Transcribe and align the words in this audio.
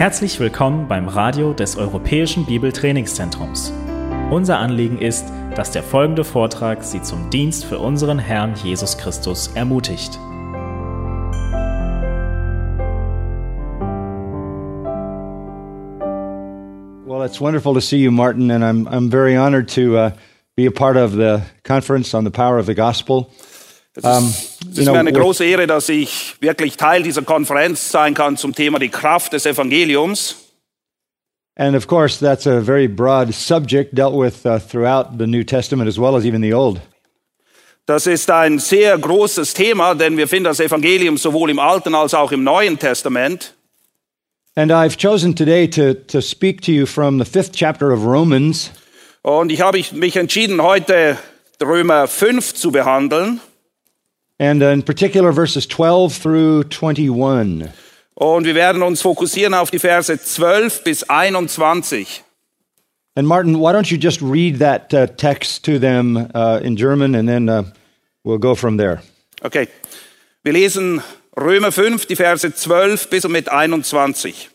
Herzlich 0.00 0.40
willkommen 0.40 0.88
beim 0.88 1.08
Radio 1.08 1.52
des 1.52 1.76
Europäischen 1.76 2.46
Bibeltrainingszentrums. 2.46 3.70
Unser 4.30 4.58
Anliegen 4.58 4.96
ist, 4.96 5.26
dass 5.54 5.72
der 5.72 5.82
folgende 5.82 6.24
Vortrag 6.24 6.82
Sie 6.82 7.02
zum 7.02 7.28
Dienst 7.28 7.66
für 7.66 7.78
unseren 7.78 8.18
Herrn 8.18 8.54
Jesus 8.54 8.96
Christus 8.96 9.48
ermutigt. 9.48 10.18
Well, 17.04 17.22
it's 17.26 17.38
wonderful 17.38 17.74
to 17.74 17.80
see 17.80 17.98
you, 17.98 18.10
Martin, 18.10 18.50
and 18.50 18.64
I'm, 18.64 18.88
I'm 18.88 19.10
very 19.10 19.36
honored 19.36 19.68
to 19.74 19.98
uh, 19.98 20.12
be 20.56 20.66
a 20.66 20.70
part 20.70 20.96
of 20.96 21.12
the 21.12 21.42
conference 21.62 22.16
on 22.16 22.24
the 22.24 22.30
power 22.30 22.58
of 22.58 22.64
the 22.64 22.74
gospel. 22.74 23.26
Es 23.94 24.04
ist, 24.04 24.49
es 24.70 24.78
ist 24.78 24.86
mir 24.86 24.98
eine 24.98 25.12
große 25.12 25.44
Ehre, 25.44 25.66
dass 25.66 25.88
ich 25.88 26.36
wirklich 26.40 26.76
Teil 26.76 27.02
dieser 27.02 27.22
Konferenz 27.22 27.90
sein 27.90 28.14
kann 28.14 28.36
zum 28.36 28.54
Thema 28.54 28.78
die 28.78 28.88
Kraft 28.88 29.32
des 29.32 29.46
Evangeliums. 29.46 30.36
And 31.56 31.76
of 31.76 31.86
course, 31.86 32.18
that's 32.18 32.46
a 32.46 32.60
very 32.60 32.88
broad 32.88 33.34
subject 33.34 33.94
dealt 33.94 34.14
with 34.14 34.46
uh, 34.46 34.58
throughout 34.58 35.18
the 35.18 35.26
New 35.26 35.44
Testament 35.44 35.88
as 35.88 35.98
well 35.98 36.16
as 36.16 36.24
even 36.24 36.40
the 36.42 36.54
Old. 36.54 36.80
Das 37.86 38.06
ist 38.06 38.30
ein 38.30 38.58
sehr 38.60 38.96
großes 38.96 39.52
Thema, 39.52 39.94
denn 39.94 40.16
wir 40.16 40.28
finden 40.28 40.44
das 40.44 40.60
Evangelium 40.60 41.16
sowohl 41.16 41.50
im 41.50 41.58
Alten 41.58 41.94
als 41.94 42.14
auch 42.14 42.30
im 42.30 42.44
Neuen 42.44 42.78
Testament. 42.78 43.54
And 44.54 44.70
I've 44.70 44.96
chosen 44.96 45.34
today 45.34 45.68
to, 45.68 45.94
to 45.94 46.20
speak 46.20 46.60
to 46.62 46.72
you 46.72 46.86
from 46.86 47.18
the 47.18 47.24
fifth 47.24 47.52
chapter 47.52 47.92
of 47.92 48.04
Romans. 48.04 48.70
Und 49.22 49.50
ich 49.50 49.60
habe 49.60 49.82
mich 49.92 50.16
entschieden, 50.16 50.62
heute 50.62 51.18
Römer 51.60 52.06
5 52.06 52.54
zu 52.54 52.70
behandeln. 52.70 53.40
And 54.40 54.62
in 54.62 54.82
particular, 54.82 55.32
verses 55.32 55.68
12 55.68 56.18
through 56.18 56.64
21. 56.70 57.68
Und 58.14 58.46
wir 58.46 58.54
werden 58.54 58.82
uns 58.82 59.02
fokussieren 59.02 59.52
auf 59.52 59.70
die 59.70 59.78
Verse 59.78 60.18
12 60.18 60.82
bis 60.82 61.02
21. 61.02 62.22
And 63.16 63.28
Martin, 63.28 63.60
why 63.60 63.72
don't 63.72 63.90
you 63.90 63.98
just 63.98 64.22
read 64.22 64.58
that 64.60 64.94
uh, 64.94 65.06
text 65.06 65.64
to 65.64 65.78
them 65.78 66.30
uh, 66.34 66.60
in 66.62 66.76
German 66.76 67.14
and 67.14 67.28
then 67.28 67.48
uh, 67.48 67.64
we'll 68.24 68.38
go 68.38 68.54
from 68.54 68.78
there. 68.78 69.02
Okay, 69.42 69.68
wir 70.42 70.52
lesen 70.52 71.02
Römer 71.36 71.72
5, 71.72 72.06
die 72.06 72.16
Verse 72.16 72.54
12 72.54 73.10
bis 73.10 73.24
und 73.24 73.32
mit 73.32 73.50
21. 73.50 74.49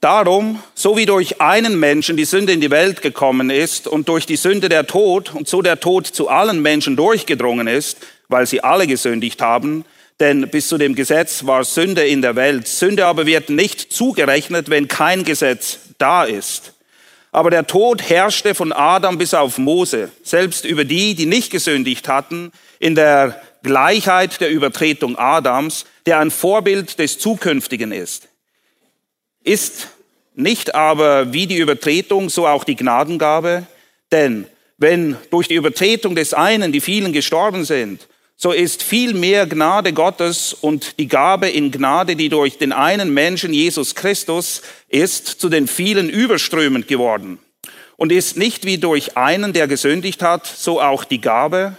Darum, 0.00 0.60
so 0.74 0.96
wie 0.96 1.06
durch 1.06 1.40
einen 1.40 1.78
Menschen 1.78 2.16
die 2.16 2.24
Sünde 2.24 2.52
in 2.52 2.60
die 2.60 2.70
Welt 2.70 3.02
gekommen 3.02 3.50
ist 3.50 3.86
und 3.86 4.08
durch 4.08 4.26
die 4.26 4.36
Sünde 4.36 4.68
der 4.68 4.86
Tod 4.86 5.34
und 5.34 5.48
so 5.48 5.62
der 5.62 5.78
Tod 5.78 6.06
zu 6.06 6.28
allen 6.28 6.60
Menschen 6.60 6.96
durchgedrungen 6.96 7.68
ist, 7.68 7.98
weil 8.28 8.46
sie 8.46 8.64
alle 8.64 8.86
gesündigt 8.86 9.40
haben, 9.40 9.84
denn 10.18 10.48
bis 10.48 10.68
zu 10.68 10.78
dem 10.78 10.94
Gesetz 10.94 11.46
war 11.46 11.64
Sünde 11.64 12.04
in 12.06 12.22
der 12.22 12.36
Welt. 12.36 12.66
Sünde 12.66 13.06
aber 13.06 13.26
wird 13.26 13.50
nicht 13.50 13.92
zugerechnet, 13.92 14.70
wenn 14.70 14.88
kein 14.88 15.24
Gesetz 15.24 15.78
da 15.98 16.24
ist. 16.24 16.74
Aber 17.30 17.50
der 17.50 17.66
Tod 17.66 18.02
herrschte 18.02 18.54
von 18.54 18.72
Adam 18.72 19.18
bis 19.18 19.34
auf 19.34 19.56
Mose, 19.58 20.10
selbst 20.22 20.64
über 20.64 20.84
die, 20.84 21.14
die 21.14 21.26
nicht 21.26 21.50
gesündigt 21.50 22.08
hatten, 22.08 22.52
in 22.78 22.94
der 22.94 23.40
Gleichheit 23.62 24.40
der 24.40 24.50
Übertretung 24.50 25.16
Adams, 25.16 25.86
der 26.06 26.18
ein 26.18 26.30
Vorbild 26.30 26.98
des 26.98 27.18
Zukünftigen 27.18 27.92
ist 27.92 28.28
ist 29.44 29.88
nicht 30.34 30.74
aber 30.74 31.32
wie 31.32 31.46
die 31.46 31.58
Übertretung, 31.58 32.30
so 32.30 32.46
auch 32.46 32.64
die 32.64 32.76
Gnadengabe. 32.76 33.66
Denn 34.10 34.46
wenn 34.78 35.16
durch 35.30 35.48
die 35.48 35.54
Übertretung 35.54 36.14
des 36.14 36.34
einen 36.34 36.72
die 36.72 36.80
vielen 36.80 37.12
gestorben 37.12 37.64
sind, 37.64 38.08
so 38.36 38.50
ist 38.50 38.82
viel 38.82 39.14
mehr 39.14 39.46
Gnade 39.46 39.92
Gottes 39.92 40.52
und 40.52 40.98
die 40.98 41.06
Gabe 41.06 41.48
in 41.48 41.70
Gnade, 41.70 42.16
die 42.16 42.28
durch 42.28 42.58
den 42.58 42.72
einen 42.72 43.14
Menschen 43.14 43.52
Jesus 43.52 43.94
Christus 43.94 44.62
ist, 44.88 45.28
zu 45.28 45.48
den 45.48 45.68
vielen 45.68 46.10
überströmend 46.10 46.88
geworden. 46.88 47.38
Und 47.96 48.10
ist 48.10 48.36
nicht 48.36 48.64
wie 48.64 48.78
durch 48.78 49.16
einen, 49.16 49.52
der 49.52 49.68
gesündigt 49.68 50.22
hat, 50.22 50.46
so 50.46 50.80
auch 50.80 51.04
die 51.04 51.20
Gabe. 51.20 51.76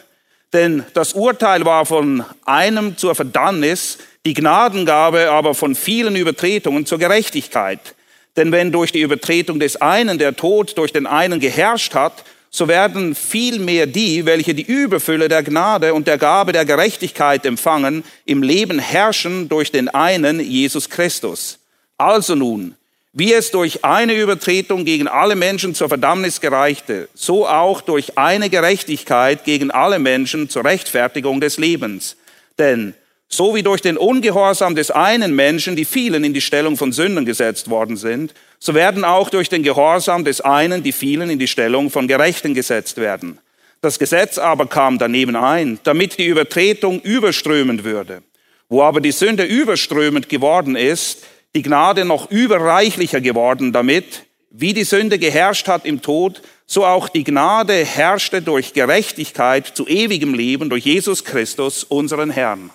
Denn 0.53 0.85
das 0.93 1.13
Urteil 1.13 1.65
war 1.65 1.85
von 1.85 2.23
einem 2.45 2.95
zur 2.95 3.15
Verdammnis, 3.15 3.97
die 4.25 4.35
Gnadengabe 4.35 5.31
aber 5.31 5.55
von 5.55 5.75
vielen 5.75 6.15
Übertretungen 6.15 6.85
zur 6.85 6.99
Gerechtigkeit. 6.99 7.95
Denn 8.37 8.51
wenn 8.51 8.71
durch 8.71 8.91
die 8.91 9.01
Übertretung 9.01 9.59
des 9.59 9.81
einen 9.81 10.17
der 10.17 10.35
Tod 10.35 10.77
durch 10.77 10.93
den 10.93 11.07
einen 11.07 11.39
geherrscht 11.39 11.95
hat, 11.95 12.23
so 12.49 12.67
werden 12.67 13.15
viel 13.15 13.57
mehr 13.57 13.87
die, 13.87 14.25
welche 14.25 14.53
die 14.53 14.61
Überfülle 14.61 15.27
der 15.27 15.41
Gnade 15.41 15.95
und 15.95 16.07
der 16.07 16.19
Gabe 16.19 16.51
der 16.51 16.65
Gerechtigkeit 16.65 17.45
empfangen, 17.47 18.03
im 18.25 18.43
Leben 18.43 18.77
herrschen 18.77 19.49
durch 19.49 19.71
den 19.71 19.89
einen 19.89 20.39
Jesus 20.39 20.89
Christus. 20.89 21.57
Also 21.97 22.35
nun, 22.35 22.75
wie 23.13 23.31
es 23.31 23.51
durch 23.51 23.85
eine 23.85 24.15
Übertretung 24.15 24.85
gegen 24.85 25.07
alle 25.07 25.35
Menschen 25.35 25.75
zur 25.75 25.87
Verdammnis 25.87 26.41
gereichte, 26.41 27.07
so 27.13 27.47
auch 27.47 27.81
durch 27.81 28.17
eine 28.17 28.49
Gerechtigkeit 28.49 29.43
gegen 29.43 29.69
alle 29.69 29.99
Menschen 29.99 30.49
zur 30.49 30.65
Rechtfertigung 30.65 31.39
des 31.39 31.59
Lebens. 31.59 32.17
Denn 32.57 32.95
so 33.29 33.53
wie 33.55 33.61
durch 33.61 33.81
den 33.81 33.97
Ungehorsam 33.97 34.75
des 34.75 34.89
einen 34.89 35.35
Menschen 35.35 35.75
die 35.75 35.85
vielen 35.85 36.23
in 36.23 36.33
die 36.33 36.41
Stellung 36.41 36.75
von 36.75 36.91
Sünden 36.91 37.25
gesetzt 37.25 37.69
worden 37.69 37.97
sind, 37.97 38.33
so 38.57 38.73
werden 38.73 39.03
auch 39.03 39.29
durch 39.29 39.49
den 39.49 39.61
Gehorsam 39.61 40.23
des 40.23 40.41
einen 40.41 40.81
die 40.81 40.91
vielen 40.91 41.29
in 41.29 41.39
die 41.39 41.47
Stellung 41.47 41.91
von 41.91 42.07
Gerechten 42.07 42.55
gesetzt 42.55 42.97
werden. 42.97 43.37
Das 43.81 43.99
Gesetz 43.99 44.39
aber 44.39 44.65
kam 44.65 44.97
daneben 44.97 45.35
ein, 45.35 45.77
damit 45.83 46.17
die 46.17 46.27
Übertretung 46.27 47.01
überströmend 47.01 47.83
würde. 47.83 48.23
Wo 48.69 48.81
aber 48.81 49.01
die 49.01 49.11
Sünde 49.11 49.43
überströmend 49.43 50.29
geworden 50.29 50.75
ist, 50.75 51.23
die 51.55 51.61
Gnade 51.61 52.05
noch 52.05 52.31
überreichlicher 52.31 53.21
geworden, 53.21 53.71
damit, 53.73 54.25
wie 54.49 54.73
die 54.73 54.83
Sünde 54.83 55.19
geherrscht 55.19 55.67
hat 55.67 55.85
im 55.85 56.01
Tod, 56.01 56.41
so 56.65 56.85
auch 56.85 57.09
die 57.09 57.23
Gnade 57.23 57.85
herrschte 57.85 58.41
durch 58.41 58.73
Gerechtigkeit 58.73 59.67
zu 59.67 59.87
ewigem 59.87 60.33
Leben 60.33 60.69
durch 60.69 60.85
Jesus 60.85 61.23
Christus, 61.23 61.83
unseren 61.83 62.29
Herrn. 62.29 62.71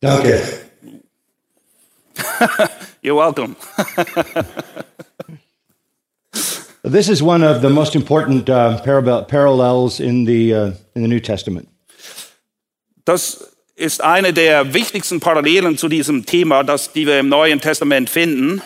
Danke. 0.00 0.42
You're 3.02 3.16
welcome. 3.16 3.56
This 6.82 7.08
is 7.10 7.22
one 7.22 7.42
of 7.42 7.60
the 7.60 7.68
most 7.68 7.94
important 7.94 8.48
uh, 8.48 8.78
parallels 8.80 10.00
in 10.00 10.24
the, 10.24 10.54
uh, 10.54 10.72
in 10.94 11.02
the 11.02 11.08
New 11.08 11.20
Testament. 11.20 11.68
Das 13.04 13.49
ist 13.80 14.02
eine 14.02 14.32
der 14.32 14.74
wichtigsten 14.74 15.20
Parallelen 15.20 15.78
zu 15.78 15.88
diesem 15.88 16.26
Thema, 16.26 16.62
das 16.62 16.92
die 16.92 17.06
wir 17.06 17.18
im 17.18 17.28
Neuen 17.28 17.60
Testament 17.60 18.10
finden. 18.10 18.62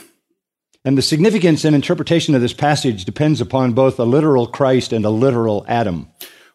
And 0.87 0.99
the 0.99 1.03
significance 1.03 1.65
and 1.65 1.75
interpretation 1.75 2.35
of 2.35 2.43
this 2.43 2.53
passage 2.53 3.07
depends 3.07 3.41
upon 3.41 3.75
both 3.75 3.99
a 3.99 4.05
literal 4.05 4.47
Christ 4.47 4.93
and 4.93 5.07
a 5.07 5.11
literal 5.11 5.65
Adam. 5.67 6.09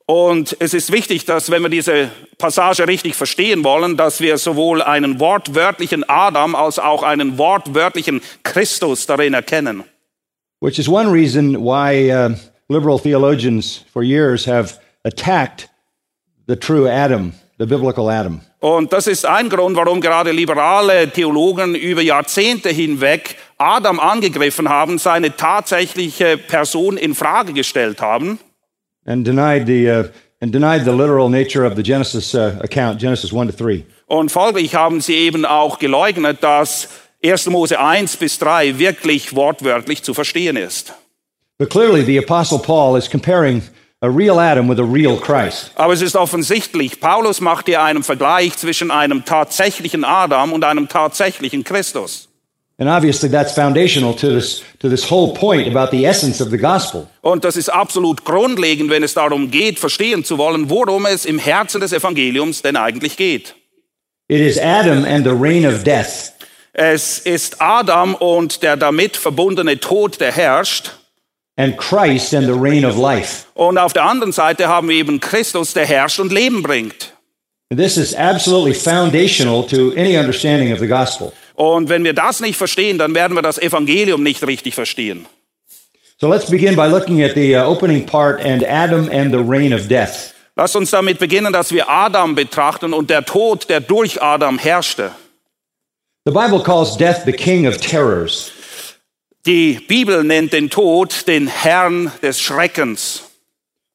Und 0.06 0.56
es 0.59 0.74
ist 0.74 0.92
wichtig, 0.92 1.25
dass 1.25 1.50
wenn 1.52 1.62
wir 1.62 1.69
diese 1.69 2.09
Passage 2.38 2.88
richtig 2.88 3.16
verstehen 3.16 3.64
wollen, 3.64 3.96
dass 3.96 4.22
wir 4.22 4.38
sowohl 4.38 4.81
einen 4.81 5.19
wortwörtlichen 5.19 6.03
Adam 6.08 6.56
als 6.56 6.80
auch 6.80 7.03
einen 7.03 7.38
wortwörtlichen 7.38 8.22
Christus 8.44 9.06
darin 9.06 9.34
erkennen. 9.34 9.84
Which 10.62 10.78
is 10.78 10.88
one 10.90 11.12
reason 11.12 11.56
why 11.64 12.12
uh, 12.12 12.36
liberal 12.68 13.00
theologians 13.00 13.86
for 13.94 14.03
years 14.03 14.46
have 14.46 14.80
attacked 15.06 15.69
the 16.48 16.56
true 16.56 16.88
Adam, 16.88 17.34
the 17.59 17.66
biblical 17.66 18.09
Adam. 18.09 18.42
Und 18.59 18.92
das 18.92 19.08
ist 19.08 19.25
ein 19.25 19.50
Grund, 19.50 19.75
warum 19.75 20.02
gerade 20.02 20.31
liberale 20.31 21.09
Theologen 21.12 21.75
über 21.75 22.02
Jahrzehnte 22.02 22.70
hinweg 22.70 23.36
Adam 23.58 24.00
angegriffen 24.00 24.70
haben, 24.70 24.97
seine 24.97 25.36
tatsächliche 25.36 26.38
Person 26.38 26.98
in 26.98 27.13
Frage 27.13 27.54
gestellt 27.54 28.01
haben. 28.01 28.39
and 29.10 29.25
denied 29.25 29.66
the 29.66 29.89
uh, 29.89 30.04
and 30.42 30.54
denied 30.54 30.86
the 30.86 30.92
literal 30.92 31.30
nature 31.30 31.66
of 31.66 31.75
the 31.75 31.84
Genesis 31.84 32.34
uh, 32.34 32.57
account, 32.62 33.00
Genesis 33.00 33.34
one 33.34 33.48
to 33.48 33.54
three. 33.54 33.84
Und 34.07 34.31
folglich 34.31 34.75
haben 34.75 35.01
sie 35.01 35.16
eben 35.16 35.45
auch 35.45 35.80
geleugnet, 35.80 36.42
dass 36.42 36.89
1. 37.24 37.48
Mose 37.48 37.80
1 37.80 38.18
bis 38.18 38.39
3 38.39 38.80
wirklich 38.80 39.36
wortwörtlich 39.36 40.04
zu 40.04 40.13
verstehen 40.13 40.56
ist. 40.56 40.94
But 41.57 41.69
clearly, 41.69 42.04
the 42.04 42.18
Apostle 42.18 42.60
Paul 42.60 42.98
is 42.98 43.10
comparing 43.10 43.62
a 44.01 44.10
real 44.10 44.40
Adam 44.40 44.68
with 44.69 44.80
a 44.80 44.84
real 44.84 45.18
Christ. 45.18 45.72
Aber 45.75 45.94
es 45.94 46.01
ist 46.01 46.16
offensichtlich, 46.16 47.00
Paulus 47.00 47.42
macht 47.42 47.66
hier 47.66 47.81
einen 47.81 48.04
Vergleich 48.04 48.56
zwischen 48.57 48.92
einem 48.92 49.25
tatsächlichen 49.25 50.04
Adam 50.04 50.54
und 50.54 50.63
einem 50.63 50.88
tatsächlichen 50.88 51.63
Christus. 51.63 52.30
And 52.80 52.90
obviously, 52.90 53.30
that's 53.30 53.51
foundational 53.51 54.13
to 54.16 54.30
this, 54.30 54.63
to 54.80 54.88
this 54.88 55.12
whole 55.12 55.34
point 55.34 55.68
about 55.68 55.92
the 55.92 56.06
essence 56.06 56.40
of 56.42 56.50
the 56.50 56.57
gospel. 56.57 57.07
Und 57.19 57.44
das 57.44 57.57
ist 57.57 57.68
absolut 57.68 58.24
grundlegend, 58.24 58.90
wenn 58.90 59.04
es 59.04 59.13
darum 59.13 59.51
geht, 59.51 59.80
verstehen 59.80 60.24
zu 60.24 60.38
wollen, 60.38 60.69
worum 60.69 61.06
es 61.06 61.25
im 61.25 61.40
Herzen 61.40 61.81
des 61.81 61.92
Evangeliums 61.92 62.62
denn 62.62 62.78
eigentlich 62.78 63.18
geht. 63.18 63.56
It 64.30 64.40
is 64.40 64.57
Adam 64.57 65.04
and 65.04 65.25
the 65.25 65.34
reign 65.34 65.66
of 65.66 65.84
death. 65.84 66.31
Es 66.72 67.19
ist 67.19 67.62
Adam 67.62 68.16
und 68.16 68.63
der 68.63 68.78
damit 68.78 69.18
verbundene 69.18 69.78
Tod, 69.81 70.22
der 70.22 70.31
herrscht. 70.31 70.99
And 71.60 71.76
Christ 71.76 72.34
and 72.34 72.46
the 72.48 72.54
reign 72.54 72.86
of 72.86 72.96
life. 72.96 73.46
Und 73.54 73.78
auf 73.78 73.92
der 73.92 74.06
anderen 74.06 74.32
Seite 74.32 74.70
haben 74.70 74.88
wir 74.88 74.96
eben 74.96 75.20
Christus, 75.20 75.74
der 75.74 75.86
herrscht 75.86 76.22
und 76.22 76.32
Leben 76.32 76.64
bringt. 76.64 77.12
This 77.76 77.98
is 77.98 78.16
absolutely 78.16 78.74
foundational 78.74 79.68
to 79.68 79.92
any 79.98 80.18
understanding 80.18 80.72
of 80.72 80.80
the 80.80 80.88
gospel. 80.88 81.34
Und 81.56 81.90
wenn 81.90 82.06
wir 82.06 82.14
das 82.14 82.40
nicht 82.40 82.56
verstehen, 82.56 82.98
dann 82.98 83.14
werden 83.14 83.36
wir 83.36 83.42
das 83.42 83.58
Evangelium 83.58 84.24
nicht 84.24 84.48
richtig 84.48 84.74
verstehen. 84.74 85.26
So 86.18 86.30
let's 86.30 86.50
begin 86.50 86.78
by 86.78 86.88
looking 86.88 87.22
at 87.22 87.36
the 87.36 87.58
uh, 87.58 87.66
opening 87.66 88.06
part 88.06 88.40
and 88.40 88.64
Adam 88.64 89.10
and 89.12 89.34
the 89.34 89.40
reign 89.40 89.74
of 89.74 89.90
death. 89.90 90.34
Lasst 90.56 90.78
uns 90.78 90.92
damit 90.92 91.20
beginnen, 91.20 91.52
dass 91.52 91.74
wir 91.74 91.90
Adam 91.90 92.36
betrachten 92.36 92.94
und 92.94 93.10
der 93.10 93.26
Tod, 93.26 93.70
der 93.70 93.82
durch 93.82 94.22
Adam 94.22 94.58
herrschte. 94.58 95.12
The 96.26 96.32
Bible 96.32 96.64
calls 96.64 96.96
death 96.96 97.26
the 97.26 97.34
king 97.34 97.68
of 97.68 97.78
terrors. 97.78 98.52
Die 99.45 99.80
Bibel 99.88 100.24
nennt 100.24 100.53
den 100.53 100.69
Tod 100.69 101.27
den 101.27 101.47
Herrn 101.47 102.12
des 102.21 102.39
Schreckens. 102.41 103.24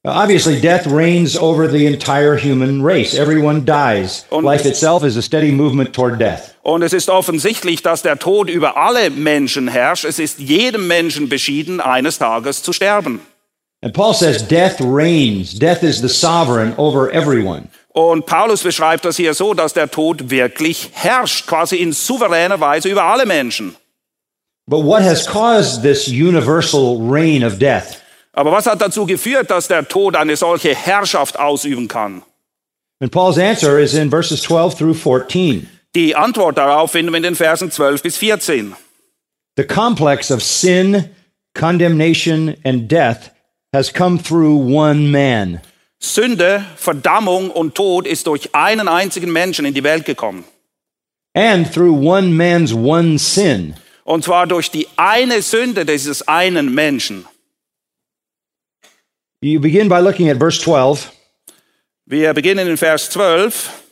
Obviously, 0.07 0.61
death 0.61 0.87
reigns 0.87 1.39
over 1.39 1.69
the 1.69 1.87
entire 1.87 2.37
human 2.37 2.83
race. 2.83 3.15
Everyone 3.15 3.63
dies. 3.63 4.27
Und- 4.29 4.45
Life 4.45 4.67
itself 4.69 5.03
is 5.03 5.17
a 5.17 5.23
steady 5.23 5.51
movement 5.51 5.95
toward 5.95 6.21
death. 6.21 6.55
Und 6.63 6.83
es 6.83 6.93
ist 6.93 7.09
offensichtlich, 7.09 7.83
dass 7.83 8.03
der 8.03 8.19
Tod 8.19 8.51
über 8.51 8.77
alle 8.77 9.09
Menschen 9.11 9.69
herrscht. 9.69 10.05
Es 10.05 10.19
ist 10.19 10.39
jedem 10.39 10.87
Menschen 10.89 11.29
beschieden, 11.31 11.81
eines 11.81 12.19
Tages 12.19 12.63
zu 12.63 12.73
sterben. 12.75 13.21
And 13.83 13.95
Paul 13.95 14.15
says 14.15 14.47
death 14.47 14.77
reigns. 14.81 15.59
Death 15.59 15.83
is 15.83 16.01
the 16.01 16.09
sovereign 16.09 16.75
over 16.77 17.11
everyone. 17.13 17.69
Und 17.89 18.27
Paulus 18.27 18.63
beschreibt 18.63 19.05
das 19.05 19.17
hier 19.17 19.35
so, 19.35 19.55
dass 19.55 19.73
der 19.73 19.91
Tod 19.91 20.29
wirklich 20.31 20.91
herrscht, 20.93 21.47
quasi 21.47 21.77
in 21.77 21.93
souveräner 21.93 22.61
Weise 22.61 22.89
über 22.89 23.05
alle 23.05 23.25
Menschen. 23.25 23.77
But 24.67 24.81
what 24.81 25.03
has 25.03 25.27
caused 25.27 25.83
this 25.83 26.09
universal 26.09 27.01
reign 27.03 27.43
of 27.43 27.59
death? 27.59 28.01
Aber 28.33 28.51
was 28.51 28.67
hat 28.67 28.81
dazu 28.81 29.07
geführt, 29.07 29.51
dass 29.51 29.69
der 29.69 29.87
Tod 29.87 30.17
eine 30.17 30.37
solche 30.37 30.75
Herrschaft 30.75 31.39
ausüben 31.39 31.87
kann? 31.87 32.23
And 33.01 33.13
Paul's 33.13 33.39
answer 33.39 33.79
is 33.79 33.95
in 33.95 34.11
verses 34.11 34.43
12 34.43 34.77
through 34.77 34.95
14. 34.95 35.69
Die 35.95 36.17
Antwort 36.17 36.57
darauf 36.57 36.93
finden 36.93 37.13
wir 37.13 37.19
in 37.19 37.23
den 37.23 37.37
Versen 37.37 37.71
12 37.71 38.03
bis 38.03 38.17
14. 38.17 38.75
The 39.57 39.65
complex 39.65 40.31
of 40.31 40.43
sin, 40.43 41.11
condemnation, 41.55 42.57
and 42.65 42.89
death 42.89 43.31
has 43.73 43.93
come 43.93 44.19
through 44.19 44.57
one 44.57 45.11
man. 45.11 45.61
Sünde, 46.01 46.65
Verdammung 46.77 47.51
und 47.51 47.75
Tod 47.75 48.07
ist 48.07 48.27
durch 48.27 48.55
einen 48.55 48.89
einzigen 48.89 49.33
Menschen 49.33 49.65
in 49.65 49.75
die 49.75 49.85
Welt 49.85 50.05
gekommen. 50.05 50.45
And 51.35 51.73
through 51.73 51.95
one 51.95 52.29
man's 52.33 52.73
one 52.73 53.19
sin. 53.19 53.75
Und 54.05 54.23
zwar 54.25 54.47
durch 54.47 54.71
die 54.71 54.87
eine 54.97 55.43
Sünde 55.43 55.85
dieses 55.85 56.27
einen 56.29 56.75
Menschen. 56.75 57.27
You 59.41 59.61
begin 59.61 59.89
by 59.89 60.01
looking 60.01 60.31
at 60.31 60.39
verse 60.39 60.61
12. 60.61 61.11
Wir 62.07 62.33
beginnen 62.35 62.67
in 62.69 62.77
Vers 62.77 63.11
12. 63.11 63.83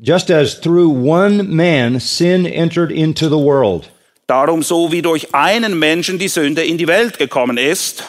Just 0.00 0.30
as 0.30 0.60
through 0.60 0.88
one 0.90 1.44
man 1.44 2.00
sin 2.00 2.46
entered 2.46 2.90
into 2.90 3.28
the 3.28 3.38
world, 3.38 3.88
Darum 4.26 4.62
so 4.62 4.90
wie 4.90 5.02
durch 5.02 5.34
einen 5.34 5.78
Menschen 5.78 6.18
die 6.18 6.28
Sünde 6.28 6.64
in 6.64 6.78
die 6.78 6.86
Welt 6.88 7.18
gekommen 7.18 7.58
ist. 7.58 8.02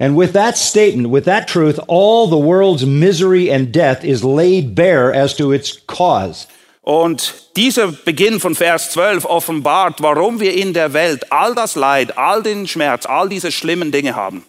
and 0.00 0.16
with 0.16 0.32
that 0.32 0.56
statement, 0.56 1.10
with 1.10 1.24
that 1.24 1.48
truth, 1.48 1.78
all 1.88 2.26
the 2.28 2.36
world's 2.38 2.84
misery 2.84 3.50
and 3.50 3.72
death 3.72 4.04
is 4.04 4.22
laid 4.22 4.74
bare 4.74 5.12
as 5.12 5.34
to 5.36 5.50
its 5.52 5.78
cause. 5.86 6.46
Und 6.88 7.50
dieser 7.54 7.88
Beginn 7.88 8.40
von 8.40 8.54
Vers 8.54 8.92
12 8.92 9.26
offenbart, 9.26 10.00
warum 10.00 10.40
wir 10.40 10.54
in 10.54 10.72
der 10.72 10.94
Welt 10.94 11.30
all 11.30 11.54
das 11.54 11.74
Leid, 11.74 12.16
all 12.16 12.42
den 12.42 12.66
Schmerz, 12.66 13.04
all 13.04 13.28
diese 13.28 13.52
schlimmen 13.52 13.92
Dinge 13.92 14.16
haben. 14.16 14.42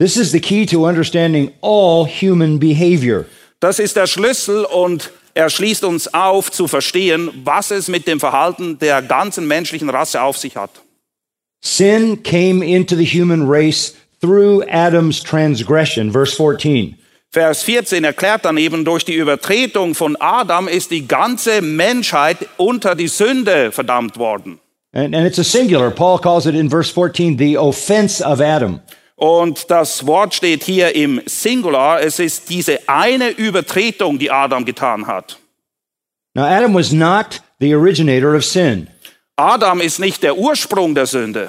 This 0.00 0.16
is 0.16 0.32
the 0.32 0.40
key 0.40 0.66
to 0.66 0.88
understanding 0.88 1.52
all 1.60 2.04
human 2.04 2.58
behavior. 2.58 3.26
Das 3.60 3.78
ist 3.78 3.94
der 3.94 4.08
Schlüssel 4.08 4.64
und 4.64 5.12
er 5.34 5.50
schließt 5.50 5.84
uns 5.84 6.12
auf 6.12 6.50
zu 6.50 6.66
verstehen, 6.66 7.30
was 7.44 7.70
es 7.70 7.86
mit 7.86 8.08
dem 8.08 8.18
Verhalten 8.18 8.80
der 8.80 9.00
ganzen 9.00 9.46
menschlichen 9.46 9.88
Rasse 9.88 10.20
auf 10.20 10.36
sich 10.36 10.56
hat. 10.56 10.82
Sin 11.60 12.24
came 12.24 12.66
into 12.66 12.96
the 12.96 13.06
human 13.06 13.48
race 13.48 13.94
through 14.20 14.64
Adam's 14.68 15.22
transgression. 15.22 16.10
Verse 16.10 16.34
14. 16.34 16.98
Vers 17.32 17.62
14 17.62 18.04
erklärt 18.04 18.44
dann 18.44 18.58
eben, 18.58 18.84
durch 18.84 19.06
die 19.06 19.14
Übertretung 19.14 19.94
von 19.94 20.16
Adam 20.20 20.68
ist 20.68 20.90
die 20.90 21.08
ganze 21.08 21.62
Menschheit 21.62 22.36
unter 22.58 22.94
die 22.94 23.08
Sünde 23.08 23.72
verdammt 23.72 24.18
worden. 24.18 24.60
And, 24.94 25.14
and 25.14 25.26
it's 25.26 25.38
a 25.38 25.44
singular. 25.44 25.90
Paul 25.90 26.18
calls 26.18 26.44
it 26.44 26.54
in 26.54 26.68
verse 26.68 26.92
14 26.92 27.38
the 27.38 27.56
offense 27.56 28.22
of 28.22 28.40
Adam. 28.40 28.80
Und 29.16 29.70
das 29.70 30.06
Wort 30.06 30.34
steht 30.34 30.64
hier 30.64 30.94
im 30.94 31.22
Singular. 31.24 32.02
Es 32.02 32.18
ist 32.18 32.50
diese 32.50 32.80
eine 32.86 33.30
Übertretung, 33.30 34.18
die 34.18 34.30
Adam 34.30 34.66
getan 34.66 35.06
hat. 35.06 35.38
Now, 36.34 36.44
Adam 36.44 36.74
was 36.74 36.92
not 36.92 37.40
the 37.60 37.74
originator 37.74 38.34
of 38.34 38.44
sin 38.44 38.88
Adam 39.36 39.80
ist 39.80 39.98
nicht 39.98 40.22
der 40.22 40.36
Ursprung 40.36 40.94
der 40.94 41.06
Sünde, 41.06 41.48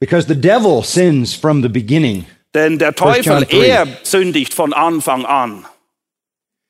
because 0.00 0.26
the 0.26 0.34
devil 0.34 0.82
sins 0.82 1.34
from 1.34 1.62
the 1.62 1.68
beginning. 1.68 2.24
Denn 2.54 2.78
der 2.78 2.94
Teufel, 2.94 3.46
3. 3.46 3.66
er 3.66 3.88
sündigt 4.02 4.54
von 4.54 4.72
Anfang 4.72 5.24
an. 5.24 5.66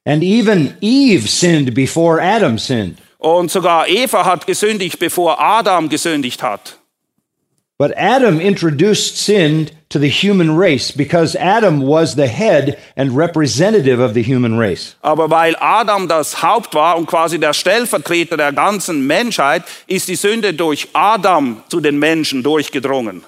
And 0.05 0.23
even 0.23 0.75
Eve 0.81 1.29
sinned 1.29 1.75
before 1.75 2.21
Adam 2.21 2.59
sinned. 2.59 2.99
Und 3.19 3.53
sogar 3.53 3.87
Eva 3.87 4.25
hat 4.25 4.47
gesündigt, 4.49 4.99
bevor 4.99 5.41
Adam 5.41 5.89
gesündigt 5.89 6.43
hat. 6.43 6.79
But 7.79 7.97
Adam 7.97 8.41
introduced 8.41 9.17
sin 9.17 9.71
to 9.89 9.99
the 9.99 10.09
human 10.09 10.57
race 10.57 10.93
because 10.93 11.37
Adam 11.37 11.87
was 11.87 12.15
the 12.15 12.29
head 12.29 12.79
and 12.97 13.17
representative 13.17 14.01
of 14.01 14.15
the 14.15 14.23
human 14.23 14.59
race. 14.59 14.97
Aber 15.03 15.31
weil 15.31 15.57
Adam 15.61 16.07
das 16.09 16.43
Haupt 16.43 16.75
war 16.75 16.97
und 16.97 17.07
quasi 17.07 17.39
der 17.39 17.53
Stellvertreter 17.53 18.37
der 18.37 18.53
ganzen 18.53 19.07
Menschheit, 19.07 19.65
ist 19.87 20.09
die 20.09 20.17
Sünde 20.17 20.55
durch 20.55 20.89
Adam 20.93 21.63
zu 21.69 21.81
den 21.81 21.99
Menschen 21.99 22.43
durchgedrungen. 22.43 23.25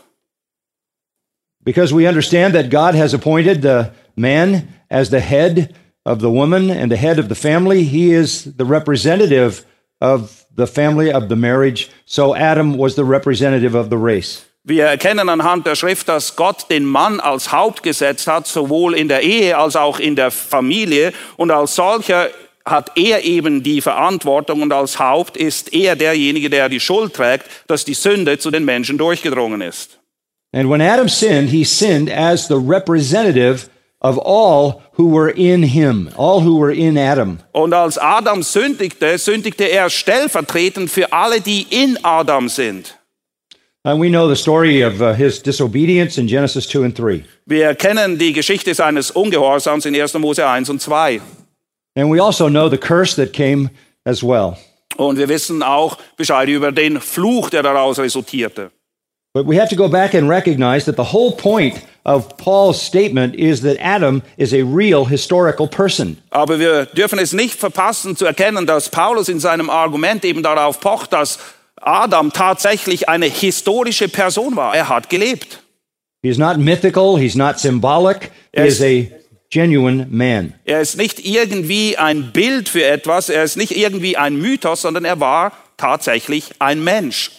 Because 1.64 1.94
we 1.94 2.06
understand 2.06 2.54
that 2.54 2.70
God 2.70 2.94
has 2.94 3.14
appointed 3.14 3.62
the 3.62 3.90
man 4.16 4.68
as 4.90 5.10
the 5.10 5.20
head 5.20 5.74
of 6.04 6.20
the 6.20 6.30
woman 6.30 6.70
and 6.70 6.90
the 6.90 6.96
head 6.96 7.18
of 7.18 7.28
the 7.28 7.34
family. 7.34 7.84
He 7.84 8.12
is 8.12 8.44
the 8.56 8.64
representative 8.64 9.64
of 10.00 10.44
the 10.54 10.66
family 10.66 11.12
of 11.12 11.28
the 11.28 11.36
marriage. 11.36 11.90
So 12.04 12.34
Adam 12.34 12.76
was 12.76 12.94
the 12.94 13.04
representative 13.04 13.74
of 13.74 13.88
the 13.90 13.96
race. 13.96 14.44
Wir 14.66 14.86
erkennen 14.86 15.28
anhand 15.28 15.66
der 15.66 15.74
Schrift, 15.74 16.08
dass 16.08 16.36
Gott 16.36 16.70
den 16.70 16.86
Mann 16.86 17.20
als 17.20 17.52
Haupt 17.52 17.82
gesetzt 17.82 18.26
hat, 18.26 18.46
sowohl 18.46 18.94
in 18.94 19.08
der 19.08 19.22
Ehe 19.22 19.58
als 19.58 19.76
auch 19.76 19.98
in 19.98 20.16
der 20.16 20.30
Familie. 20.30 21.12
Und 21.36 21.50
als 21.50 21.74
solcher 21.74 22.30
hat 22.64 22.92
er 22.96 23.24
eben 23.24 23.62
die 23.62 23.82
Verantwortung 23.82 24.62
und 24.62 24.72
als 24.72 24.98
Haupt 24.98 25.36
ist 25.36 25.74
er 25.74 25.96
derjenige, 25.96 26.48
der 26.48 26.70
die 26.70 26.80
Schuld 26.80 27.12
trägt, 27.12 27.44
dass 27.66 27.84
die 27.84 27.92
Sünde 27.92 28.38
zu 28.38 28.50
den 28.50 28.64
Menschen 28.64 28.96
durchgedrungen 28.96 29.60
ist. 29.60 29.98
And 30.54 30.70
when 30.70 30.80
Adam 30.80 31.08
sinned, 31.08 31.48
he 31.50 31.64
sinned 31.64 32.08
as 32.08 32.46
the 32.46 32.60
representative 32.60 33.68
of 34.00 34.18
all 34.18 34.82
who 34.92 35.08
were 35.08 35.28
in 35.28 35.64
him, 35.64 36.10
all 36.16 36.42
who 36.42 36.58
were 36.58 36.70
in 36.70 36.96
Adam. 36.96 37.40
Und 37.52 37.74
als 37.74 37.98
Adam 37.98 38.42
sündigte, 38.42 39.18
sündigte 39.18 39.64
er 39.64 39.90
stellvertretend 39.90 40.90
für 40.90 41.12
alle, 41.12 41.40
die 41.40 41.66
in 41.70 41.98
Adam 42.04 42.48
sind. 42.48 42.94
And 43.82 44.00
we 44.00 44.08
know 44.08 44.28
the 44.28 44.36
story 44.36 44.82
of 44.82 45.02
uh, 45.02 45.12
his 45.12 45.42
disobedience 45.42 46.18
in 46.18 46.28
Genesis 46.28 46.68
2 46.68 46.84
and 46.84 46.94
3. 46.94 47.24
Wir 47.46 47.74
kennen 47.74 48.16
die 48.16 48.32
Geschichte 48.32 48.74
seines 48.74 49.10
Ungehorsams 49.10 49.86
in 49.86 50.00
1. 50.00 50.14
Mose 50.14 50.46
1 50.46 50.70
und 50.70 50.80
2. 50.80 51.20
And 51.96 52.12
we 52.12 52.20
also 52.20 52.48
know 52.48 52.68
the 52.68 52.78
curse 52.78 53.16
that 53.16 53.32
came 53.32 53.70
as 54.04 54.22
well. 54.22 54.56
Und 54.96 55.18
wir 55.18 55.28
wissen 55.28 55.64
auch 55.64 55.98
Bescheid 56.16 56.48
über 56.48 56.70
den 56.70 57.00
Fluch, 57.00 57.50
der 57.50 57.64
daraus 57.64 57.98
resultierte. 57.98 58.70
But 59.34 59.46
we 59.46 59.56
have 59.56 59.68
to 59.70 59.76
go 59.76 59.88
back 59.88 60.14
and 60.14 60.28
recognize 60.28 60.84
that 60.84 60.94
the 60.94 61.10
whole 61.12 61.32
point 61.32 61.84
of 62.04 62.36
Paul's 62.36 62.80
statement 62.80 63.34
is 63.34 63.62
that 63.62 63.76
Adam 63.80 64.22
is 64.36 64.54
a 64.54 64.62
real 64.62 65.06
historical 65.06 65.66
person. 65.66 66.18
Aber 66.30 66.60
wir 66.60 66.86
dürfen 66.86 67.18
es 67.18 67.32
nicht 67.32 67.58
verpassen 67.58 68.16
zu 68.16 68.26
erkennen, 68.26 68.64
dass 68.64 68.90
Paulus 68.90 69.28
in 69.28 69.40
seinem 69.40 69.70
Argument 69.70 70.24
eben 70.24 70.44
darauf 70.44 70.78
pocht, 70.78 71.12
dass 71.12 71.40
Adam 71.80 72.32
tatsächlich 72.32 73.08
eine 73.08 73.26
historische 73.26 74.08
Person 74.08 74.54
war. 74.54 74.76
Er 74.76 74.88
hat 74.88 75.10
gelebt. 75.10 75.64
He's 76.22 76.38
not 76.38 76.58
mythical, 76.58 77.18
he's 77.18 77.34
not 77.34 77.58
symbolic, 77.58 78.30
he 78.54 78.62
is 78.62 78.80
a 78.80 79.08
genuine 79.50 80.06
man. 80.10 80.54
Er 80.64 80.80
ist 80.80 80.96
nicht 80.96 81.26
irgendwie 81.26 81.98
ein 81.98 82.30
Bild 82.32 82.68
für 82.68 82.84
etwas, 82.84 83.30
er 83.30 83.42
ist 83.42 83.56
nicht 83.56 83.76
irgendwie 83.76 84.16
ein 84.16 84.36
Mythos, 84.36 84.82
sondern 84.82 85.04
er 85.04 85.18
war 85.18 85.50
tatsächlich 85.76 86.50
ein 86.60 86.84
Mensch. 86.84 87.32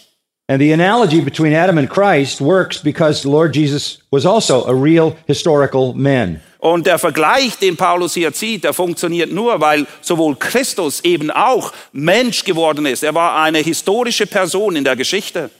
And 0.48 0.60
the 0.60 0.72
analogy 0.72 1.20
between 1.20 1.52
Adam 1.52 1.76
and 1.76 1.88
Christ 1.90 2.40
works 2.40 2.78
because 2.80 3.22
the 3.22 3.28
Lord 3.28 3.52
Jesus 3.54 3.98
was 4.12 4.24
also 4.24 4.64
a 4.66 4.72
real 4.74 5.16
historical 5.26 5.92
man. 5.94 6.40
Und 6.60 6.86
der 6.86 6.98
Vergleich, 6.98 7.58
den 7.58 7.76
Paulus 7.76 8.14
hier 8.14 8.32
zieht, 8.32 8.64
der 8.64 8.72
funktioniert 8.72 9.32
nur, 9.32 9.60
weil 9.60 9.86
sowohl 10.00 10.36
Christus 10.36 11.00
eben 11.04 11.30
auch 11.30 11.72
Mensch 11.92 12.44
geworden 12.44 12.86
ist. 12.86 13.02
Er 13.02 13.14
war 13.14 13.40
eine 13.42 13.58
historische 13.58 14.26
Person 14.26 14.76
in 14.76 14.84
der 14.84 14.94
Geschichte. 14.96 15.50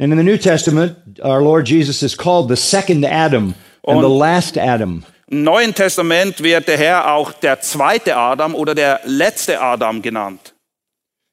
And 0.00 0.12
in 0.12 0.18
the 0.18 0.24
New 0.24 0.36
Testament, 0.36 0.94
our 1.24 1.40
Lord 1.42 1.66
Jesus 1.68 2.02
is 2.02 2.16
called 2.16 2.48
the 2.48 2.56
second 2.56 3.04
Adam 3.04 3.54
and 3.86 3.96
Und- 3.96 4.02
the 4.04 4.18
last 4.18 4.56
Adam. 4.58 5.04
Im 5.30 5.42
Neuen 5.42 5.74
Testament 5.74 6.42
wird 6.42 6.68
der 6.68 6.78
Herr 6.78 7.12
auch 7.14 7.32
der 7.32 7.60
zweite 7.60 8.16
Adam 8.16 8.54
oder 8.54 8.74
der 8.74 9.00
letzte 9.04 9.60
Adam 9.60 10.00
genannt. 10.00 10.54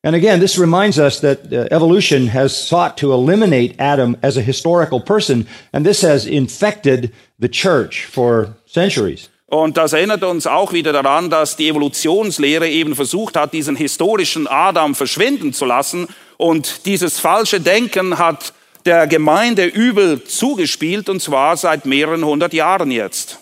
And 0.05 0.15
again, 0.15 0.39
this 0.39 0.59
reminds 0.59 0.99
us 0.99 1.19
that 1.21 1.51
uh, 1.51 1.65
evolution 1.71 2.27
has 2.27 2.55
sought 2.55 2.95
to 2.97 3.11
eliminate 3.11 3.73
Adam 3.79 4.15
as 4.21 4.37
a 4.37 4.41
historical 4.41 5.01
person, 5.01 5.47
and 5.73 5.83
this 5.83 6.03
has 6.03 6.27
infected 6.27 7.11
the 7.39 7.49
church 7.49 8.05
for 8.05 8.55
centuries. 8.67 9.29
Und 9.47 9.77
das 9.77 9.93
erinnert 9.93 10.23
uns 10.23 10.45
auch 10.45 10.73
wieder 10.73 10.93
daran, 10.93 11.31
dass 11.31 11.55
die 11.55 11.69
Evolutionslehre 11.69 12.69
eben 12.69 12.93
versucht 12.93 13.35
hat, 13.35 13.53
diesen 13.53 13.75
historischen 13.75 14.45
Adam 14.45 14.93
verschwinden 14.93 15.53
zu 15.53 15.65
lassen. 15.65 16.07
Und 16.37 16.85
dieses 16.85 17.19
falsche 17.19 17.59
Denken 17.59 18.19
hat 18.19 18.53
der 18.85 19.07
Gemeinde 19.07 19.65
übel 19.65 20.23
zugespielt, 20.23 21.09
und 21.09 21.19
zwar 21.19 21.57
seit 21.57 21.87
mehreren 21.87 22.23
hundert 22.23 22.53
Jahren 22.53 22.91
jetzt. 22.91 23.39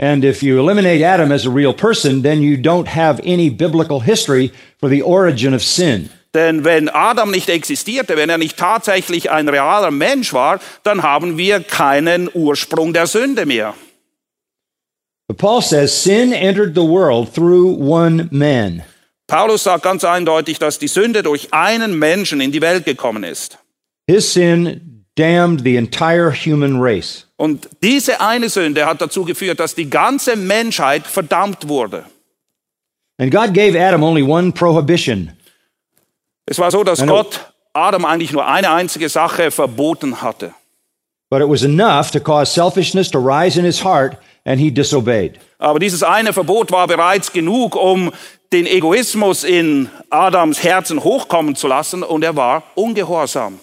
And 0.00 0.24
if 0.24 0.42
you 0.42 0.60
eliminate 0.60 1.02
Adam 1.02 1.32
as 1.32 1.44
a 1.44 1.50
real 1.50 1.74
person, 1.74 2.22
then 2.22 2.40
you 2.40 2.56
don't 2.56 2.88
have 2.88 3.20
any 3.24 3.50
biblical 3.50 4.00
history 4.00 4.52
for 4.78 4.88
the 4.88 5.02
origin 5.02 5.54
of 5.54 5.62
sin. 5.62 6.10
Denn 6.34 6.64
wenn 6.64 6.88
Adam 6.88 7.30
nicht 7.30 7.48
existierte, 7.48 8.16
wenn 8.16 8.28
er 8.28 8.38
nicht 8.38 8.56
tatsächlich 8.56 9.30
ein 9.30 9.48
realer 9.48 9.90
Mensch 9.90 10.32
war, 10.32 10.60
dann 10.84 11.02
haben 11.02 11.36
wir 11.36 11.60
keinen 11.60 12.28
Ursprung 12.32 12.92
der 12.92 13.06
Sünde 13.06 13.44
mehr. 13.44 13.74
But 15.26 15.38
Paul 15.38 15.62
says 15.62 15.92
sin 15.92 16.32
entered 16.32 16.74
the 16.74 16.86
world 16.86 17.34
through 17.34 17.76
one 17.78 18.28
man. 18.30 18.82
Paulus 19.26 19.64
sagt 19.64 19.82
ganz 19.82 20.04
eindeutig, 20.04 20.58
dass 20.58 20.78
die 20.78 20.88
Sünde 20.88 21.22
durch 21.22 21.52
einen 21.52 21.98
Menschen 21.98 22.40
in 22.40 22.50
die 22.50 22.62
Welt 22.62 22.84
gekommen 22.86 23.24
ist. 23.24 23.58
His 24.06 24.32
sin 24.32 24.87
damned 25.18 25.62
the 25.64 25.76
entire 25.76 26.30
human 26.32 26.80
race. 26.80 27.26
Und 27.36 27.68
diese 27.82 28.20
eine 28.20 28.48
Sünde 28.48 28.86
hat 28.86 29.00
dazu 29.00 29.24
geführt, 29.24 29.60
dass 29.60 29.74
die 29.74 29.88
ganze 29.88 30.36
Menschheit 30.36 31.06
verdammt 31.06 31.68
wurde. 31.68 32.04
And 33.18 33.32
God 33.32 33.52
gave 33.54 33.76
Adam 33.76 34.02
only 34.02 34.22
one 34.22 34.52
prohibition. 34.52 35.32
Es 36.46 36.58
war 36.58 36.70
so, 36.70 36.84
dass 36.84 37.00
Eine- 37.00 37.10
Gott 37.12 37.52
Adam 37.72 38.04
eigentlich 38.04 38.32
nur 38.32 38.46
eine 38.46 38.70
einzige 38.70 39.08
Sache 39.08 39.50
verboten 39.50 40.22
hatte. 40.22 40.54
But 41.30 41.42
it 41.42 41.48
was 41.48 41.62
enough 41.62 42.10
to 42.12 42.20
cause 42.20 42.50
selfishness 42.52 43.10
to 43.10 43.18
rise 43.18 43.58
in 43.58 43.64
his 43.64 43.84
heart, 43.84 44.16
and 44.44 44.58
he 44.58 44.70
disobeyed. 44.70 45.38
Aber 45.58 45.78
dieses 45.78 46.02
eine 46.02 46.32
Verbot 46.32 46.72
war 46.72 46.86
bereits 46.86 47.32
genug, 47.32 47.76
um 47.76 48.10
den 48.52 48.66
Egoismus 48.66 49.44
in 49.44 49.90
Adams 50.08 50.62
Herzen 50.62 51.04
hochkommen 51.04 51.54
zu 51.54 51.68
lassen, 51.68 52.02
und 52.02 52.24
er 52.24 52.34
war 52.34 52.62
ungehorsam. 52.74 53.60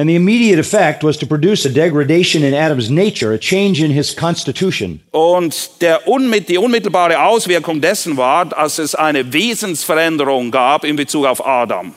And 0.00 0.08
the 0.08 0.16
immediate 0.16 0.58
effect 0.58 1.04
was 1.04 1.18
to 1.18 1.26
produce 1.26 1.66
a 1.66 1.68
degradation 1.68 2.42
in 2.42 2.54
Adam's 2.54 2.88
nature, 2.88 3.34
a 3.34 3.38
change 3.38 3.82
in 3.82 3.90
his 3.90 4.14
constitution. 4.14 5.02
Und 5.12 5.82
der 5.82 6.08
unmit 6.08 6.48
die 6.48 6.56
unmittelbare 6.56 7.22
Auswirkung 7.22 7.82
dessen 7.82 8.16
war, 8.16 8.46
dass 8.46 8.78
es 8.78 8.94
eine 8.94 9.30
Wesensveränderung 9.34 10.52
gab 10.52 10.84
in 10.84 10.96
Bezug 10.96 11.26
auf 11.26 11.46
Adam. 11.46 11.94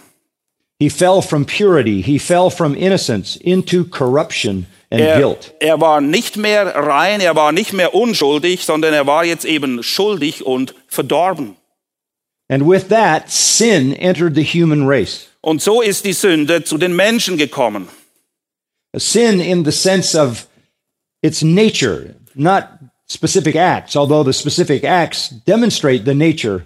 He 0.80 0.90
fell 0.90 1.22
from 1.22 1.46
purity, 1.46 2.02
he 2.04 2.20
fell 2.20 2.50
from 2.50 2.76
innocence 2.76 3.38
into 3.38 3.86
corruption 3.86 4.66
and 4.92 5.00
Er, 5.00 5.18
guilt. 5.22 5.54
er 5.62 5.80
war 5.80 6.02
nicht 6.02 6.36
mehr 6.36 6.76
rein, 6.76 7.22
er 7.22 7.38
war 7.38 7.54
nicht 7.54 7.72
mehr 7.72 7.96
unschuldig, 7.96 8.66
sondern 8.66 8.94
er 8.94 9.08
war 9.08 9.24
jetzt 9.24 9.46
eben 9.46 9.82
schuldig 9.82 10.46
und 10.46 10.76
verdorben. 10.90 11.56
And 12.50 12.68
with 12.68 12.90
that, 12.90 13.30
sin 13.30 13.94
entered 13.94 14.36
the 14.36 14.44
human 14.44 14.88
race. 14.88 15.28
Und 15.42 15.62
so 15.62 15.82
ist 15.82 16.06
die 16.06 16.14
Sünde 16.14 16.64
zu 16.64 16.78
den 16.78 16.96
Menschen 16.96 17.38
gekommen. 17.38 17.88
A 18.94 19.00
sin 19.00 19.40
in 19.40 19.66
the 19.66 19.72
sense 19.72 20.16
of 20.16 20.48
its 21.22 21.42
nature, 21.42 22.16
not 22.36 22.66
specific 23.10 23.56
acts, 23.56 23.96
although 23.96 24.24
the 24.24 24.34
specific 24.34 24.84
acts 24.84 25.30
demonstrate 25.46 26.06
the 26.06 26.14
nature 26.14 26.66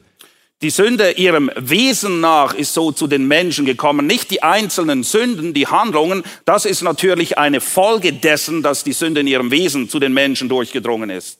Die 0.63 0.71
Sünde 0.71 1.11
ihrem 1.11 1.51
Wesen 1.55 2.19
nach 2.19 2.55
ist 2.55 2.73
so 2.73 2.91
zu 2.91 3.05
den 3.05 3.27
Menschen 3.27 3.67
gekommen. 3.67 4.07
Nicht 4.07 4.31
die 4.31 4.41
einzelnen 4.41 5.03
Sünden, 5.03 5.53
die 5.53 5.67
Handlungen. 5.67 6.23
Das 6.45 6.65
ist 6.65 6.81
natürlich 6.81 7.37
eine 7.37 7.61
Folge 7.61 8.11
dessen, 8.11 8.63
dass 8.63 8.83
die 8.83 8.93
Sünde 8.93 9.21
in 9.21 9.27
ihrem 9.27 9.51
Wesen 9.51 9.87
zu 9.87 9.99
den 9.99 10.13
Menschen 10.13 10.49
durchgedrungen 10.49 11.11
ist. 11.11 11.37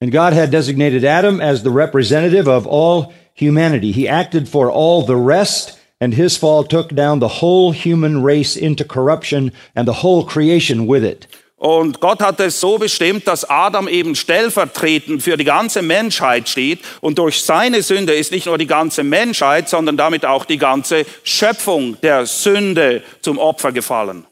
And 0.00 0.10
God 0.10 0.32
had 0.32 0.52
designated 0.52 1.04
Adam 1.04 1.40
as 1.40 1.62
the 1.62 1.70
representative 1.70 2.48
of 2.48 2.66
all 2.66 3.12
humanity. 3.38 3.92
He 3.92 4.08
acted 4.08 4.48
for 4.48 4.70
all 4.70 5.02
the 5.06 5.16
rest, 5.16 5.78
and 6.00 6.14
his 6.14 6.36
fall 6.36 6.64
took 6.64 6.94
down 6.94 7.20
the 7.20 7.40
whole 7.40 7.72
human 7.72 8.22
race 8.22 8.56
into 8.56 8.84
corruption 8.84 9.52
and 9.74 9.86
the 9.86 10.02
whole 10.02 10.24
creation 10.24 10.86
with 10.86 11.04
it. 11.04 11.26
Und 11.58 12.00
Gott 12.00 12.20
hat 12.20 12.38
es 12.38 12.60
so 12.60 12.78
bestimmt, 12.78 13.26
dass 13.26 13.44
Adam 13.44 13.88
eben 13.88 14.14
stellvertretend 14.14 15.24
für 15.24 15.36
die 15.36 15.44
ganze 15.44 15.82
Menschheit 15.82 16.48
steht. 16.48 16.78
Und 17.00 17.18
durch 17.18 17.42
seine 17.42 17.82
Sünde 17.82 18.14
ist 18.14 18.30
nicht 18.30 18.46
nur 18.46 18.58
die 18.58 18.68
ganze 18.68 19.02
Menschheit, 19.02 19.68
sondern 19.68 19.96
damit 19.96 20.24
auch 20.24 20.44
die 20.44 20.58
ganze 20.58 21.04
Schöpfung 21.24 22.00
der 22.00 22.26
Sünde 22.26 23.02
zum 23.22 23.38
Opfer 23.38 23.72
gefallen. 23.72 24.27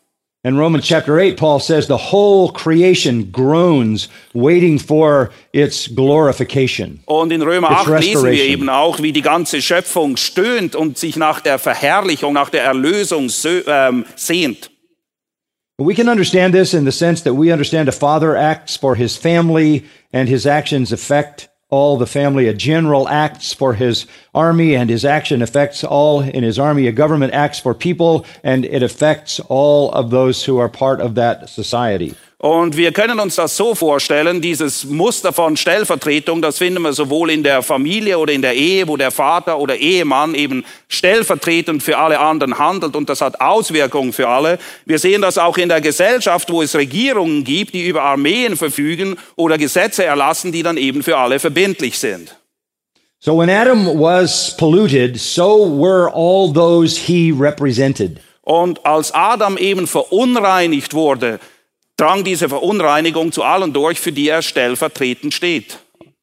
In 0.46 0.56
Romans 0.56 0.86
chapter 0.86 1.18
8, 1.18 1.36
Paul 1.36 1.58
says 1.58 1.88
the 1.88 1.96
whole 1.96 2.52
creation 2.52 3.32
groans, 3.32 4.08
waiting 4.32 4.78
for 4.78 5.30
its 5.52 5.88
glorification. 5.88 7.00
Und 7.06 7.32
in 7.32 7.42
Römer 7.42 7.68
It's 7.72 7.88
8 7.88 8.00
lesen 8.00 8.30
wir 8.30 8.44
eben 8.44 8.68
auch, 8.68 9.02
wie 9.02 9.10
die 9.10 9.22
ganze 9.22 9.60
Schöpfung 9.60 10.16
stöhnt 10.16 10.76
und 10.76 10.98
sich 10.98 11.16
nach 11.16 11.40
der 11.40 11.58
Verherrlichung, 11.58 12.32
nach 12.32 12.48
der 12.48 12.62
Erlösung 12.62 13.28
ähm, 13.66 14.04
sehnt. 14.14 14.70
We 15.78 15.94
can 15.94 16.08
understand 16.08 16.54
this 16.54 16.74
in 16.74 16.84
the 16.84 16.92
sense 16.92 17.24
that 17.24 17.34
we 17.34 17.52
understand 17.52 17.88
a 17.88 17.92
father 17.92 18.36
acts 18.36 18.76
for 18.76 18.94
his 18.94 19.16
family 19.16 19.82
and 20.12 20.28
his 20.28 20.46
actions 20.46 20.92
affect 20.92 21.50
all 21.68 21.96
the 21.96 22.06
family. 22.06 22.48
A 22.48 22.54
general 22.54 23.08
acts 23.08 23.52
for 23.52 23.74
his 23.74 24.06
army 24.34 24.74
and 24.74 24.88
his 24.88 25.04
action 25.04 25.42
affects 25.42 25.82
all 25.82 26.20
in 26.20 26.42
his 26.42 26.58
army. 26.58 26.86
A 26.86 26.92
government 26.92 27.32
acts 27.32 27.58
for 27.58 27.74
people 27.74 28.24
and 28.42 28.64
it 28.64 28.82
affects 28.82 29.40
all 29.48 29.90
of 29.92 30.10
those 30.10 30.44
who 30.44 30.58
are 30.58 30.68
part 30.68 31.00
of 31.00 31.14
that 31.16 31.48
society. 31.48 32.14
Und 32.38 32.76
wir 32.76 32.92
können 32.92 33.18
uns 33.18 33.36
das 33.36 33.56
so 33.56 33.74
vorstellen, 33.74 34.42
dieses 34.42 34.84
Muster 34.84 35.32
von 35.32 35.56
Stellvertretung, 35.56 36.42
das 36.42 36.58
finden 36.58 36.82
wir 36.82 36.92
sowohl 36.92 37.30
in 37.30 37.42
der 37.42 37.62
Familie 37.62 38.18
oder 38.18 38.34
in 38.34 38.42
der 38.42 38.54
Ehe, 38.54 38.86
wo 38.86 38.98
der 38.98 39.10
Vater 39.10 39.58
oder 39.58 39.76
Ehemann 39.76 40.34
eben 40.34 40.62
stellvertretend 40.88 41.82
für 41.82 41.96
alle 41.96 42.20
anderen 42.20 42.58
handelt 42.58 42.94
und 42.94 43.08
das 43.08 43.22
hat 43.22 43.40
Auswirkungen 43.40 44.12
für 44.12 44.28
alle. 44.28 44.58
Wir 44.84 44.98
sehen 44.98 45.22
das 45.22 45.38
auch 45.38 45.56
in 45.56 45.70
der 45.70 45.80
Gesellschaft, 45.80 46.52
wo 46.52 46.60
es 46.60 46.74
Regierungen 46.74 47.42
gibt, 47.42 47.72
die 47.72 47.86
über 47.86 48.02
Armeen 48.02 48.58
verfügen 48.58 49.16
oder 49.36 49.56
Gesetze 49.56 50.04
erlassen, 50.04 50.52
die 50.52 50.62
dann 50.62 50.76
eben 50.76 51.02
für 51.02 51.16
alle 51.16 51.38
verbindlich 51.38 51.98
sind. 51.98 52.36
So 53.18 53.38
when 53.38 53.48
Adam 53.48 53.98
was 53.98 54.54
polluted, 54.58 55.18
so 55.18 55.80
were 55.80 56.12
all 56.12 56.52
those 56.52 57.00
he 57.00 57.32
represented. 57.32 58.20
Und 58.42 58.84
als 58.84 59.12
Adam 59.12 59.56
eben 59.56 59.86
verunreinigt 59.86 60.92
wurde, 60.92 61.40
drang 61.96 62.24
diese 62.24 62.48
Verunreinigung 62.48 63.32
zu 63.32 63.42
allen 63.42 63.72
durch, 63.72 63.98
für 63.98 64.12
die 64.12 64.28
er 64.28 64.42
stellvertretend 64.42 65.34
steht. 65.34 65.78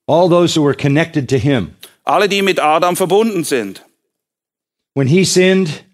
All 0.08 0.30
those 0.30 0.60
who 0.60 0.66
were 0.66 0.76
connected 0.76 1.30
to 1.30 1.38
him. 1.38 1.74
Alle, 2.04 2.28
die 2.28 2.42
mit 2.42 2.60
Adam 2.60 2.96
verbunden 2.96 3.44
sind. 3.44 3.84
When 4.94 5.08
he 5.08 5.24
sinned, 5.24 5.86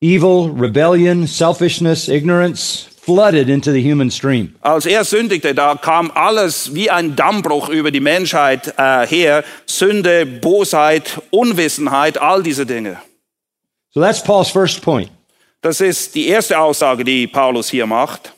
evil, 0.00 0.50
rebellion, 0.56 1.26
selfishness, 1.26 2.08
ignorance 2.08 2.86
flooded 3.00 3.48
into 3.48 3.72
the 3.72 3.80
human 3.80 4.10
stream. 4.10 4.54
Als 4.60 4.86
er 4.86 5.04
sündigte, 5.04 5.54
da 5.54 5.74
kam 5.74 6.10
alles 6.14 6.74
wie 6.74 6.90
ein 6.90 7.16
Dammbruch 7.16 7.70
über 7.70 7.90
die 7.90 8.00
Menschheit 8.00 8.74
äh, 8.76 9.06
her. 9.06 9.42
Sünde, 9.66 10.26
Bosheit, 10.26 11.20
Unwissenheit, 11.30 12.18
all 12.18 12.42
diese 12.42 12.66
Dinge. 12.66 12.98
So 13.92 14.00
that's 14.00 14.22
Paul's 14.22 14.50
first 14.50 14.82
point. 14.82 15.10
Das 15.62 15.80
ist 15.80 16.14
die 16.14 16.28
erste 16.28 16.58
Aussage, 16.58 17.04
die 17.04 17.26
Paulus 17.26 17.68
hier 17.68 17.86
macht. 17.86 18.32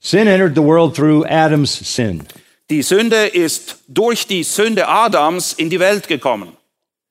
Sin 0.00 0.28
entered 0.28 0.54
the 0.54 0.62
world 0.62 0.94
through 0.94 1.24
Adam's 1.26 1.70
sin. 1.70 2.26
Die 2.70 2.82
Sünde 2.82 3.26
ist 3.26 3.76
durch 3.88 4.26
die 4.26 4.42
Sünde 4.44 4.86
Adams 4.86 5.54
in 5.54 5.70
die 5.70 5.80
Welt 5.80 6.06
gekommen. 6.06 6.52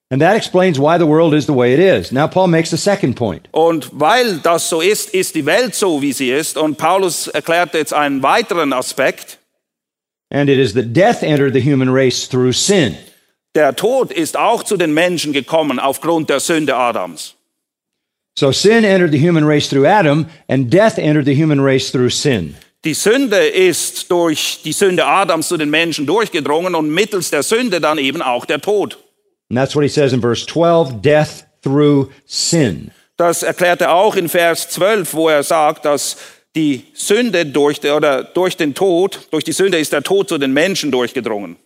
And 0.10 0.22
that 0.22 0.38
explains 0.38 0.80
why 0.80 0.98
the 0.98 1.06
world 1.06 1.34
is 1.34 1.48
the 1.48 1.54
way 1.54 1.74
it 1.74 1.80
is. 1.80 2.14
Now, 2.14 2.28
Paul 2.28 2.48
makes 2.48 2.72
a 2.72 2.78
second 2.78 3.16
point. 3.16 3.50
Und 3.52 3.90
weil 3.92 4.38
das 4.38 4.70
so 4.70 4.80
ist, 4.80 5.14
ist 5.14 5.36
die 5.36 5.46
Welt 5.46 5.76
so, 5.76 6.02
wie 6.02 6.14
sie 6.14 6.32
ist. 6.32 6.58
Und 6.58 6.78
Paulus 6.78 7.28
erklärt 7.28 7.74
jetzt 7.74 7.94
einen 7.94 8.24
weiteren 8.24 8.72
Aspekt. 8.72 9.38
And 10.30 10.50
it 10.50 10.60
is 10.60 10.74
that 10.74 10.94
death 10.94 11.24
entered 11.24 11.54
the 11.54 11.62
human 11.62 11.90
race 11.90 12.28
through 12.28 12.54
sin. 12.54 12.96
Der 13.56 13.76
Tod 13.76 14.12
ist 14.12 14.38
auch 14.38 14.64
zu 14.64 14.78
den 14.78 14.94
Menschen 14.94 15.34
gekommen 15.34 15.80
aufgrund 15.80 16.30
der 16.30 16.40
Sünde 16.40 16.76
Adams. 16.76 17.36
So 18.38 18.52
sin 18.52 18.84
entered 18.84 19.12
the 19.12 19.20
human 19.20 19.44
race 19.44 19.68
through 19.68 19.88
Adam, 19.88 20.28
and 20.48 20.72
death 20.72 21.00
entered 21.00 21.26
the 21.26 21.34
human 21.34 21.60
race 21.60 21.92
through 21.92 22.12
sin. 22.12 22.56
Die 22.86 22.94
Sünde 22.94 23.48
ist 23.48 24.12
durch 24.12 24.62
die 24.64 24.72
Sünde 24.72 25.06
Adams 25.06 25.48
zu 25.48 25.58
den 25.58 25.70
Menschen 25.70 26.06
durchgedrungen 26.06 26.76
und 26.76 26.90
mittels 26.90 27.32
der 27.32 27.44
Sünde 27.44 27.82
dann 27.82 27.98
eben 27.98 28.22
auch 28.22 28.46
der 28.46 28.62
Tod. 28.62 28.98
And 29.50 29.58
that's 29.58 29.76
what 29.76 29.84
he 29.84 29.90
says 29.90 30.14
in 30.14 30.22
verse 30.22 30.46
12 30.46 31.02
death 31.02 31.46
through 31.64 32.10
sin. 32.26 32.92
Das 33.18 33.42
erklärt 33.44 33.82
er 33.82 33.94
auch 33.94 34.16
in 34.16 34.30
Vers 34.30 34.70
12, 34.70 35.14
wo 35.14 35.30
er 35.30 35.42
sagt, 35.42 35.86
dass 35.86 36.18
die 36.56 36.86
Sünde 36.94 37.46
durch, 37.46 37.84
oder 37.84 38.24
durch 38.24 38.58
den 38.58 38.74
Tod, 38.74 39.28
durch 39.32 39.44
die 39.44 39.54
Sünde 39.54 39.80
ist 39.80 39.94
der 39.94 40.04
Tod 40.04 40.30
zu 40.30 40.38
den 40.38 40.54
Menschen 40.54 40.92
durchgedrungen. 40.92 41.58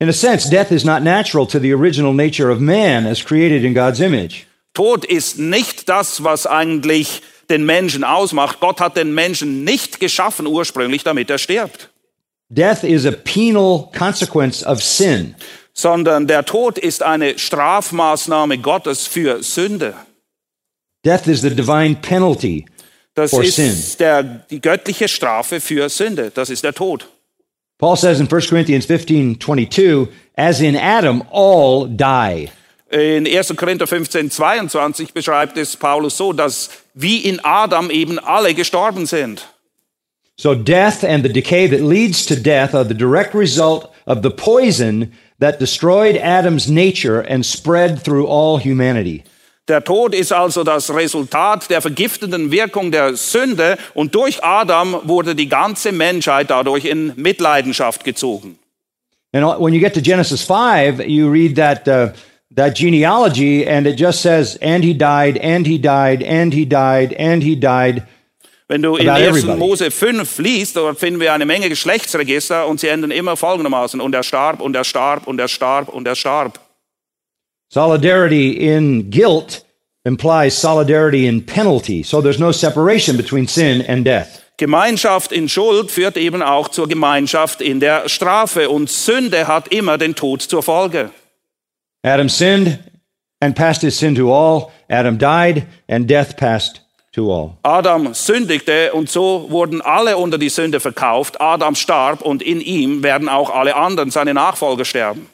In 0.00 0.08
a 0.08 0.12
sense, 0.12 0.50
death 0.50 0.70
is 0.70 0.84
not 0.84 1.02
natural 1.02 1.46
to 1.46 1.58
the 1.58 1.72
original 1.72 2.12
nature 2.12 2.50
of 2.50 2.60
man 2.60 3.06
as 3.06 3.24
created 3.24 3.64
in 3.64 3.74
God's 3.74 4.00
image. 4.00 4.46
Tod 4.74 5.04
ist 5.04 5.38
nicht 5.38 5.88
das, 5.88 6.24
was 6.24 6.46
eigentlich 6.46 7.22
den 7.50 7.64
Menschen 7.66 8.04
ausmacht. 8.04 8.60
Gott 8.60 8.80
hat 8.80 8.96
den 8.96 9.14
Menschen 9.14 9.64
nicht 9.64 10.00
geschaffen 10.00 10.46
ursprünglich, 10.46 11.02
damit 11.04 11.30
er 11.30 11.38
stirbt, 11.38 11.90
Death 12.50 12.84
is 12.84 13.06
a 13.06 13.10
penal 13.10 13.88
consequence 13.96 14.64
of 14.66 14.82
sin. 14.82 15.34
sondern 15.72 16.26
der 16.26 16.44
Tod 16.44 16.78
ist 16.78 17.02
eine 17.02 17.38
Strafmaßnahme 17.38 18.58
Gottes 18.58 19.06
für 19.06 19.42
Sünde. 19.42 19.94
Death 21.04 21.26
is 21.26 21.40
the 21.40 21.50
divine 21.50 21.96
penalty 21.96 22.64
Das 23.14 23.30
For 23.30 23.42
ist 23.44 23.56
sin. 23.56 23.74
der, 23.98 24.22
die 24.50 24.60
göttliche 24.60 25.08
Strafe 25.08 25.60
für 25.60 25.88
Sünde. 25.88 26.30
Das 26.34 26.50
ist 26.50 26.64
der 26.64 26.74
Tod. 26.74 27.08
Paul 27.78 27.96
says 27.96 28.20
in 28.20 28.28
1 28.32 28.48
Corinthians 28.48 28.86
15 28.86 29.40
22, 29.40 30.08
as 30.36 30.60
in 30.60 30.76
Adam, 30.76 31.22
all 31.32 31.88
die. 31.88 32.48
In 32.94 33.26
1. 33.26 33.56
Korinther 33.56 33.88
15, 33.88 34.30
22 34.30 35.12
beschreibt 35.12 35.58
es 35.58 35.76
Paulus 35.76 36.16
so, 36.16 36.32
dass 36.32 36.70
wie 36.94 37.18
in 37.18 37.40
Adam 37.44 37.90
eben 37.90 38.20
alle 38.20 38.54
gestorben 38.54 39.06
sind. 39.06 39.48
So 40.36 40.54
death 40.54 41.02
and 41.02 41.24
the 41.24 41.32
decay 41.32 41.66
that 41.68 41.80
leads 41.80 42.24
to 42.26 42.36
death 42.36 42.72
are 42.72 42.86
the 42.86 42.94
direct 42.94 43.34
result 43.34 43.88
of 44.06 44.22
the 44.22 44.30
poison 44.30 45.12
that 45.40 45.60
destroyed 45.60 46.16
Adam's 46.22 46.68
nature 46.68 47.20
and 47.28 47.44
spread 47.44 48.00
through 48.00 48.28
all 48.28 48.60
humanity. 48.60 49.24
Der 49.66 49.82
Tod 49.82 50.14
ist 50.14 50.32
also 50.32 50.62
das 50.62 50.94
Resultat 50.94 51.70
der 51.70 51.80
vergiftenden 51.80 52.52
Wirkung 52.52 52.92
der 52.92 53.16
Sünde 53.16 53.76
und 53.94 54.14
durch 54.14 54.44
Adam 54.44 55.00
wurde 55.02 55.34
die 55.34 55.48
ganze 55.48 55.90
Menschheit 55.90 56.48
dadurch 56.48 56.84
in 56.84 57.12
Mitleidenschaft 57.16 58.04
gezogen. 58.04 58.56
And 59.32 59.44
when 59.58 59.74
you 59.74 59.80
get 59.80 59.94
to 59.94 60.00
Genesis 60.00 60.42
5, 60.42 61.08
you 61.08 61.28
read 61.28 61.56
that, 61.56 61.88
uh, 61.88 62.12
that 62.56 62.76
genealogy 62.76 63.66
and 63.66 63.86
it 63.86 63.96
just 63.96 64.22
says, 64.22 64.56
and 64.60 64.84
he 64.84 64.94
died, 64.94 65.38
and 65.38 65.66
he 65.66 65.78
died, 65.78 66.22
and 66.22 66.52
he 66.52 66.64
died, 66.64 67.12
and 67.14 67.42
he 67.42 67.56
died. 67.56 68.06
Wenn 68.66 68.80
du 68.80 68.96
in 68.96 69.08
About 69.08 69.20
1. 69.20 69.28
everybody. 69.28 69.58
Mose 69.58 69.90
5 69.90 70.38
liest, 70.38 70.76
dort 70.76 70.98
finden 70.98 71.20
wir 71.20 71.32
eine 71.32 71.44
Menge 71.44 71.68
Geschlechtsregister 71.68 72.66
und 72.66 72.80
sie 72.80 72.88
enden 72.88 73.10
immer 73.10 73.36
folgendermaßen. 73.36 74.00
Und 74.00 74.14
er 74.14 74.22
starb, 74.22 74.60
und 74.60 74.74
er 74.74 74.84
starb, 74.84 75.26
und 75.26 75.38
er 75.38 75.48
starb, 75.48 75.88
und 75.88 76.08
er 76.08 76.14
starb. 76.14 76.58
Solidarity 77.68 78.52
in 78.52 79.10
guilt 79.10 79.64
implies 80.04 80.58
solidarity 80.58 81.26
in 81.26 81.44
penalty. 81.44 82.02
So 82.02 82.22
there's 82.22 82.38
no 82.38 82.52
separation 82.52 83.16
between 83.16 83.46
sin 83.46 83.84
and 83.86 84.06
death. 84.06 84.42
Gemeinschaft 84.56 85.32
in 85.32 85.48
Schuld 85.48 85.90
führt 85.90 86.16
eben 86.16 86.40
auch 86.40 86.68
zur 86.68 86.88
Gemeinschaft 86.88 87.60
in 87.60 87.80
der 87.80 88.08
Strafe 88.08 88.70
und 88.70 88.88
Sünde 88.88 89.48
hat 89.48 89.68
immer 89.68 89.98
den 89.98 90.14
Tod 90.14 90.42
zur 90.42 90.62
Folge. 90.62 91.10
Adam 92.04 92.28
sinned 92.28 92.78
and 93.40 93.56
passed 93.56 93.82
his 93.82 93.98
sin 93.98 94.14
to 94.14 94.30
all. 94.30 94.72
Adam 94.88 95.16
died 95.16 95.66
and 95.88 96.06
death 96.06 96.36
passed 96.36 96.82
to 97.12 97.30
all. 97.30 97.58
Adam 97.62 98.12
sündigte 98.12 98.92
und 98.92 99.08
so 99.08 99.50
wurden 99.50 99.80
alle 99.80 100.16
unter 100.18 100.38
die 100.38 100.50
Sünde 100.50 100.80
verkauft. 100.80 101.40
Adam 101.40 101.74
starb 101.74 102.20
und 102.20 102.42
in 102.42 102.60
ihm 102.60 103.02
werden 103.02 103.28
auch 103.28 103.50
alle 103.50 103.74
anderen, 103.74 104.10
seine 104.10 104.34
Nachfolger, 104.34 104.84
sterben. 104.84 105.28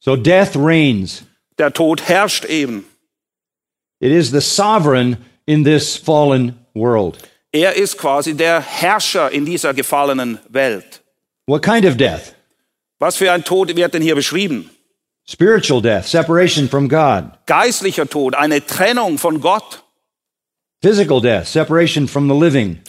So 0.00 0.16
death 0.16 0.54
reigns. 0.54 1.24
Der 1.58 1.72
Tod 1.72 2.08
herrscht 2.08 2.44
eben. 2.44 2.84
It 4.00 4.12
is 4.12 4.30
the 4.30 4.40
sovereign 4.40 5.18
in 5.46 5.64
this 5.64 5.96
fallen 5.96 6.54
world. 6.74 7.18
Er 7.52 7.74
ist 7.76 7.98
quasi 7.98 8.34
der 8.34 8.60
Herrscher 8.60 9.30
in 9.30 9.44
dieser 9.44 9.74
gefallenen 9.74 10.38
Welt. 10.48 11.02
What 11.46 11.62
kind 11.62 11.84
of 11.84 11.96
death? 11.96 12.34
Was 12.98 13.16
für 13.16 13.32
ein 13.32 13.44
Tod 13.44 13.74
wird 13.74 13.92
denn 13.94 14.02
hier 14.02 14.14
beschrieben? 14.14 14.70
Spiritual 15.30 15.80
death, 15.80 16.08
separation 16.08 16.68
from 16.68 16.88
God. 16.88 17.30
Geistlicher 17.46 18.08
Tod, 18.08 18.34
eine 18.34 18.66
Trennung 18.66 19.16
von 19.16 19.40
Gott. 19.40 19.84
Physical 20.82 21.20
death, 21.20 21.46
separation 21.46 22.08
from 22.08 22.26
the 22.28 22.34
living. 22.34 22.80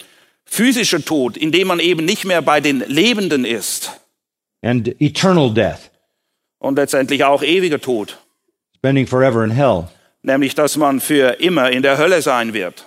Physischer 0.44 1.04
Tod, 1.04 1.36
in 1.36 1.52
dem 1.52 1.68
man 1.68 1.78
eben 1.78 2.04
nicht 2.04 2.24
mehr 2.24 2.42
bei 2.42 2.60
den 2.60 2.80
Lebenden 2.88 3.44
ist. 3.44 3.92
And 4.60 4.88
eternal 5.00 5.54
death, 5.54 5.90
Und 6.58 6.78
letztendlich 6.78 7.22
auch 7.22 7.44
ewiger 7.44 7.80
Tod. 7.80 8.18
spending 8.76 9.06
forever 9.06 9.44
in 9.44 9.52
hell. 9.52 9.84
Nämlich, 10.22 10.56
dass 10.56 10.76
man 10.76 11.00
für 11.00 11.38
immer 11.40 11.70
in 11.70 11.82
der 11.82 11.96
Hölle 11.96 12.22
sein 12.22 12.54
wird. 12.54 12.86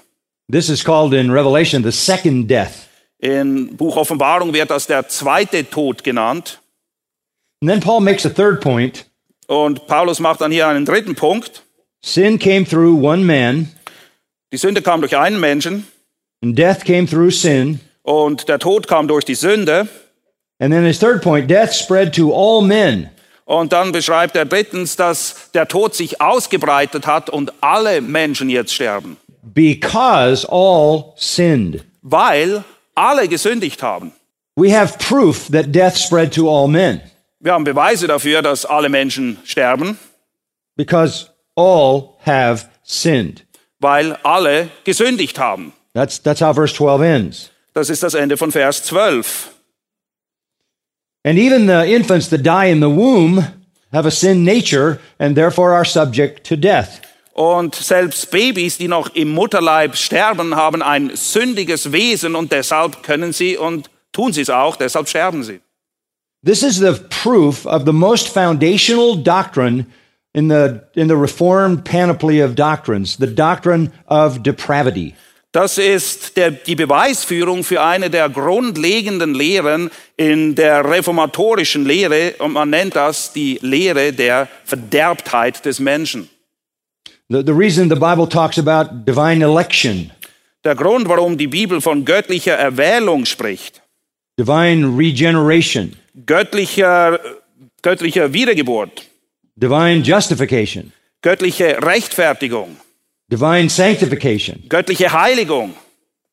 This 0.51 0.67
is 0.67 0.83
called 0.83 1.13
in 1.13 1.31
Revelation 1.31 1.81
the 1.81 1.91
second 1.91 2.49
death. 2.49 2.89
Im 3.19 3.77
Buch 3.77 3.95
Offenbarung 3.95 4.53
wird 4.53 4.69
das 4.69 4.85
der 4.87 5.07
zweite 5.07 5.69
Tod 5.69 6.03
genannt. 6.03 6.59
And 7.61 7.71
then 7.71 7.79
Paul 7.79 8.01
makes 8.01 8.25
a 8.25 8.29
third 8.29 8.59
point. 8.59 9.05
Und 9.47 9.87
Paulus 9.87 10.19
macht 10.19 10.41
dann 10.41 10.51
hier 10.51 10.67
einen 10.67 10.85
dritten 10.85 11.15
Punkt. 11.15 11.63
Sin 12.03 12.39
came 12.39 12.65
through 12.65 13.03
one 13.03 13.23
man, 13.23 13.69
Die 14.53 14.57
Sünde 14.57 14.81
kam 14.81 15.01
durch 15.01 15.17
einen 15.17 15.39
Menschen 15.39 15.87
and 16.43 16.57
death 16.57 16.85
came 16.85 17.07
through 17.07 17.31
sin. 17.31 17.79
und 18.03 18.47
der 18.47 18.59
Tod 18.59 18.87
kam 18.87 19.07
durch 19.07 19.25
die 19.25 19.35
Sünde. 19.35 19.87
And 20.59 20.71
then 20.71 20.85
his 20.85 20.99
third 20.99 21.21
point, 21.21 21.49
death 21.49 21.73
spread 21.73 22.13
to 22.15 22.31
all 22.33 22.61
men. 22.65 23.09
Und 23.45 23.73
dann 23.73 23.91
beschreibt 23.91 24.35
er 24.35 24.45
drittens, 24.45 24.95
dass 24.95 25.51
der 25.53 25.67
Tod 25.67 25.93
sich 25.93 26.21
ausgebreitet 26.21 27.05
hat 27.05 27.29
und 27.29 27.51
alle 27.61 28.01
Menschen 28.01 28.49
jetzt 28.49 28.73
sterben, 28.73 29.17
because 29.43 30.47
all 30.49 31.13
sinned. 31.17 31.83
weil 32.01 32.63
alle 32.95 33.27
gesündigt 33.27 33.83
haben. 33.83 34.11
We 34.55 34.71
have 34.75 34.97
proof 34.99 35.49
that 35.51 35.73
death 35.75 35.97
spread 35.97 36.33
to 36.33 36.47
all 36.49 36.67
men 36.67 37.01
Wir 37.39 37.53
haben 37.53 37.63
Beweise 37.63 38.07
dafür, 38.07 38.41
dass 38.41 38.65
alle 38.65 38.89
Menschen 38.89 39.37
sterben, 39.43 39.99
because 40.75 41.27
all 41.55 42.15
have 42.25 42.65
sinned. 42.83 43.45
weil 43.79 44.13
alle 44.23 44.69
gesündigt 44.83 45.37
haben. 45.39 45.73
That's, 45.93 46.21
that's 46.21 46.41
how 46.41 46.53
verse 46.53 46.73
12 46.73 47.01
ends. 47.01 47.51
Das 47.73 47.89
ist 47.89 48.03
das 48.03 48.13
Ende 48.13 48.37
von 48.37 48.51
Vers 48.51 48.83
12. 48.83 49.51
And 51.23 51.37
even 51.39 51.67
the 51.67 51.93
infants 51.93 52.29
that 52.29 52.45
die 52.45 52.71
in 52.71 52.79
the 52.79 52.87
womb 52.87 53.45
have 53.91 54.07
a 54.07 54.11
sin 54.11 54.43
nature 54.43 54.99
and 55.17 55.35
therefore 55.35 55.73
are 55.73 55.85
subject 55.85 56.45
to 56.47 56.55
death. 56.55 57.01
Und 57.33 57.75
selbst 57.75 58.31
Babys, 58.31 58.77
die 58.77 58.87
noch 58.87 59.13
im 59.13 59.29
Mutterleib 59.29 59.97
sterben, 59.97 60.55
haben 60.55 60.81
ein 60.81 61.11
sündiges 61.15 61.91
Wesen 61.91 62.35
und 62.35 62.51
deshalb 62.53 63.03
können 63.03 63.33
sie 63.33 63.57
und 63.57 63.89
tun 64.13 64.31
sie 64.31 64.41
es 64.41 64.49
auch, 64.49 64.77
deshalb 64.77 65.09
sterben 65.09 65.43
sie. 65.43 65.59
This 66.45 66.61
is 66.61 66.77
the 66.77 66.93
proof 67.09 67.65
of 67.65 67.85
the 67.85 67.93
most 67.93 68.29
foundational 68.29 69.15
doctrine 69.15 69.87
in 70.35 70.47
the, 70.47 70.83
in 70.93 71.07
the 71.07 71.17
Reformed 71.17 71.83
panoply 71.83 72.39
of 72.39 72.53
doctrines, 72.53 73.17
the 73.17 73.25
doctrine 73.25 73.91
of 74.07 74.43
depravity. 74.43 75.15
Das 75.51 75.79
ist 75.79 76.37
der, 76.37 76.51
die 76.51 76.75
Beweisführung 76.75 77.63
für 77.63 77.81
eine 77.81 78.11
der 78.11 78.29
grundlegenden 78.29 79.33
Lehren 79.33 79.89
in 80.17 80.53
der 80.53 80.83
reformatorischen 80.85 81.83
Lehre 81.83 82.35
und 82.37 82.53
man 82.53 82.69
nennt 82.69 82.95
das 82.95 83.33
die 83.33 83.57
Lehre 83.61 84.13
der 84.13 84.47
Verderbtheit 84.65 85.65
des 85.65 85.79
Menschen. 85.79 86.29
The, 87.29 87.41
the 87.43 87.53
reason 87.53 87.89
the 87.89 87.95
Bible 87.95 88.27
talks 88.27 88.59
about 88.59 89.05
divine 89.07 89.43
election, 89.43 90.11
Der 90.63 90.75
Grund, 90.75 91.07
warum 91.07 91.37
die 91.37 91.47
Bibel 91.47 91.81
von 91.81 92.05
göttlicher 92.05 92.53
Erwählung 92.53 93.25
spricht, 93.25 93.81
divine 94.37 94.95
regeneration, 94.95 95.95
göttlicher, 96.25 97.19
göttlicher 97.81 98.33
Wiedergeburt, 98.33 99.05
divine 99.55 100.01
justification, 100.03 100.91
göttliche 101.21 101.81
Rechtfertigung, 101.81 102.77
divine 103.29 103.69
sanctification, 103.69 104.63
göttliche 104.69 105.11
Heiligung 105.11 105.73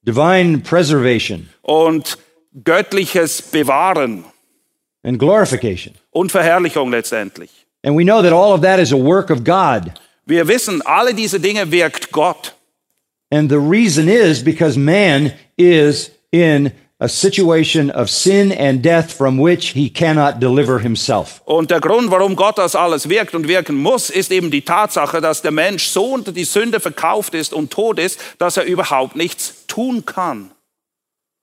divine 0.04 0.58
preservation, 0.58 1.48
und 1.62 2.18
göttliches 2.64 3.42
Bewahren 3.42 4.24
and 5.04 5.18
glorification. 5.18 5.94
und 6.10 6.30
Verherrlichung 6.30 6.90
letztendlich. 6.90 7.50
And 7.84 7.96
we 7.96 8.04
know 8.04 8.22
that 8.22 8.32
all 8.32 8.52
of 8.52 8.60
that 8.62 8.78
is 8.78 8.92
a 8.92 8.96
work 8.96 9.30
of 9.30 9.42
God. 9.44 9.92
Wir 10.24 10.46
wissen, 10.46 10.82
alle 10.82 11.14
diese 11.14 11.40
Dinge 11.40 11.70
wirkt 11.70 12.12
Gott. 12.12 12.54
And 13.30 13.50
the 13.50 13.58
reason 13.58 14.08
is 14.08 14.44
because 14.44 14.78
man 14.78 15.32
is 15.56 16.10
in 16.30 16.70
a 17.02 17.08
situation 17.08 17.90
of 17.90 18.08
sin 18.08 18.52
and 18.52 18.80
death 18.80 19.12
from 19.12 19.36
which 19.36 19.70
he 19.70 19.90
cannot 19.90 20.38
deliver 20.38 20.78
himself. 20.78 21.42
Und 21.44 21.70
der 21.70 21.80
Grund, 21.80 22.12
warum 22.12 22.36
Gott 22.36 22.58
das 22.58 22.76
alles 22.76 23.08
wirkt 23.08 23.34
und 23.34 23.48
wirken 23.48 23.74
muss, 23.74 24.08
ist 24.08 24.30
eben 24.30 24.52
die 24.52 24.62
Tatsache, 24.62 25.20
dass 25.20 25.42
der 25.42 25.50
Mensch 25.50 25.88
so 25.88 26.04
unter 26.14 26.30
die 26.30 26.44
Sünde 26.44 26.78
verkauft 26.78 27.34
ist 27.34 27.52
und 27.52 27.72
tot 27.72 27.98
ist, 27.98 28.20
dass 28.38 28.56
er 28.56 28.64
überhaupt 28.64 29.16
nichts 29.16 29.66
tun 29.66 30.04
kann. 30.06 30.52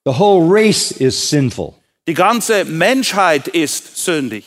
The 0.06 0.18
whole 0.18 0.48
race 0.48 0.92
is 0.92 1.28
sinful. 1.28 1.74
Die 2.08 2.14
ganze 2.14 2.64
Menschheit 2.64 3.46
ist 3.46 4.02
sündig. 4.02 4.44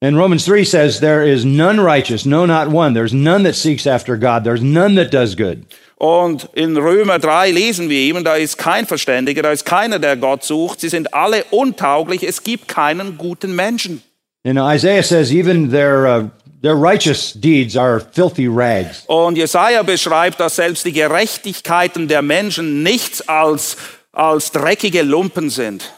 And 0.00 0.16
Romans 0.16 0.44
3 0.44 0.64
says, 0.64 1.00
There 1.00 1.26
is 1.26 1.44
none 1.44 1.80
righteous, 1.80 2.24
no, 2.24 2.46
not 2.46 2.68
one. 2.68 2.94
There's 2.94 3.12
none 3.12 3.42
that 3.42 3.56
seeks 3.56 3.88
after 3.88 4.16
God. 4.16 4.44
There's 4.44 4.62
none 4.62 4.94
that 4.96 5.10
does 5.10 5.34
good. 5.34 5.66
Und 5.96 6.48
in 6.54 6.76
Römer 6.76 7.18
3 7.18 7.50
lesen 7.50 7.88
wir 7.88 7.98
eben, 7.98 8.24
da 8.24 8.34
ist 8.34 8.58
kein 8.58 8.86
Verständiger, 8.86 9.42
da 9.42 9.52
ist 9.52 9.64
keiner, 9.64 9.98
der 9.98 10.16
Gott 10.16 10.42
sucht. 10.44 10.80
Sie 10.80 10.88
sind 10.88 11.14
alle 11.14 11.44
untauglich. 11.50 12.22
Es 12.24 12.42
gibt 12.42 12.68
keinen 12.68 13.16
guten 13.16 13.54
Menschen. 13.54 14.02
And 14.46 14.58
Isaiah 14.58 15.02
says, 15.02 15.30
even 15.32 15.70
their, 15.70 16.06
uh, 16.06 16.28
their 16.60 16.74
righteous 16.74 17.32
deeds 17.32 17.76
are 17.76 18.00
filthy 18.00 18.46
rags. 18.46 19.04
Und 19.06 19.38
Jesaja 19.38 19.82
beschreibt, 19.82 20.38
dass 20.38 20.56
selbst 20.56 20.84
die 20.84 20.92
Gerechtigkeiten 20.92 22.08
der 22.08 22.20
Menschen 22.20 22.82
nichts 22.82 23.26
als, 23.26 23.76
als 24.12 24.50
dreckige 24.52 25.02
Lumpen 25.02 25.48
sind. 25.48 25.90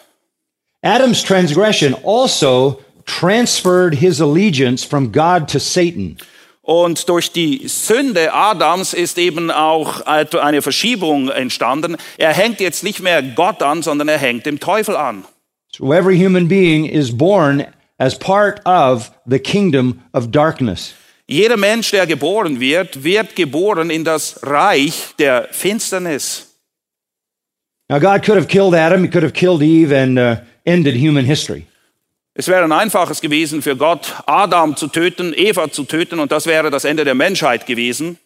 Adam's 0.82 1.24
transgression 1.24 1.96
also 2.04 2.80
transferred 3.06 3.94
his 3.94 4.20
allegiance 4.20 4.84
from 4.84 5.10
God 5.10 5.48
to 5.48 5.58
Satan. 5.58 6.18
Und 6.66 7.08
durch 7.08 7.30
die 7.30 7.68
Sünde 7.68 8.34
Adams 8.34 8.92
ist 8.92 9.18
eben 9.18 9.52
auch 9.52 10.00
eine 10.00 10.62
Verschiebung 10.62 11.28
entstanden. 11.28 11.96
Er 12.18 12.32
hängt 12.32 12.58
jetzt 12.58 12.82
nicht 12.82 13.00
mehr 13.00 13.22
Gott 13.22 13.62
an, 13.62 13.82
sondern 13.82 14.08
er 14.08 14.18
hängt 14.18 14.46
dem 14.46 14.58
Teufel 14.58 14.96
an. 14.96 15.24
So 15.72 15.92
every 15.92 16.18
human 16.18 16.48
being 16.48 16.84
is 16.84 17.16
born 17.16 17.64
as 17.98 18.18
part 18.18 18.66
of 18.66 19.12
the 19.26 19.38
kingdom 19.38 20.00
of 20.12 20.32
darkness. 20.32 20.94
Jeder 21.28 21.56
Mensch, 21.56 21.92
der 21.92 22.04
geboren 22.04 22.58
wird, 22.58 23.04
wird 23.04 23.36
geboren 23.36 23.88
in 23.88 24.02
das 24.02 24.40
Reich 24.42 25.14
der 25.20 25.46
Finsternis. 25.52 26.56
Now, 27.88 28.00
God 28.00 28.24
could 28.24 28.36
have 28.36 28.48
killed 28.48 28.74
Adam, 28.74 29.02
He 29.02 29.08
could 29.08 29.22
have 29.22 29.34
killed 29.34 29.62
Eve, 29.62 29.92
and 29.92 30.18
uh, 30.18 30.38
ended 30.64 30.96
human 30.96 31.24
history. 31.24 31.64
Es 32.38 32.48
wäre 32.48 32.64
ein 32.64 32.72
einfaches 32.72 33.22
gewesen 33.22 33.62
für 33.62 33.76
Gott, 33.76 34.14
Adam 34.26 34.76
zu 34.76 34.88
töten, 34.88 35.32
Eva 35.34 35.70
zu 35.70 35.84
töten, 35.84 36.20
und 36.20 36.30
das 36.32 36.46
wäre 36.46 36.70
das 36.70 36.84
Ende 36.84 37.04
der 37.04 37.14
Menschheit 37.14 37.66
gewesen. 37.66 38.18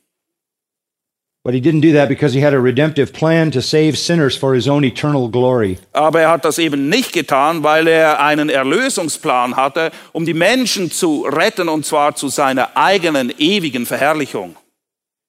But 1.44 1.55
he 1.55 1.61
didn't 1.61 1.81
do 1.81 1.92
that 1.96 2.09
because 2.09 2.35
he 2.35 2.44
had 2.44 2.53
a 2.53 2.59
redemptive 2.59 3.12
plan 3.12 3.51
to 3.53 3.62
save 3.62 3.96
sinners 3.96 4.37
for 4.37 4.55
his 4.55 4.68
own 4.68 4.85
eternal 4.85 5.31
glory. 5.31 5.79
Aber 5.92 6.20
er 6.20 6.31
hat 6.31 6.44
das 6.44 6.59
eben 6.59 6.88
nicht 6.90 7.12
getan, 7.12 7.62
weil 7.62 7.87
er 7.87 8.20
einen 8.20 8.51
Erlösungsplan 8.51 9.57
hatte, 9.57 9.90
um 10.12 10.27
die 10.27 10.35
Menschen 10.35 10.90
zu 10.90 11.23
retten, 11.23 11.68
und 11.68 11.87
zwar 11.87 12.14
zu 12.16 12.29
seiner 12.29 12.77
eigenen 12.77 13.33
ewigen 13.38 13.87
Verherrlichung. 13.87 14.57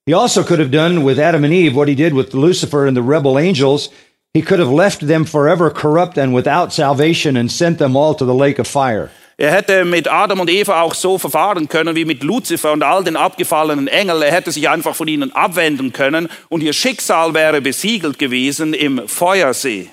He 0.07 0.15
also 0.15 0.43
could 0.43 0.59
have 0.59 0.71
done 0.71 1.05
with 1.05 1.19
Adam 1.19 1.43
and 1.43 1.53
Eve 1.53 1.75
what 1.75 1.87
he 1.87 1.95
did 1.95 2.13
with 2.13 2.33
Lucifer 2.33 2.87
and 2.87 2.97
the 2.97 3.03
rebel 3.03 3.37
angels. 3.37 3.91
He 4.33 4.41
could 4.41 4.59
have 4.59 4.71
left 4.71 5.05
them 5.05 5.25
forever 5.25 5.69
corrupt 5.69 6.17
and 6.17 6.33
without 6.33 6.71
salvation 6.71 7.35
and 7.35 7.51
sent 7.51 7.79
them 7.79 7.97
all 7.97 8.15
to 8.15 8.25
the 8.25 8.33
lake 8.33 8.59
of 8.61 8.67
fire. 8.67 9.09
Er 9.37 9.51
hätte 9.51 9.83
mit 9.85 10.07
Adam 10.07 10.39
und 10.39 10.49
Eva 10.49 10.81
auch 10.81 10.93
so 10.93 11.17
verfahren 11.17 11.67
können 11.67 11.95
wie 11.95 12.05
mit 12.05 12.23
Luzifer 12.23 12.71
und 12.71 12.83
all 12.83 13.03
den 13.03 13.15
abgefallenen 13.17 13.87
Engeln. 13.87 14.21
Er 14.21 14.31
hätte 14.31 14.51
sich 14.51 14.69
einfach 14.69 14.95
von 14.95 15.07
ihnen 15.07 15.33
abwenden 15.33 15.91
können 15.91 16.29
und 16.47 16.61
ihr 16.63 16.73
Schicksal 16.73 17.33
wäre 17.33 17.59
besiegelt 17.59 18.19
gewesen 18.19 18.73
im 18.73 19.01
Feuersee. 19.07 19.89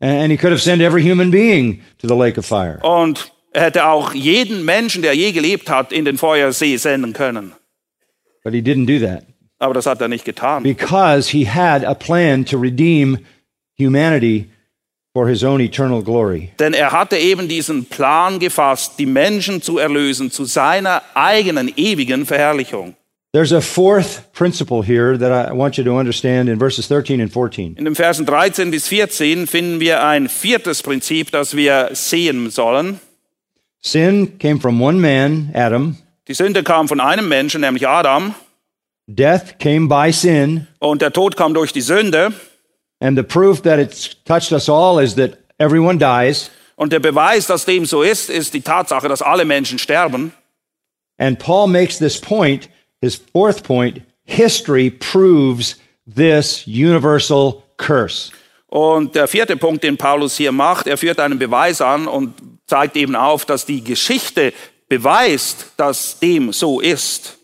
And 0.00 0.30
he 0.30 0.36
could 0.36 0.52
have 0.52 0.62
sent 0.62 0.80
every 0.80 1.02
human 1.02 1.30
being 1.30 1.82
to 1.98 2.06
the 2.08 2.14
lake 2.14 2.38
of 2.38 2.46
fire. 2.46 2.78
Und 2.82 3.32
er 3.52 3.62
hätte 3.64 3.86
auch 3.86 4.14
jeden 4.14 4.64
Menschen, 4.64 5.02
der 5.02 5.14
je 5.14 5.32
gelebt 5.32 5.68
hat, 5.68 5.92
in 5.92 6.04
den 6.04 6.16
Feuersee 6.16 6.76
senden 6.76 7.12
können. 7.12 7.52
But 8.44 8.54
he 8.54 8.60
didn't 8.60 8.86
do 8.86 9.04
that 9.04 9.24
Aber 9.58 9.74
das 9.74 9.86
hat 9.86 10.00
er 10.00 10.08
nicht 10.08 10.24
getan. 10.24 10.62
because 10.62 11.28
he 11.30 11.46
had 11.46 11.84
a 11.84 11.94
plan 11.94 12.44
to 12.46 12.56
redeem 12.58 13.18
humanity 13.78 14.50
for 15.12 15.28
his 15.28 15.42
own 15.42 15.60
eternal 15.60 16.02
glory. 16.02 16.50
Denn 16.58 16.74
er 16.74 16.92
hatte 16.92 17.16
eben 17.16 17.48
diesen 17.48 17.86
Plan 17.86 18.38
gefasst, 18.38 18.98
die 18.98 19.06
Menschen 19.06 19.62
zu 19.62 19.78
erlösen 19.78 20.30
zu 20.30 20.44
seiner 20.44 21.02
eigenen 21.14 21.72
ewigen 21.76 22.26
Verherrlichung. 22.26 22.94
There's 23.32 23.52
a 23.52 23.60
fourth 23.60 24.32
principle 24.32 24.82
here 24.82 25.18
that 25.18 25.30
I 25.30 25.52
want 25.52 25.76
you 25.76 25.84
to 25.84 25.98
understand 25.98 26.48
in 26.48 26.58
verses 26.58 26.88
13 26.88 27.20
and 27.20 27.30
14. 27.30 27.76
In 27.76 27.84
den 27.84 27.94
Versen 27.94 28.24
13 28.24 28.70
bis 28.70 28.88
14 28.88 29.46
finden 29.46 29.78
wir 29.80 30.02
ein 30.02 30.28
viertes 30.28 30.82
Prinzip, 30.82 31.30
das 31.32 31.54
wir 31.54 31.90
sehen 31.92 32.48
sollen. 32.50 32.98
Sin 33.80 34.38
came 34.38 34.58
from 34.58 34.80
one 34.80 34.98
man, 34.98 35.50
Adam. 35.54 35.96
Die 36.28 36.34
Sünde 36.34 36.62
kam 36.62 36.88
von 36.88 36.98
einem 36.98 37.28
Menschen, 37.28 37.60
nämlich 37.60 37.86
Adam, 37.86 38.34
Death 39.06 39.58
came 39.60 39.86
by 39.88 40.12
sin. 40.12 40.66
und 40.78 41.00
der 41.02 41.12
Tod 41.12 41.36
kam 41.36 41.52
durch 41.54 41.72
die 41.72 41.82
Sünde. 41.82 42.32
And 43.00 43.16
the 43.16 43.22
proof 43.22 43.62
that 43.62 43.78
it's 43.78 44.14
touched 44.24 44.52
us 44.52 44.68
all 44.68 44.98
is 44.98 45.14
that 45.16 45.38
everyone 45.58 45.98
dies. 45.98 46.50
Und 46.76 46.92
der 46.92 47.00
Beweis, 47.00 47.46
dass 47.46 47.64
dem 47.64 47.86
so 47.86 48.02
ist, 48.02 48.30
ist 48.30 48.54
die 48.54 48.60
Tatsache, 48.60 49.08
dass 49.08 49.22
alle 49.22 49.44
Menschen 49.44 49.78
sterben. 49.78 50.32
And 51.18 51.38
Paul 51.38 51.68
makes 51.68 51.98
this 51.98 52.20
point, 52.20 52.68
his 53.00 53.16
fourth 53.16 53.62
point 53.62 54.02
history 54.24 54.90
proves 54.90 55.76
this 56.06 56.66
universal 56.66 57.62
curse. 57.78 58.30
Und 58.68 59.14
der 59.14 59.28
vierte 59.28 59.56
Punkt, 59.56 59.84
den 59.84 59.96
Paulus 59.96 60.36
hier 60.36 60.52
macht, 60.52 60.86
er 60.86 60.98
führt 60.98 61.18
einen 61.20 61.38
Beweis 61.38 61.80
an 61.80 62.06
und 62.06 62.34
zeigt 62.66 62.96
eben 62.96 63.14
auf, 63.14 63.46
dass 63.46 63.64
die 63.64 63.82
Geschichte 63.82 64.52
beweist, 64.88 65.72
dass 65.76 66.18
dem 66.18 66.52
so 66.52 66.80
ist. 66.80 67.38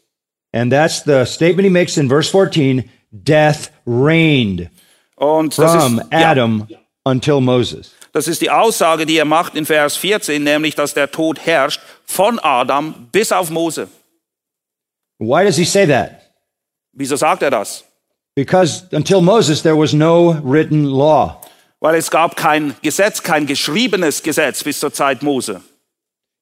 And 0.52 0.70
that's 0.70 1.04
the 1.04 1.24
statement 1.24 1.64
he 1.64 1.70
makes 1.70 1.96
in 1.96 2.08
verse 2.08 2.30
14 2.30 2.90
death 3.10 3.70
reigned 3.86 4.68
Und 5.22 5.56
das 5.56 5.72
from 5.72 6.00
ist, 6.00 6.12
ja, 6.12 6.30
Adam 6.32 6.66
until 7.04 7.40
Moses. 7.40 7.92
das 8.12 8.26
ist 8.26 8.42
die 8.42 8.50
Aussage, 8.50 9.06
die 9.06 9.16
er 9.16 9.24
macht 9.24 9.54
in 9.54 9.64
Vers 9.64 9.96
14, 9.96 10.42
nämlich, 10.42 10.74
dass 10.74 10.94
der 10.94 11.12
Tod 11.12 11.38
herrscht 11.46 11.80
von 12.04 12.40
Adam 12.40 13.08
bis 13.12 13.30
auf 13.30 13.48
Mose. 13.48 13.86
Why 15.20 15.44
does 15.44 15.56
he 15.56 15.64
say 15.64 15.86
that? 15.86 16.20
Wieso 16.92 17.14
sagt 17.14 17.42
er 17.42 17.50
das? 17.50 17.84
Because 18.34 18.84
until 18.90 19.20
Moses, 19.20 19.62
there 19.62 19.76
was 19.76 19.92
no 19.92 20.40
written 20.42 20.86
law. 20.86 21.40
Weil 21.78 21.94
es 21.94 22.10
gab 22.10 22.34
kein 22.34 22.74
Gesetz, 22.82 23.22
kein 23.22 23.46
geschriebenes 23.46 24.24
Gesetz 24.24 24.64
bis 24.64 24.80
zur 24.80 24.92
Zeit 24.92 25.22
Mose. 25.22 25.60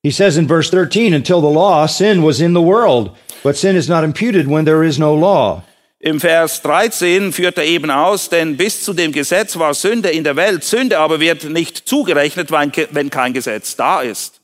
He 0.03 0.11
says 0.11 0.39
in 0.39 0.49
verse 0.49 0.71
13, 0.71 1.13
until 1.13 1.43
the 1.43 1.53
law, 1.53 1.87
sin 1.87 2.23
was 2.23 2.41
in 2.41 2.55
the 2.55 2.63
world, 2.63 3.11
but 3.43 3.57
sin 3.59 3.77
is 3.77 3.89
not 3.89 4.05
imputed 4.05 4.47
when 4.49 4.65
there 4.65 4.83
is 4.83 4.99
no 4.99 5.15
law. 5.15 5.63
Im 6.03 6.19
Vers 6.19 6.63
13 6.63 7.31
führt 7.31 7.59
er 7.59 7.65
eben 7.65 7.91
aus, 7.91 8.31
denn 8.31 8.57
bis 8.57 8.83
zu 8.83 8.95
dem 8.95 9.13
Gesetz 9.13 9.59
war 9.59 9.75
Sünde 9.75 10.09
in 10.09 10.25
der 10.25 10.35
Welt, 10.35 10.65
Sünde 10.65 10.99
aber 10.99 11.21
wird 11.21 11.45
nicht 11.45 11.87
zugerechnet, 11.87 12.51
wenn 12.51 13.11
kein 13.11 13.35
Gesetz 13.35 13.77
da 13.77 14.01
ist. 14.01 14.41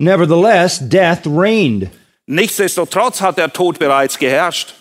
Nevertheless, 0.00 0.80
death 0.80 1.24
reigned. 1.24 1.90
Nichtsdestotrotz 2.26 3.20
hat 3.20 3.38
der 3.38 3.52
Tod 3.52 3.78
bereits 3.78 4.18
geherrscht. 4.18 4.74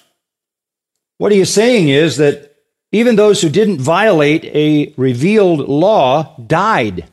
What 1.19 1.31
he 1.31 1.39
is 1.39 1.53
saying 1.53 1.89
is 1.89 2.17
that 2.17 2.49
even 2.91 3.15
those 3.15 3.45
who 3.45 3.49
didn't 3.49 3.79
violate 3.79 4.43
a 4.53 4.91
revealed 4.99 5.67
law 5.67 6.35
died. 6.37 7.03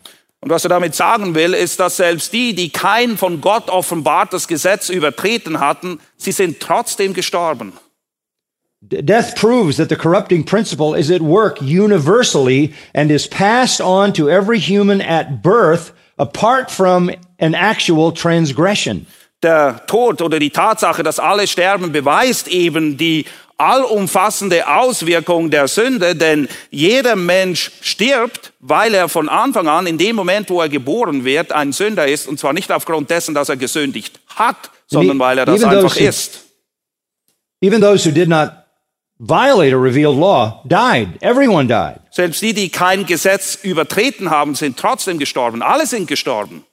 Und 0.41 0.51
was 0.51 0.65
er 0.65 0.71
damit 0.71 0.95
sagen 0.95 1.35
will, 1.35 1.55
ist, 1.55 1.79
dass 1.79 1.99
selbst 1.99 2.33
die, 2.33 2.55
die 2.55 2.71
kein 2.71 3.17
von 3.17 3.41
Gott 3.41 3.69
offenbartes 3.71 4.49
Gesetz 4.49 4.89
übertreten 4.89 5.61
hatten, 5.61 6.01
sie 6.17 6.33
sind 6.33 6.61
trotzdem 6.61 7.15
gestorben. 7.15 7.75
Death 8.89 9.37
proves 9.37 9.77
that 9.77 9.89
the 9.89 9.97
corrupting 9.97 10.45
principle 10.45 10.95
is 10.95 11.11
at 11.11 11.23
work 11.23 11.61
universally 11.63 12.75
and 12.93 13.11
is 13.11 13.27
passed 13.27 13.81
on 13.81 14.13
to 14.13 14.29
every 14.29 14.59
human 14.59 15.01
at 15.01 15.43
birth 15.43 15.93
apart 16.19 16.71
from 16.71 17.11
an 17.39 17.55
actual 17.55 18.13
transgression. 18.13 19.07
Der 19.43 19.87
Tod 19.87 20.21
oder 20.21 20.39
die 20.39 20.51
Tatsache, 20.51 21.03
dass 21.03 21.19
alle 21.19 21.47
sterben, 21.47 21.93
beweist 21.93 22.49
eben 22.49 22.97
die 22.97 23.25
allumfassende 23.57 24.67
Auswirkung 24.67 25.51
der 25.51 25.69
Sünde, 25.69 26.15
denn 26.15 26.49
jeder 26.71 27.17
Mensch 27.17 27.71
stirbt, 27.81 28.53
weil 28.61 28.95
er 28.95 29.09
von 29.09 29.29
Anfang 29.29 29.69
an, 29.69 29.87
in 29.87 29.97
dem 29.97 30.17
Moment, 30.17 30.51
wo 30.51 30.61
er 30.61 30.69
geboren 30.69 31.25
wird, 31.25 31.53
ein 31.53 31.73
Sünder 31.73 32.07
ist, 32.07 32.27
und 32.27 32.39
zwar 32.39 32.53
nicht 32.53 32.73
aufgrund 32.73 33.11
dessen, 33.11 33.35
dass 33.35 33.49
er 33.49 33.57
gesündigt 33.57 34.19
hat, 34.35 34.71
sondern 34.87 35.19
weil 35.19 35.39
er 35.39 35.47
das 35.47 35.63
einfach 35.63 35.97
ist. 35.97 36.41
Even 37.61 37.81
those 37.81 38.05
who 38.05 38.13
did 38.13 38.29
not 38.29 38.64
violate 39.25 39.73
a 39.73 39.79
revealed 39.79 40.17
law 40.17 40.63
died. 40.67 41.19
Everyone 41.23 41.67
died. 41.67 42.01
Selbst 42.11 42.43
die, 42.43 42.53
die 42.53 42.69
kein 42.69 43.07
Gesetz 43.07 43.59
übertreten 43.63 44.31
haben, 44.31 44.55
sind 44.55 44.77
trotzdem 44.77 45.19
gestorben. 45.19 45.63
Alle 45.63 45.87
sind 45.87 46.07
gestorben. 46.07 46.65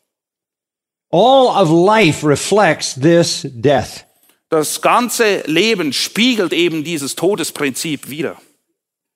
All 1.12 1.48
of 1.48 1.70
life 1.70 2.24
reflects 2.24 2.96
this 2.96 3.48
death. 3.52 4.06
Das 4.50 4.82
ganze 4.82 5.44
Leben 5.46 5.94
spiegelt 5.94 6.54
eben 6.54 6.84
dieses 6.84 7.16
Todesprinzip 7.16 8.10
wider. 8.10 8.36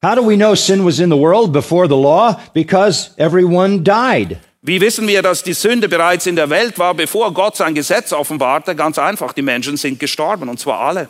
How 0.04 0.15
do 0.15 0.21
we 0.21 0.36
know 0.36 0.56
sin 0.56 0.86
was 0.86 1.00
in 1.00 1.10
the 1.10 1.17
world 1.17 1.52
before 1.52 1.88
the 1.88 1.95
law? 1.95 2.39
Because 2.54 3.12
everyone 3.17 3.84
died. 3.84 4.38
Wie 4.62 4.82
wissen 4.82 5.08
wir, 5.08 5.21
dass 5.21 5.43
die 5.43 5.54
Sünde 5.54 5.88
bereits 5.88 6.26
in 6.26 6.36
der 6.36 6.50
Welt 6.50 6.80
war, 6.80 6.95
bevor 6.95 7.34
Gott 7.34 7.56
sein 7.56 7.76
Gesetz 7.76 8.12
offenbarte? 8.13 8.76
Ganz 8.76 8.98
einfach, 8.98 9.34
die 9.34 9.41
Menschen 9.41 9.78
sind 9.78 10.00
gestorben, 10.00 10.50
und 10.50 10.60
zwar 10.60 10.80
alle. 10.80 11.08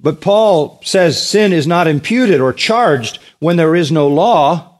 But 0.00 0.20
Paul 0.20 0.78
says 0.84 1.20
sin 1.30 1.52
is 1.52 1.66
not 1.66 1.86
imputed 1.88 2.40
or 2.40 2.52
charged 2.54 3.18
when 3.40 3.56
there 3.56 3.74
is 3.74 3.90
no 3.90 4.06
law. 4.08 4.78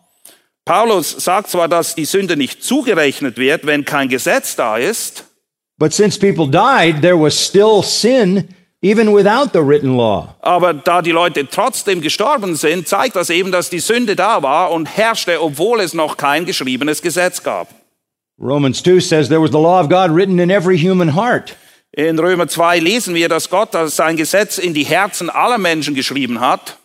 Paulus 0.65 1.11
sagt 1.11 1.51
zwar, 1.51 1.67
dass 1.67 1.95
die 1.95 2.05
Sünde 2.05 2.37
nicht 2.37 2.63
zugerechnet 2.63 3.37
wird, 3.39 3.67
wenn 3.67 3.85
kein 3.85 4.09
Gesetz 4.09 4.55
da 4.55 4.77
ist, 4.77 5.25
But 5.79 5.93
since 5.93 6.19
people 6.19 6.47
died, 6.49 7.03
there 7.03 7.17
was 7.17 7.35
still 7.39 7.83
sin 7.85 8.49
even 8.83 9.13
without 9.15 9.53
the 9.53 9.61
written 9.63 9.97
law. 9.97 10.35
aber 10.41 10.75
da 10.75 11.03
die 11.03 11.13
Leute 11.13 11.49
trotzdem 11.49 12.01
gestorben 12.01 12.55
sind, 12.57 12.87
zeigt 12.89 13.15
das 13.17 13.31
eben, 13.31 13.51
dass 13.53 13.71
die 13.71 13.79
Sünde 13.81 14.15
da 14.17 14.43
war 14.43 14.71
und 14.73 14.87
herrschte, 14.87 15.41
obwohl 15.43 15.81
es 15.81 15.95
noch 15.95 16.17
kein 16.17 16.45
geschriebenes 16.47 17.01
Gesetz 17.01 17.43
gab. 17.43 17.69
Romans 18.41 18.83
2 18.83 19.01
says 19.01 19.29
there 19.29 19.41
was 19.41 19.51
the 19.51 19.59
law 19.59 19.81
of 19.81 19.89
God 19.89 20.11
written 20.15 20.39
in 20.39 20.51
every 20.51 20.77
human 20.79 21.15
heart. 21.17 21.57
In 21.99 22.17
Römer 22.17 22.47
2 22.47 22.79
lesen 22.79 23.17
wir, 23.17 23.29
dass 23.29 23.51
Gott 23.51 23.71
sein 23.87 24.17
Gesetz 24.17 24.57
in 24.57 24.73
die 24.73 24.85
Herzen 24.85 25.31
aller 25.31 25.59
Menschen 25.59 25.97
geschrieben 25.97 26.39
hat. 26.39 26.79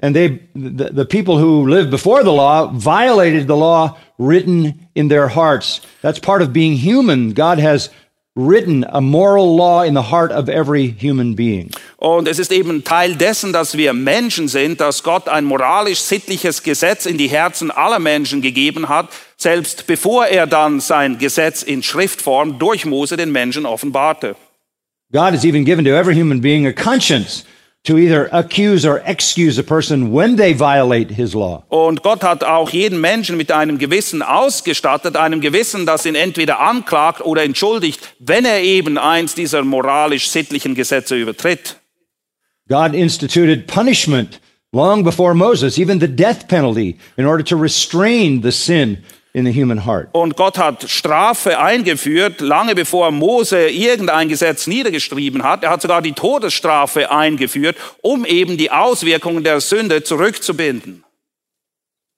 And 0.00 0.16
they, 0.16 0.40
the, 0.56 0.90
the 0.92 1.04
people 1.04 1.38
who 1.38 1.64
lived 1.64 1.92
before 1.92 2.24
the 2.24 2.32
law 2.32 2.72
violated 2.74 3.46
the 3.46 3.54
law 3.54 3.96
written 4.18 4.88
in 4.94 5.08
their 5.08 5.28
hearts. 5.28 5.82
That's 6.02 6.18
part 6.18 6.42
of 6.42 6.52
being 6.52 6.76
human. 6.76 7.32
God 7.32 7.60
has 7.60 7.90
written 8.34 8.84
a 8.88 9.00
moral 9.00 9.56
law 9.56 9.82
in 9.82 9.94
the 9.94 10.10
heart 10.10 10.32
of 10.32 10.48
every 10.48 10.88
human 10.88 11.34
being. 11.34 11.70
Und 11.98 12.26
es 12.28 12.38
ist 12.38 12.50
eben 12.50 12.82
Teil 12.82 13.14
dessen, 13.14 13.52
dass 13.52 13.76
wir 13.76 13.92
Menschen 13.92 14.48
sind, 14.48 14.80
dass 14.80 15.02
Gott 15.02 15.28
ein 15.28 15.44
moralisch-sittliches 15.44 16.62
Gesetz 16.62 17.04
in 17.04 17.18
die 17.18 17.28
Herzen 17.28 17.70
aller 17.70 17.98
Menschen 17.98 18.40
gegeben 18.40 18.88
hat, 18.88 19.08
selbst 19.36 19.86
bevor 19.86 20.26
er 20.26 20.46
dann 20.46 20.80
sein 20.80 21.18
Gesetz 21.18 21.62
in 21.62 21.82
Schriftform 21.82 22.58
durch 22.58 22.86
Mose 22.86 23.16
den 23.16 23.32
Menschen 23.32 23.66
offenbarte. 23.66 24.34
God 25.12 25.34
has 25.34 25.44
even 25.44 25.66
given 25.66 25.84
to 25.84 25.90
every 25.90 26.14
human 26.14 26.40
being 26.40 26.66
a 26.66 26.72
conscience 26.72 27.44
to 27.84 27.98
either 27.98 28.28
accuse 28.32 28.86
or 28.86 29.02
excuse 29.04 29.58
a 29.58 29.62
person 29.62 30.12
when 30.12 30.36
they 30.36 30.52
violate 30.52 31.10
his 31.10 31.34
law. 31.34 31.64
Und 31.68 32.02
Gott 32.02 32.22
hat 32.22 32.44
auch 32.44 32.70
jeden 32.70 33.00
Menschen 33.00 33.36
mit 33.36 33.50
einem 33.50 33.78
Gewissen 33.78 34.22
ausgestattet, 34.22 35.16
einem 35.16 35.40
Gewissen, 35.40 35.84
das 35.84 36.06
ihn 36.06 36.14
entweder 36.14 36.60
anklagt 36.60 37.22
oder 37.22 37.42
entschuldigt, 37.42 38.14
wenn 38.20 38.44
er 38.44 38.62
eben 38.62 38.98
eins 38.98 39.34
dieser 39.34 39.62
moralisch-sittlichen 39.64 40.74
Gesetze 40.74 41.16
übertritt. 41.16 41.76
God 42.68 42.94
instituted 42.94 43.66
punishment 43.66 44.40
long 44.72 45.02
before 45.02 45.34
Moses, 45.34 45.76
even 45.76 45.98
the 45.98 46.08
death 46.08 46.46
penalty, 46.48 46.98
in 47.16 47.26
order 47.26 47.44
to 47.44 47.56
restrain 47.56 48.42
the 48.42 48.52
sin 48.52 48.98
in 49.32 49.46
the 49.46 49.52
human 49.52 49.86
heart. 49.86 50.08
Und 50.12 50.36
Gott 50.36 50.58
hat 50.58 50.88
Strafe 50.88 51.58
eingeführt, 51.58 52.40
lange 52.40 52.74
bevor 52.74 53.10
Mose 53.10 53.68
irgendein 53.68 54.28
Gesetz 54.28 54.66
niedergeschrieben 54.66 55.42
hat. 55.42 55.64
Er 55.64 55.70
hat 55.70 55.82
sogar 55.82 56.02
die 56.02 56.12
Todesstrafe 56.12 57.10
eingeführt, 57.10 57.76
um 58.02 58.24
eben 58.24 58.56
die 58.56 58.70
Auswirkungen 58.70 59.42
der 59.44 59.60
Sünde 59.60 60.02
zurückzubinden. 60.02 61.04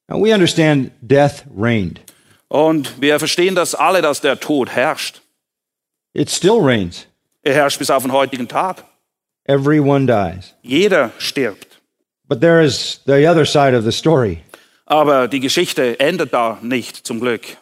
Now 0.08 0.22
we 0.22 0.34
understand 0.34 0.90
death 1.00 1.44
reigned. 1.56 2.00
Und 2.48 3.00
wir 3.00 3.18
verstehen 3.18 3.54
das 3.54 3.74
alle, 3.74 4.02
dass 4.02 4.20
der 4.20 4.38
Tod 4.38 4.70
herrscht. 4.70 5.22
It 6.12 6.30
still 6.30 6.58
reigns. 6.60 7.06
Er 7.42 7.54
herrscht 7.54 7.78
bis 7.78 7.90
auf 7.90 8.02
den 8.02 8.12
heutigen 8.12 8.48
Tag. 8.48 8.84
Everyone 9.44 10.06
dies. 10.06 10.54
Jeder 10.62 11.10
stirbt. 11.18 11.80
But 12.28 12.40
there 12.40 12.62
is 12.64 13.00
the 13.06 13.26
other 13.28 13.44
side 13.44 13.76
of 13.76 13.84
the 13.84 13.92
story. 13.92 14.42
Aber 14.86 15.28
die 15.28 15.40
Geschichte 15.40 15.98
endet 15.98 16.32
da 16.32 16.58
nicht, 16.62 17.06
zum 17.06 17.20
Glück. 17.20 17.56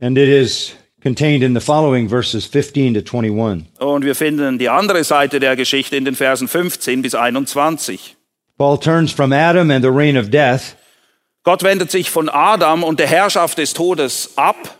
And 0.00 0.16
it 0.18 0.28
is 0.28 0.74
contained 1.02 1.42
in 1.42 1.54
the 1.54 1.60
following 1.60 2.08
verses 2.08 2.46
15 2.46 2.94
to 2.94 3.00
21. 3.00 3.66
Und 3.78 4.04
wir 4.04 4.14
finden 4.14 4.58
die 4.58 4.68
andere 4.68 5.04
Seite 5.04 5.40
der 5.40 5.56
Geschichte 5.56 5.96
in 5.96 6.04
den 6.04 6.14
Versen 6.16 6.48
15 6.48 7.02
bis 7.02 7.14
21. 7.14 8.16
Paul 8.58 8.78
turns 8.78 9.12
from 9.12 9.32
Adam 9.32 9.70
and 9.70 9.82
the 9.84 9.90
reign 9.90 10.16
of 10.16 10.30
death 10.30 10.76
Gott 11.42 11.62
wendet 11.62 11.90
sich 11.90 12.10
von 12.10 12.28
Adam 12.28 12.82
und 12.82 12.98
der 12.98 13.06
Herrschaft 13.06 13.58
des 13.58 13.72
Todes 13.74 14.32
ab 14.36 14.78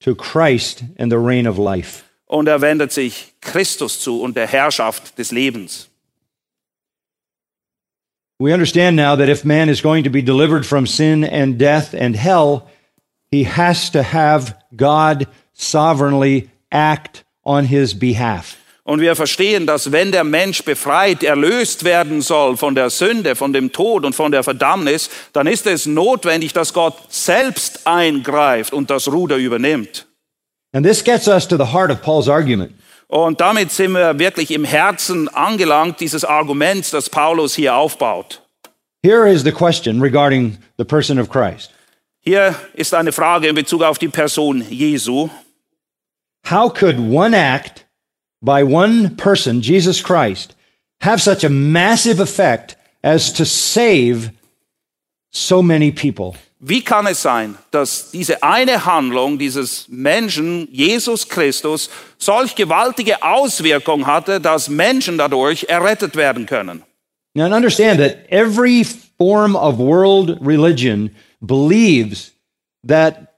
to 0.00 0.14
Christ 0.14 0.84
and 0.98 1.10
the 1.10 1.18
reign 1.18 1.46
of 1.48 1.56
life. 1.58 2.02
und 2.26 2.46
er 2.46 2.60
wendet 2.60 2.92
sich 2.92 3.32
Christus 3.40 4.00
zu 4.00 4.20
und 4.22 4.36
der 4.36 4.46
Herrschaft 4.46 5.18
des 5.18 5.32
Lebens. 5.32 5.88
We 8.38 8.52
understand 8.52 8.96
now 8.96 9.16
that 9.16 9.28
if 9.28 9.44
man 9.44 9.68
is 9.68 9.80
going 9.80 10.04
to 10.04 10.10
be 10.10 10.22
delivered 10.22 10.66
from 10.66 10.86
sin 10.86 11.24
and 11.24 11.58
death 11.58 11.94
and 11.94 12.16
hell, 12.16 12.68
he 13.30 13.44
has 13.44 13.90
to 13.90 14.02
have 14.02 14.56
God 14.74 15.26
sovereignly 15.52 16.50
act 16.70 17.24
on 17.44 17.66
his 17.66 17.94
behalf. 17.94 18.56
Und 18.86 19.00
wir 19.00 19.16
verstehen, 19.16 19.66
dass 19.66 19.92
wenn 19.92 20.12
der 20.12 20.24
Mensch 20.24 20.62
befreit, 20.62 21.22
erlöst 21.22 21.84
werden 21.84 22.20
soll 22.20 22.58
von 22.58 22.74
der 22.74 22.90
Sünde, 22.90 23.34
von 23.34 23.52
dem 23.54 23.72
Tod 23.72 24.04
und 24.04 24.14
von 24.14 24.30
der 24.30 24.42
Verdammnis, 24.42 25.08
dann 25.32 25.46
ist 25.46 25.66
es 25.66 25.86
notwendig, 25.86 26.52
dass 26.52 26.74
Gott 26.74 26.94
selbst 27.08 27.86
eingreift 27.86 28.74
und 28.74 28.90
das 28.90 29.08
Ruder 29.08 29.36
übernimmt. 29.36 30.06
And 30.72 30.84
this 30.84 31.02
gets 31.02 31.28
us 31.28 31.48
to 31.48 31.56
the 31.56 31.72
heart 31.72 31.90
of 31.90 32.02
Paul's 32.02 32.28
argument. 32.28 32.72
Und 33.08 33.40
damit 33.40 33.70
sind 33.70 33.92
wir 33.92 34.18
wirklich 34.18 34.50
im 34.50 34.64
Herzen 34.64 35.28
angelangt 35.28 36.00
dieses 36.00 36.24
Arguments, 36.24 36.90
das 36.90 37.10
Paulus 37.10 37.54
hier 37.54 37.74
aufbaut. 37.76 38.40
Here 39.04 39.28
is 39.30 39.42
the 39.42 39.52
question 39.52 40.00
regarding 40.00 40.56
the 40.78 40.84
person 40.84 41.18
of 41.18 41.28
Christ 41.28 41.70
Hier 42.20 42.54
ist 42.72 42.94
eine 42.94 43.12
Frage 43.12 43.48
in 43.48 43.54
Bezug 43.54 43.82
auf 43.82 43.98
die 43.98 44.08
Person 44.08 44.64
Jesu. 44.70 45.28
How 46.50 46.72
could 46.72 46.98
one 46.98 47.36
act 47.36 47.84
by 48.40 48.62
one 48.62 49.10
person, 49.10 49.60
Jesus 49.60 50.02
Christ, 50.02 50.56
have 51.02 51.20
such 51.20 51.44
a 51.44 51.50
massive 51.50 52.20
effect 52.20 52.76
as 53.02 53.30
to 53.34 53.44
save 53.44 54.32
so 55.30 55.62
many 55.62 55.92
people? 55.92 56.34
Wie 56.66 56.80
kann 56.80 57.06
es 57.06 57.20
sein, 57.20 57.56
dass 57.72 58.10
diese 58.10 58.42
eine 58.42 58.86
Handlung 58.86 59.38
dieses 59.38 59.86
Menschen, 59.88 60.66
Jesus 60.72 61.28
Christus, 61.28 61.90
solch 62.16 62.54
gewaltige 62.54 63.22
Auswirkung 63.22 64.06
hatte, 64.06 64.40
dass 64.40 64.70
Menschen 64.70 65.18
dadurch 65.18 65.64
errettet 65.68 66.16
werden 66.16 66.46
können? 66.46 66.82
Now, 67.34 67.54
understand 67.54 67.98
that 67.98 68.30
every 68.30 68.82
form 69.18 69.56
of 69.56 69.76
world 69.76 70.38
religion 70.40 71.10
believes 71.42 72.32
that 72.86 73.34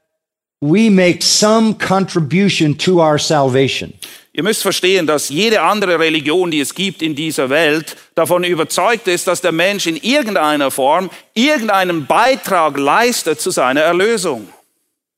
we 0.61 0.89
make 0.89 1.21
some 1.21 1.73
contribution 1.73 2.77
to 2.77 3.01
our 3.01 3.19
salvation. 3.19 3.93
Ihr 4.37 4.43
müsst 4.43 4.61
verstehen, 4.61 5.07
dass 5.07 5.29
jede 5.29 5.63
andere 5.63 5.97
Religion, 5.97 6.51
die 6.51 6.59
es 6.59 6.75
gibt 6.75 7.01
in 7.01 7.15
dieser 7.15 7.49
Welt, 7.49 7.97
davon 8.13 8.43
überzeugt 8.43 9.07
ist, 9.07 9.25
dass 9.25 9.41
der 9.41 9.51
Mensch 9.51 9.87
in 9.87 9.95
irgendeiner 9.95 10.69
Form 10.69 11.09
irgendeinen 11.33 12.05
Beitrag 12.05 12.77
leistet 12.77 13.41
zu 13.41 13.49
seiner 13.49 13.81
Erlösung. 13.81 14.47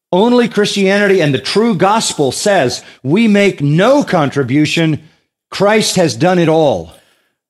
Only 0.10 0.48
Christianity 0.48 1.22
and 1.22 1.36
the 1.36 1.44
true 1.44 1.78
gospel 1.78 2.32
says 2.32 2.82
we 3.04 3.28
make 3.28 3.62
no 3.62 4.06
contribution. 4.06 4.98
Christ 5.50 5.98
has 5.98 6.18
done 6.18 6.42
it 6.42 6.48
all. 6.48 6.88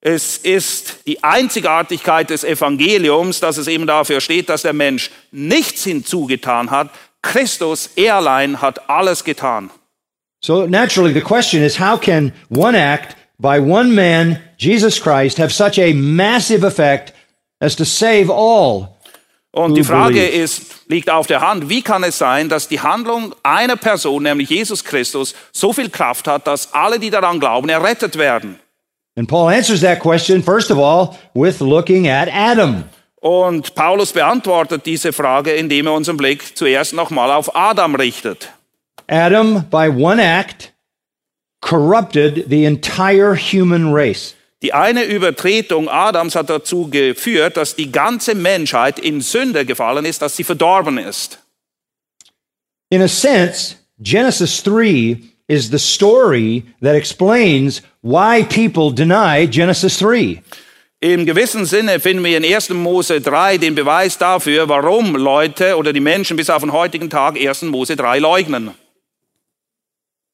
Es 0.02 0.38
ist 0.38 1.06
die 1.06 1.24
Einzigartigkeit 1.24 2.32
des 2.32 2.44
Evangeliums, 2.44 3.42
dass 3.42 3.58
es 3.58 3.68
eben 3.68 3.86
dafür 3.86 4.22
steht, 4.22 4.50
dass 4.50 4.64
der 4.64 4.74
Mensch 4.74 5.12
nichts 5.32 5.84
hinzugetan 5.84 6.72
hat. 6.72 6.90
Christus, 7.22 7.92
er 7.96 8.16
allein 8.16 8.60
hat 8.60 8.90
alles 8.90 9.24
getan. 9.24 9.70
So 10.42 10.66
naturally, 10.66 11.14
the 11.14 11.22
question 11.22 11.64
is 11.64 11.80
how 11.80 11.98
can 11.98 12.34
one 12.50 12.76
act 12.76 13.16
by 13.40 13.60
one 13.60 13.94
man, 13.94 14.42
Jesus 14.58 15.00
Christ, 15.00 15.38
have 15.38 15.52
such 15.52 15.78
a 15.78 15.94
massive 15.94 16.64
effect 16.64 17.14
as 17.62 17.76
to 17.76 17.86
save 17.86 18.30
all? 18.30 18.96
Und 19.52 19.76
die 19.76 19.84
Frage 19.84 20.28
ist, 20.28 20.88
liegt 20.90 21.10
auf 21.10 21.26
der 21.26 21.42
Hand, 21.42 21.70
wie 21.70 21.82
kann 21.82 22.04
es 22.04 22.20
sein, 22.20 22.50
dass 22.50 22.68
die 22.68 22.80
Handlung 22.82 23.34
einer 23.42 23.76
Person, 23.76 24.24
nämlich 24.24 24.50
Jesus 24.50 24.84
Christus, 24.84 25.34
so 25.52 25.74
viel 25.74 25.90
Kraft 25.90 26.28
hat, 26.28 26.46
dass 26.46 26.72
alle, 26.74 27.00
die 27.00 27.10
daran 27.10 27.40
glauben, 27.40 27.68
errettet 27.68 28.18
werden? 28.18 28.60
And 29.16 29.28
Paul 29.28 29.52
answers 29.52 29.82
that 29.82 30.00
question, 30.00 30.44
first 30.44 30.72
of 30.72 30.78
all, 30.78 31.18
with 31.34 31.60
looking 31.60 32.08
at 32.08 32.30
Adam. 32.32 32.86
Und 33.22 33.76
Paulus 33.76 34.14
beantwortet 34.14 34.86
diese 34.86 35.12
Frage, 35.12 35.52
indem 35.52 35.88
er 35.88 35.94
unseren 35.94 36.16
Blick 36.16 36.56
zuerst 36.56 36.94
nochmal 36.94 37.32
auf 37.32 37.54
Adam 37.56 37.96
richtet. 37.96 38.50
Adam, 39.10 39.66
by 39.70 39.90
one 39.90 40.20
act, 40.20 40.72
corrupted 41.62 42.48
the 42.48 42.66
entire 42.66 43.36
human 43.36 43.92
race. 43.92 44.36
Die 44.62 44.74
eine 44.74 45.04
Übertretung 45.04 45.88
Adams 45.90 46.36
hat 46.36 46.50
dazu 46.50 46.90
geführt, 46.90 47.58
dass 47.58 47.76
die 47.76 47.92
ganze 47.92 48.36
Menschheit 48.36 49.00
in 49.00 49.22
Sünde 49.22 49.66
gefallen 49.66 50.06
ist, 50.06 50.22
dass 50.22 50.36
sie 50.36 50.44
verdorben 50.44 50.98
ist. 50.98 51.40
In 52.90 53.02
a 53.02 53.08
sense, 53.08 53.76
Genesis 54.02 54.62
3 54.64 55.22
is 55.48 55.70
the 55.70 55.80
story 55.80 56.64
that 56.82 56.96
explains 56.96 57.82
why 58.02 58.44
people 58.44 58.94
deny 58.94 59.48
Genesis 59.48 59.98
3. 60.00 60.42
Im 61.00 61.26
gewissen 61.26 61.66
Sinne 61.66 62.00
finden 62.02 62.26
wir 62.26 62.38
in 62.38 62.44
1. 62.44 62.72
Mose 62.72 63.22
3 63.22 63.58
den 63.58 63.74
Beweis 63.74 64.18
dafür, 64.18 64.68
warum 64.68 65.16
Leute 65.16 65.78
oder 65.78 65.94
die 65.94 66.02
Menschen 66.02 66.36
bis 66.36 66.50
auf 66.50 66.62
den 66.62 66.74
heutigen 66.74 67.10
Tag 67.10 67.40
1. 67.40 67.62
Mose 67.64 67.96
3 67.96 68.20
leugnen. 68.20 68.72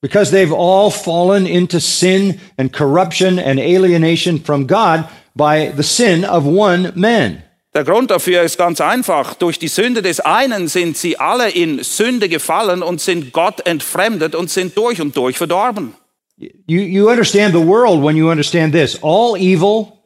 Because 0.01 0.31
they've 0.31 0.53
all 0.53 0.91
fallen 0.91 1.47
into 1.47 1.79
sin 1.79 2.39
and 2.57 2.71
corruption 2.71 3.39
and 3.39 3.59
alienation 3.59 4.39
from 4.39 4.67
God 4.67 5.07
by 5.35 5.71
the 5.75 5.83
sin 5.83 6.23
of 6.23 6.45
one 6.45 6.91
man. 6.95 7.43
Der 7.73 7.83
Grund 7.83 8.09
dafür 8.09 8.43
ist 8.43 8.57
ganz 8.57 8.79
einfach. 8.79 9.33
Durch 9.33 9.59
die 9.59 9.67
Sünde 9.67 10.01
des 10.01 10.21
einen 10.21 10.69
sind 10.69 10.95
sie 10.95 11.19
alle 11.19 11.49
in 11.49 11.83
Sünde 11.83 12.29
gefallen 12.29 12.81
und 12.81 13.01
sind 13.01 13.33
Gott 13.33 13.65
entfremdet 13.67 14.33
und 14.33 14.49
sind 14.49 14.77
durch 14.77 15.01
und 15.01 15.17
durch 15.17 15.37
verdorben. 15.37 15.93
You, 16.37 16.81
you 16.81 17.09
understand 17.09 17.53
the 17.53 17.65
world 17.65 18.01
when 18.01 18.15
you 18.15 18.29
understand 18.29 18.73
this. 18.73 18.97
All 19.01 19.37
evil, 19.37 19.99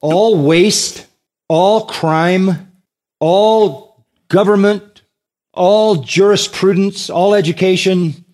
all 0.00 0.36
waste, 0.36 1.06
all 1.48 1.86
crime, 1.86 2.70
all 3.18 4.04
government, 4.28 5.02
all 5.52 5.96
jurisprudence, 5.96 7.10
all 7.10 7.34
education, 7.34 8.24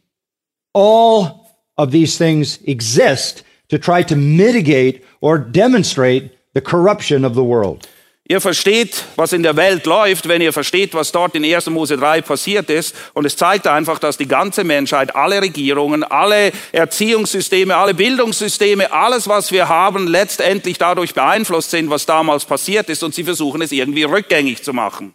all 0.72 1.48
of 1.76 1.90
these 1.90 2.16
things 2.16 2.58
exist 2.66 3.44
to 3.68 3.78
try 3.78 4.02
to 4.02 4.16
mitigate 4.16 5.02
or 5.20 5.38
demonstrate 5.38 6.30
the 6.54 6.60
corruption 6.60 7.24
of 7.24 7.34
the 7.34 7.44
world. 7.44 7.88
Ihr 8.28 8.40
versteht, 8.40 9.04
was 9.16 9.32
in 9.32 9.42
der 9.42 9.56
Welt 9.56 9.84
läuft, 9.84 10.28
wenn 10.28 10.40
ihr 10.40 10.52
versteht, 10.52 10.94
was 10.94 11.10
dort 11.10 11.34
in 11.34 11.44
1. 11.44 11.68
Mose 11.70 11.96
3 11.96 12.22
passiert 12.22 12.70
ist. 12.70 12.94
Und 13.14 13.26
es 13.26 13.36
zeigt 13.36 13.66
einfach, 13.66 13.98
dass 13.98 14.16
die 14.16 14.28
ganze 14.28 14.62
Menschheit, 14.62 15.14
alle 15.16 15.42
Regierungen, 15.42 16.04
alle 16.04 16.52
Erziehungssysteme, 16.70 17.76
alle 17.76 17.94
Bildungssysteme, 17.94 18.92
alles, 18.92 19.28
was 19.28 19.50
wir 19.50 19.68
haben, 19.68 20.06
letztendlich 20.06 20.78
dadurch 20.78 21.14
beeinflusst 21.14 21.72
sind, 21.72 21.90
was 21.90 22.06
damals 22.06 22.44
passiert 22.44 22.88
ist. 22.88 23.02
Und 23.02 23.12
sie 23.14 23.24
versuchen 23.24 23.60
es 23.60 23.72
irgendwie 23.72 24.04
rückgängig 24.04 24.62
zu 24.62 24.72
machen. 24.72 25.14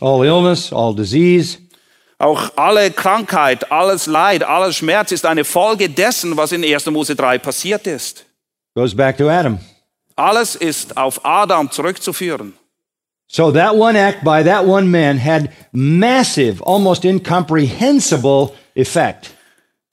All 0.00 0.24
illness, 0.24 0.72
all 0.72 0.94
disease, 0.94 1.58
Auch 2.18 2.52
alle 2.56 2.90
Krankheit, 2.90 3.70
alles 3.72 4.06
Leid, 4.06 4.44
alles 4.44 4.76
Schmerz 4.76 5.12
ist 5.12 5.26
eine 5.26 5.44
Folge 5.44 5.88
dessen, 5.88 6.36
was 6.36 6.52
in 6.52 6.64
1. 6.64 6.86
Mose 6.86 7.16
3 7.16 7.38
passiert 7.38 7.86
ist. 7.86 8.24
goes 8.74 8.94
back 8.94 9.16
to 9.16 9.28
Adam. 9.28 9.58
Alles 10.16 10.54
ist 10.54 10.96
auf 10.96 11.24
Adam 11.24 11.70
zurückzuführen. 11.70 12.54
So 13.26 13.50
that 13.50 13.74
one 13.74 13.96
act 13.98 14.22
by 14.22 14.44
that 14.44 14.66
one 14.66 14.86
man 14.86 15.18
had 15.18 15.50
massive, 15.72 16.62
almost 16.64 17.04
incomprehensible 17.04 18.52
effect. 18.74 19.30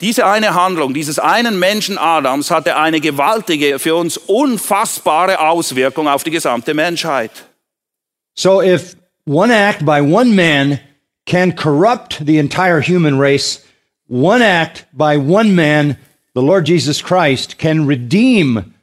Diese 0.02 0.26
eine 0.26 0.56
Handlung 0.56 0.94
dieses 0.94 1.20
einen 1.20 1.60
Menschen 1.60 1.98
Adams 1.98 2.50
hatte 2.50 2.76
eine 2.76 3.00
gewaltige, 3.00 3.78
für 3.78 3.96
uns 3.96 4.18
unfassbare 4.18 5.40
Auswirkung 5.40 6.08
auf 6.08 6.24
die 6.24 6.32
gesamte 6.32 6.74
Menschheit. 6.74 7.32
So 8.36 8.62
if 8.62 8.96
one 9.28 9.54
act 9.54 9.86
by 9.86 10.02
one 10.02 10.34
man 10.36 10.80
can 11.32 11.54
corrupt 11.54 12.26
the 12.26 12.38
entire 12.40 12.82
human 12.82 13.18
race, 13.18 13.66
one 14.08 14.42
act 14.42 14.84
by 14.92 15.16
one 15.16 15.56
man, 15.56 15.98
the 16.34 16.42
Lord 16.42 16.66
Jesus 16.66 17.02
Christ, 17.02 17.58
can 17.58 17.88
redeem 17.88 18.74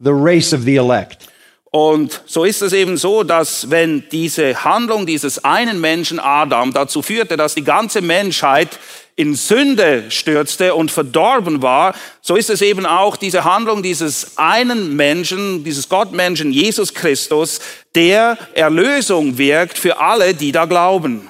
the 0.00 0.14
race 0.14 0.54
of 0.54 0.64
the 0.64 0.76
elect. 0.76 1.28
Und 1.70 2.22
so 2.24 2.44
ist 2.44 2.62
es 2.62 2.72
eben 2.72 2.96
so, 2.96 3.22
dass 3.22 3.70
wenn 3.70 4.02
diese 4.10 4.64
Handlung 4.64 5.04
dieses 5.04 5.44
einen 5.44 5.78
Menschen 5.78 6.18
Adam 6.18 6.72
dazu 6.72 7.02
führte, 7.02 7.36
dass 7.36 7.54
die 7.54 7.64
ganze 7.64 8.00
Menschheit 8.00 8.78
in 9.16 9.34
Sünde 9.34 10.04
stürzte 10.08 10.74
und 10.74 10.90
verdorben 10.90 11.60
war, 11.60 11.94
so 12.22 12.36
ist 12.36 12.48
es 12.48 12.62
eben 12.62 12.86
auch 12.86 13.18
diese 13.18 13.44
Handlung 13.44 13.82
dieses 13.82 14.38
einen 14.38 14.96
Menschen, 14.96 15.64
dieses 15.64 15.90
Gottmenschen 15.90 16.50
Jesus 16.50 16.94
Christus, 16.94 17.60
der 17.94 18.38
Erlösung 18.54 19.36
wirkt 19.36 19.76
für 19.76 20.00
alle, 20.00 20.32
die 20.32 20.52
da 20.52 20.64
glauben. 20.64 21.28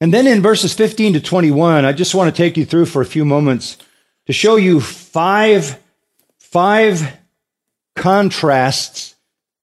And 0.00 0.12
then 0.12 0.26
in 0.26 0.42
verses 0.42 0.74
15 0.74 1.14
to 1.14 1.20
21, 1.20 1.84
I 1.84 1.92
just 1.92 2.14
want 2.14 2.34
to 2.34 2.42
take 2.42 2.56
you 2.56 2.66
through 2.66 2.86
for 2.86 3.00
a 3.00 3.06
few 3.06 3.24
moments 3.24 3.78
to 4.26 4.32
show 4.32 4.56
you 4.56 4.80
five, 4.80 5.78
five 6.38 7.18
contrasts 7.94 9.14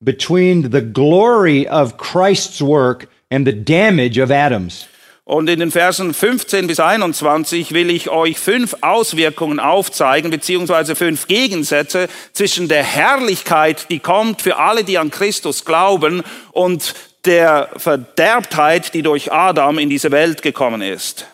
between 0.04 0.72
the 0.72 0.82
glory 0.82 1.68
of 1.68 1.98
Christ's 1.98 2.62
work 2.62 3.10
and 3.30 3.46
the 3.46 3.54
damage 3.54 4.18
of 4.18 4.32
Adam's. 4.32 4.88
Und 5.26 5.50
in 5.50 5.60
den 5.60 5.72
Versen 5.72 6.14
15 6.14 6.68
bis 6.68 6.82
21 6.82 7.72
will 7.72 7.90
ich 7.90 8.10
euch 8.10 8.38
fünf 8.38 8.76
Auswirkungen 8.82 9.62
aufzeigen, 9.62 10.30
beziehungsweise 10.32 10.96
fünf 10.96 11.28
Gegensätze 11.28 12.10
zwischen 12.34 12.68
der 12.68 12.84
Herrlichkeit, 12.84 13.90
die 13.90 14.00
kommt 14.00 14.42
für 14.42 14.58
alle, 14.58 14.84
die 14.84 14.98
an 14.98 15.12
Christus 15.12 15.64
glauben, 15.64 16.24
und 16.52 16.94
der 17.26 17.70
Verderbtheit, 17.78 18.94
die 18.94 19.02
durch 19.02 19.32
Adam 19.32 19.80
in 19.80 19.90
diese 19.90 20.12
Welt 20.12 20.42
gekommen 20.42 20.82
ist. 20.82 21.26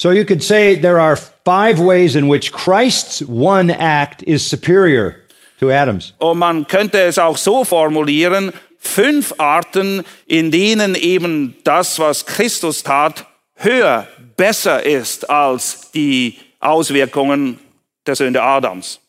So 0.00 0.12
you 0.12 0.24
could 0.24 0.42
say 0.42 0.76
there 0.76 0.98
are 1.00 1.16
five 1.44 1.78
ways 1.78 2.14
in 2.14 2.30
which 2.30 2.52
Christ's 2.52 3.22
one 3.28 3.70
act 3.70 4.22
is 4.22 4.48
superior 4.48 5.14
to 5.60 5.70
Adam's. 5.70 6.14
Und 6.18 6.38
man 6.38 6.66
könnte 6.66 7.00
es 7.02 7.18
auch 7.18 7.36
so 7.36 7.64
formulieren, 7.64 8.52
fünf 8.78 9.34
Arten, 9.38 10.02
in 10.26 10.50
denen 10.50 10.94
eben 10.94 11.54
das, 11.64 11.98
was 11.98 12.24
Christus 12.24 12.82
tat, 12.82 13.26
höher, 13.56 14.08
besser 14.36 14.84
ist 14.86 15.28
als 15.28 15.90
die 15.92 16.38
Auswirkungen 16.60 17.58
der 18.06 18.16
Sünde 18.16 18.42
Adams. 18.42 19.00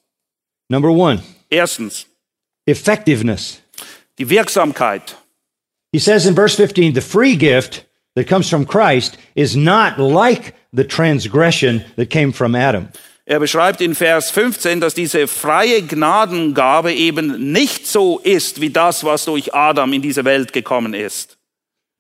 Number 0.68 0.90
one, 0.90 1.24
Erstens, 1.50 2.06
effectiveness. 2.66 3.62
die 4.18 4.30
Wirksamkeit. 4.30 5.16
He 5.91 5.99
says 5.99 6.25
in 6.25 6.36
verse 6.36 6.56
15, 6.56 6.93
the 6.93 7.01
free 7.01 7.36
gift 7.36 7.86
that 8.15 8.27
comes 8.27 8.49
from 8.49 8.65
Christ 8.65 9.17
is 9.36 9.56
not 9.56 9.99
like 9.99 10.56
the 10.73 10.84
transgression 10.84 11.84
that 11.95 12.10
came 12.10 12.32
from 12.32 12.56
Adam. 12.56 12.89
Er 13.25 13.39
beschreibt 13.39 13.82
in 13.82 13.93
Vers 13.93 14.32
15, 14.32 14.80
dass 14.82 14.93
diese 14.93 15.27
freie 15.27 15.82
Gnadengabe 15.84 16.93
eben 16.93 17.51
nicht 17.51 17.88
so 17.88 18.19
ist 18.19 18.60
wie 18.60 18.69
das, 18.69 19.04
was 19.04 19.25
durch 19.25 19.54
Adam 19.54 19.93
in 19.93 20.01
diese 20.01 20.25
Welt 20.25 20.51
gekommen 20.54 20.93
ist. 20.93 21.38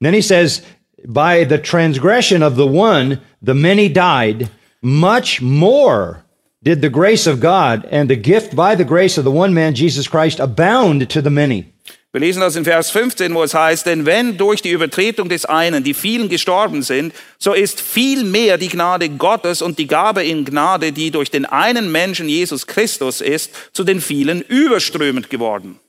Then 0.01 0.13
he 0.13 0.21
says, 0.21 0.63
by 1.05 1.45
the 1.45 1.57
transgression 1.57 2.41
of 2.41 2.55
the 2.55 2.65
one, 2.65 3.19
the 3.41 3.53
many 3.53 3.87
died, 3.87 4.49
much 4.81 5.41
more 5.41 6.23
did 6.63 6.81
the 6.81 6.89
grace 6.89 7.27
of 7.27 7.39
God 7.39 7.85
and 7.91 8.09
the 8.09 8.15
gift 8.15 8.55
by 8.55 8.75
the 8.75 8.85
grace 8.85 9.17
of 9.17 9.23
the 9.23 9.31
one 9.31 9.53
man, 9.53 9.75
Jesus 9.75 10.07
Christ, 10.07 10.39
abound 10.39 11.09
to 11.09 11.21
the 11.21 11.29
many. 11.29 11.71
Wir 12.13 12.19
lesen 12.19 12.41
das 12.41 12.57
in 12.57 12.65
Vers 12.65 12.91
15, 12.91 13.33
wo 13.33 13.41
es 13.41 13.53
heißt, 13.53 13.85
denn 13.85 14.05
wenn 14.05 14.35
durch 14.35 14.61
die 14.61 14.71
Übertretung 14.71 15.29
des 15.29 15.45
einen 15.45 15.81
die 15.81 15.93
vielen 15.93 16.27
gestorben 16.27 16.83
sind, 16.83 17.13
so 17.37 17.53
ist 17.53 17.79
viel 17.79 18.25
mehr 18.25 18.57
die 18.57 18.67
Gnade 18.67 19.07
Gottes 19.07 19.61
und 19.61 19.79
die 19.79 19.87
Gabe 19.87 20.21
in 20.25 20.43
Gnade, 20.43 20.91
die 20.91 21.09
durch 21.11 21.31
den 21.31 21.45
einen 21.45 21.89
Menschen 21.89 22.27
Jesus 22.27 22.67
Christus 22.67 23.21
ist, 23.21 23.51
zu 23.71 23.85
den 23.85 24.01
vielen 24.01 24.41
überströmend 24.41 25.29
geworden. 25.29 25.79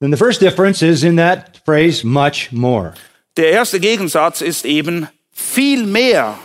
Then 0.00 0.12
the 0.12 0.16
first 0.16 0.40
difference 0.40 0.80
is 0.80 1.02
in 1.02 1.16
that 1.16 1.60
phrase, 1.64 2.06
much 2.06 2.52
more. 2.52 2.94
Der 3.36 3.50
erste 3.50 3.80
Gegensatz 3.80 4.42
ist 4.42 4.64
eben 4.64 5.08
viel 5.32 5.86
mehr. 5.86 6.38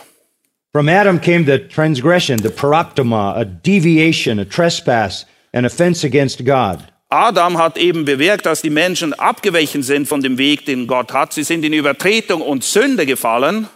From 0.71 0.89
Adam 0.89 1.21
came 1.21 1.45
the 1.45 1.67
transgression, 1.67 2.39
the 2.39 2.49
paraptoma, 2.49 3.35
a 3.35 3.45
deviation, 3.45 4.39
a 4.39 4.45
trespass, 4.45 5.27
an 5.53 5.65
offense 5.65 6.03
against 6.03 6.43
God. 6.43 6.79
Adam 7.09 7.57
hat 7.57 7.77
eben 7.77 8.05
bewirkt, 8.05 8.45
dass 8.45 8.61
die 8.61 8.69
Menschen 8.69 9.13
abgewichen 9.13 9.83
sind 9.83 10.07
von 10.07 10.21
dem 10.21 10.37
Weg, 10.37 10.65
den 10.65 10.87
Gott 10.87 11.11
hat. 11.11 11.33
Sie 11.33 11.43
sind 11.43 11.65
in 11.65 11.73
Übertretung 11.73 12.41
und 12.41 12.63
Sünde 12.63 13.05
gefallen. 13.05 13.67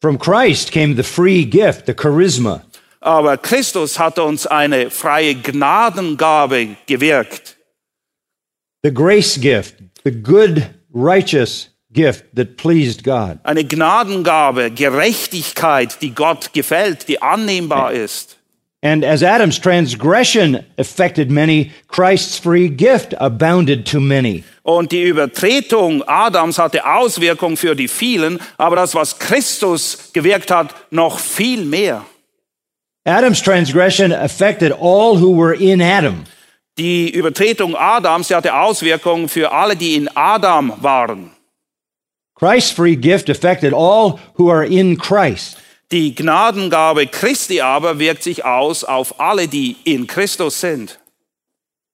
From 0.00 0.18
Christ 0.18 0.72
came 0.72 0.96
the 0.96 1.04
free 1.04 1.44
gift, 1.44 1.86
the 1.86 1.94
charisma. 1.94 2.62
Aber 3.00 3.36
Christus 3.36 3.98
hat 3.98 4.18
uns 4.18 4.46
eine 4.46 4.90
freie 4.90 5.34
Gnadengabe 5.34 6.76
gewirkt. 6.86 7.56
the 8.82 8.90
grace 8.90 9.36
gift, 9.36 9.76
the 10.04 10.10
good, 10.10 10.68
righteous 10.92 11.68
gift 11.92 12.34
that 12.34 12.56
pleased 12.56 13.04
God. 13.04 13.38
Eine 13.44 13.64
Gnadengabe, 13.64 14.70
Gerechtigkeit, 14.70 16.02
die 16.02 16.14
Gott 16.14 16.52
gefällt, 16.52 17.08
die 17.08 17.22
annehmbar 17.22 17.92
ist. 17.92 18.38
And 18.84 19.04
as 19.04 19.22
Adam's 19.22 19.60
transgression 19.60 20.64
affected 20.76 21.30
many, 21.30 21.70
Christ's 21.86 22.36
free 22.36 22.68
gift 22.68 23.14
abounded 23.20 23.86
to 23.86 24.00
many. 24.00 24.42
Und 24.64 24.90
die 24.90 25.02
Übertretung 25.02 26.02
Adams 26.08 26.58
hatte 26.58 26.84
Auswirkungen 26.84 27.56
für 27.56 27.76
die 27.76 27.86
vielen, 27.86 28.40
aber 28.58 28.74
das, 28.74 28.94
was 28.96 29.20
Christus 29.20 30.10
gewirkt 30.12 30.50
hat, 30.50 30.74
noch 30.90 31.20
viel 31.20 31.64
mehr. 31.64 32.04
Adam's 33.04 33.40
transgression 33.40 34.12
affected 34.12 34.72
all 34.72 35.16
who 35.16 35.36
were 35.36 35.54
in 35.54 35.80
Adam. 35.80 36.24
Die 36.76 37.10
Übertretung 37.10 37.76
Adams 37.76 38.30
hatte 38.30 38.52
Auswirkungen 38.52 39.28
für 39.28 39.52
alle, 39.52 39.76
die 39.76 39.94
in 39.94 40.08
Adam 40.16 40.72
waren. 40.80 41.30
Christ's 42.34 42.72
free 42.72 42.96
gift 42.96 43.30
affected 43.30 43.72
all 43.72 44.18
who 44.36 44.50
are 44.50 44.66
in 44.66 44.96
Christ. 44.96 45.56
Die 45.92 46.14
Gnadengabe 46.14 47.06
Christi 47.06 47.60
aber 47.60 47.98
wirkt 47.98 48.22
sich 48.22 48.44
aus 48.46 48.82
auf 48.82 49.20
alle, 49.20 49.46
die 49.46 49.76
in 49.84 50.06
Christus 50.06 50.58
sind. 50.60 50.98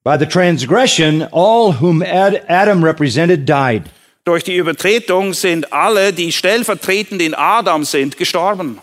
By 0.04 0.16
the 0.18 0.26
transgression, 0.26 1.22
all 1.32 1.72
whom 1.80 2.00
Ad- 2.02 2.44
Adam 2.48 2.84
represented 2.84 3.44
died. 3.48 3.82
Durch 4.24 4.44
die 4.44 4.56
Übertretung 4.56 5.34
sind 5.34 5.72
alle, 5.72 6.12
die 6.12 6.30
stellvertretend 6.32 7.20
in 7.20 7.34
Adam 7.34 7.82
sind, 7.84 8.16
gestorben. 8.16 8.80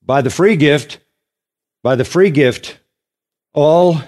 By 0.00 0.20
the 0.24 0.30
free 0.30 0.56
gift, 0.56 1.00
by 1.82 1.94
the 1.96 2.04
free 2.04 2.30
gift, 2.30 2.80
all 3.52 4.02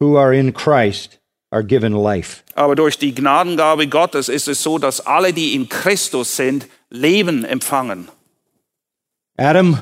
who 0.00 0.16
are 0.18 0.34
in 0.34 0.52
Christ 0.52 1.20
are 1.50 1.62
given 1.62 1.92
life. 1.92 2.42
Aber 2.56 2.74
durch 2.74 2.98
die 2.98 3.14
Gnadengabe 3.14 3.86
Gottes 3.86 4.28
ist 4.28 4.48
es 4.48 4.62
so, 4.62 4.78
dass 4.78 5.00
alle, 5.06 5.32
die 5.32 5.54
in 5.54 5.68
Christus 5.68 6.34
sind, 6.34 6.66
Leben 6.90 7.44
empfangen. 7.44 8.08
Adam 9.38 9.78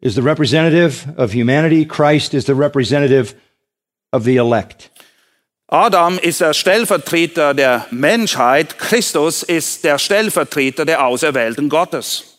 is 0.00 0.14
the 0.14 0.22
representative 0.22 1.06
of 1.16 1.32
humanity, 1.32 1.84
Christ 1.84 2.34
is 2.34 2.44
the 2.44 2.54
representative 2.54 3.34
of 4.12 4.24
the 4.24 4.36
elect. 4.36 4.90
Adam 5.70 6.18
ist 6.18 6.40
der 6.40 6.52
Stellvertreter 6.52 7.54
der 7.54 7.86
Menschheit, 7.90 8.78
Christus 8.78 9.42
ist 9.42 9.82
der 9.82 9.98
Stellvertreter 9.98 10.84
der 10.84 11.04
Auserwählten 11.04 11.68
Gottes. 11.70 12.34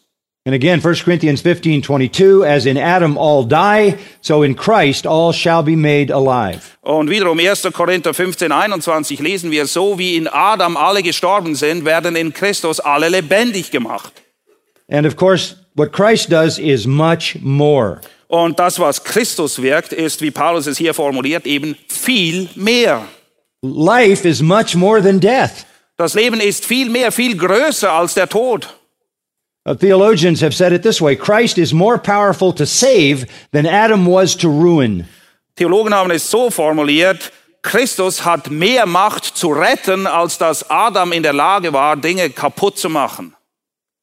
And 0.47 0.53
again, 0.53 0.79
1 0.79 1.03
Corinthians 1.03 1.41
15, 1.41 1.81
22, 1.81 2.43
as 2.43 2.67
in 2.67 2.77
Adam 2.77 3.17
all 3.17 3.43
die, 3.43 3.95
so 4.21 4.43
in 4.43 4.55
Christ 4.55 5.07
all 5.07 5.33
shall 5.33 5.63
be 5.63 5.75
made 5.75 6.13
alive. 6.13 6.77
Und 6.81 7.09
wiederum 7.09 7.39
1. 7.39 7.63
Korinther 7.73 8.13
15, 8.13 8.51
21 8.51 9.19
lesen 9.19 9.49
wir, 9.49 9.65
so 9.65 9.97
wie 9.97 10.15
in 10.15 10.27
Adam 10.27 10.77
alle 10.77 11.01
gestorben 11.01 11.55
sind, 11.55 11.83
werden 11.83 12.15
in 12.15 12.31
Christus 12.31 12.79
alle 12.79 13.09
lebendig 13.09 13.71
gemacht. 13.71 14.13
And 14.87 15.07
of 15.07 15.15
course, 15.15 15.55
what 15.75 15.91
Christ 15.91 16.29
does 16.29 16.57
is 16.57 16.87
much 16.87 17.37
more. 17.41 18.01
Und 18.27 18.57
das, 18.59 18.79
was 18.79 19.03
Christus 19.03 19.61
wirkt, 19.61 19.93
ist, 19.93 20.21
wie 20.21 20.31
Paulus 20.31 20.65
es 20.65 20.77
hier 20.77 20.93
formuliert, 20.93 21.45
eben 21.45 21.75
viel 21.87 22.49
mehr. 22.55 23.05
Life 23.61 24.27
is 24.27 24.41
much 24.41 24.75
more 24.75 25.01
than 25.01 25.19
death. 25.19 25.65
Das 25.97 26.13
Leben 26.13 26.41
ist 26.41 26.65
viel 26.65 26.89
mehr, 26.89 27.11
viel 27.11 27.37
größer 27.37 27.91
als 27.91 28.13
der 28.15 28.27
Tod. 28.27 28.67
Uh, 29.67 29.73
theologians 29.73 30.41
have 30.41 30.53
said 30.53 30.71
it 30.71 30.83
this 30.83 31.01
way 31.01 31.15
Christ 31.15 31.57
is 31.57 31.73
more 31.73 31.97
powerful 31.97 32.53
to 32.53 32.65
save 32.65 33.25
than 33.51 33.65
Adam 33.65 34.05
was 34.05 34.35
to 34.35 34.47
ruin. 34.47 35.07
Theologen 35.55 35.93
haben 35.93 36.11
es 36.11 36.29
so 36.29 36.51
formuliert, 36.51 37.31
Christus 37.63 38.23
hat 38.23 38.51
mehr 38.51 38.85
Macht 38.85 39.23
zu 39.23 39.49
retten, 39.49 40.05
als 40.05 40.37
dass 40.37 40.69
Adam 40.69 41.11
in 41.11 41.23
der 41.23 41.33
Lage 41.33 41.73
war, 41.73 41.97
Dinge 41.97 42.29
kaputt 42.29 42.77
zu 42.77 42.89
machen. 42.89 43.34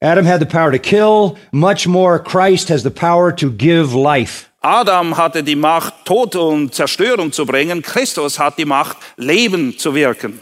Adam 0.02 0.26
had 0.26 0.40
the 0.40 0.46
power 0.46 0.72
to 0.72 0.80
kill, 0.80 1.38
much 1.52 1.86
more, 1.86 2.18
Christ 2.18 2.68
has 2.68 2.82
the 2.82 2.90
power 2.90 3.30
to 3.36 3.50
give 3.50 3.94
life. 3.94 4.50
Adam 4.64 5.16
hatte 5.16 5.44
die 5.44 5.54
Macht, 5.54 6.04
Tod 6.04 6.34
und 6.34 6.74
Zerstörung 6.74 7.30
zu 7.30 7.46
bringen. 7.46 7.82
Christus 7.82 8.38
hat 8.38 8.58
die 8.58 8.64
Macht, 8.64 8.96
Leben 9.16 9.78
zu 9.78 9.94
wirken. 9.94 10.40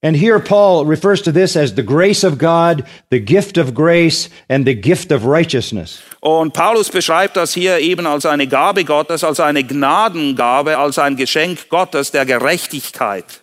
And 0.00 0.16
here 0.16 0.38
Paul 0.38 0.86
refers 0.86 1.20
to 1.22 1.32
this 1.32 1.56
as 1.56 1.74
the 1.74 1.82
grace 1.82 2.22
of 2.22 2.38
God, 2.38 2.84
the 3.10 3.18
gift 3.18 3.58
of 3.58 3.74
grace, 3.74 4.30
and 4.48 4.64
the 4.64 4.74
gift 4.74 5.10
of 5.10 5.26
righteousness. 5.26 6.00
Und 6.20 6.54
Paulus 6.54 6.88
beschreibt 6.88 7.36
das 7.36 7.52
hier 7.52 7.80
eben 7.80 8.06
als 8.06 8.24
eine 8.24 8.46
Gabe 8.46 8.84
Gottes, 8.84 9.24
als 9.24 9.40
eine 9.40 9.64
Gnadengabe, 9.64 10.78
als 10.78 10.98
ein 10.98 11.16
Geschenk 11.16 11.68
Gottes 11.68 12.12
der 12.12 12.24
Gerechtigkeit. 12.24 13.42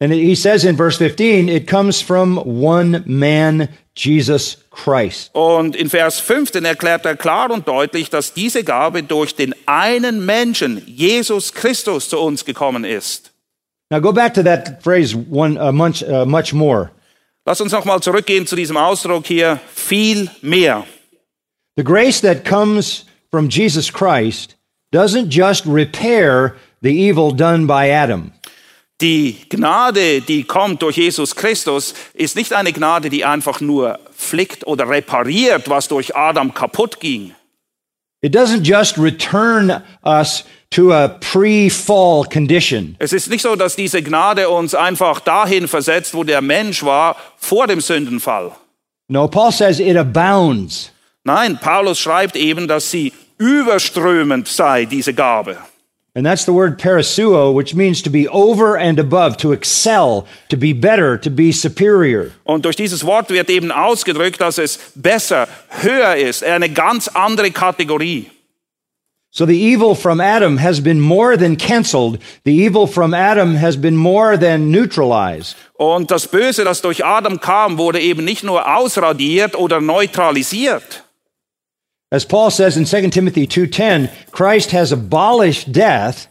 And 0.00 0.12
he 0.12 0.34
says 0.34 0.64
in 0.64 0.76
verse 0.76 0.98
15, 0.98 1.48
it 1.48 1.68
comes 1.68 2.02
from 2.02 2.38
one 2.38 3.04
man, 3.06 3.68
Jesus 3.94 4.63
Christ. 4.74 5.30
Und 5.34 5.76
in 5.76 5.88
Vers 5.88 6.20
15 6.20 6.64
erklärt 6.64 7.04
er 7.06 7.16
klar 7.16 7.50
und 7.50 7.66
deutlich, 7.66 8.10
dass 8.10 8.34
diese 8.34 8.64
Gabe 8.64 9.02
durch 9.02 9.34
den 9.34 9.54
einen 9.66 10.24
Menschen, 10.24 10.82
Jesus 10.86 11.52
Christus, 11.52 12.08
zu 12.08 12.18
uns 12.18 12.44
gekommen 12.44 12.84
ist. 12.84 13.32
Now 13.90 14.00
go 14.00 14.12
back 14.12 14.34
to 14.34 14.42
that 14.42 14.82
phrase 14.82 15.14
one 15.30 15.58
uh, 15.58 15.72
much, 15.72 16.02
uh, 16.02 16.24
much 16.24 16.52
more. 16.52 16.90
Lass 17.46 17.60
uns 17.60 17.72
nochmal 17.72 18.00
zurückgehen 18.00 18.46
zu 18.46 18.56
diesem 18.56 18.76
Ausdruck 18.76 19.26
hier, 19.26 19.60
viel 19.74 20.30
mehr. 20.40 20.84
The 21.76 21.84
grace 21.84 22.20
that 22.22 22.44
comes 22.44 23.04
from 23.30 23.48
Jesus 23.48 23.92
Christ 23.92 24.56
doesn't 24.92 25.28
just 25.28 25.66
repair 25.66 26.54
the 26.80 26.90
evil 26.90 27.32
done 27.32 27.66
by 27.66 27.90
Adam. 27.90 28.32
Die 29.00 29.36
Gnade, 29.48 30.20
die 30.22 30.44
kommt 30.44 30.80
durch 30.80 30.96
Jesus 30.96 31.34
Christus, 31.34 31.94
ist 32.14 32.36
nicht 32.36 32.52
eine 32.52 32.72
Gnade, 32.72 33.10
die 33.10 33.24
einfach 33.24 33.60
nur 33.60 33.98
flickt 34.16 34.66
oder 34.66 34.88
repariert, 34.88 35.68
was 35.68 35.88
durch 35.88 36.16
Adam 36.16 36.54
kaputt 36.54 37.00
ging. 37.00 37.34
It 38.22 38.34
doesn't 38.34 38.62
just 38.64 38.96
return 38.96 39.82
us 40.02 40.44
to 40.70 40.92
a 40.92 41.08
pre-fall 41.08 42.24
condition. 42.24 42.96
Es 42.98 43.12
ist 43.12 43.28
nicht 43.28 43.42
so, 43.42 43.54
dass 43.54 43.76
diese 43.76 44.02
Gnade 44.02 44.48
uns 44.48 44.74
einfach 44.74 45.20
dahin 45.20 45.68
versetzt, 45.68 46.14
wo 46.14 46.24
der 46.24 46.40
Mensch 46.40 46.82
war 46.82 47.16
vor 47.36 47.66
dem 47.66 47.80
Sündenfall. 47.80 48.52
No, 49.08 49.28
Paul 49.28 49.52
says 49.52 49.78
it 49.78 49.96
abounds. 49.96 50.90
Nein, 51.24 51.58
Paulus 51.60 51.98
schreibt 51.98 52.36
eben, 52.36 52.66
dass 52.66 52.90
sie 52.90 53.12
überströmend 53.38 54.48
sei, 54.48 54.86
diese 54.86 55.12
Gabe. 55.12 55.58
And 56.16 56.24
that's 56.24 56.44
the 56.44 56.52
word 56.52 56.78
parasuo, 56.78 57.52
which 57.52 57.74
means 57.74 58.00
to 58.02 58.10
be 58.10 58.28
over 58.28 58.76
and 58.78 59.00
above, 59.00 59.36
to 59.38 59.50
excel, 59.50 60.26
to 60.48 60.56
be 60.56 60.72
better, 60.72 61.18
to 61.18 61.28
be 61.28 61.50
superior. 61.50 62.30
Und 62.44 62.64
durch 62.64 62.76
dieses 62.76 63.04
Wort 63.04 63.30
wird 63.30 63.50
eben 63.50 63.72
ausgedrückt, 63.72 64.40
dass 64.40 64.58
es 64.58 64.78
besser, 64.94 65.48
höher 65.68 66.14
ist, 66.14 66.44
eine 66.44 66.68
ganz 66.68 67.08
andere 67.08 67.50
Kategorie. 67.50 68.30
So 69.32 69.44
the 69.44 69.60
evil 69.60 69.96
from 69.96 70.20
Adam 70.20 70.58
has 70.58 70.80
been 70.80 71.00
more 71.00 71.36
than 71.36 71.56
canceled. 71.56 72.20
The 72.44 72.52
evil 72.52 72.86
from 72.86 73.12
Adam 73.12 73.56
has 73.56 73.76
been 73.76 73.96
more 73.96 74.38
than 74.38 74.70
neutralized. 74.70 75.56
Und 75.76 76.12
das 76.12 76.28
Böse, 76.28 76.62
das 76.62 76.80
durch 76.80 77.04
Adam 77.04 77.40
kam, 77.40 77.76
wurde 77.76 77.98
eben 77.98 78.24
nicht 78.24 78.44
nur 78.44 78.76
ausradiert 78.76 79.56
oder 79.56 79.80
neutralisiert. 79.80 81.03
As 82.10 82.24
Paul 82.24 82.50
says 82.50 82.76
in 82.76 82.84
2 82.84 83.10
Timothy 83.10 83.46
2:10, 83.46 84.08
Christ 84.30 84.72
has 84.72 84.92
abolished 84.92 85.72
death 85.72 86.28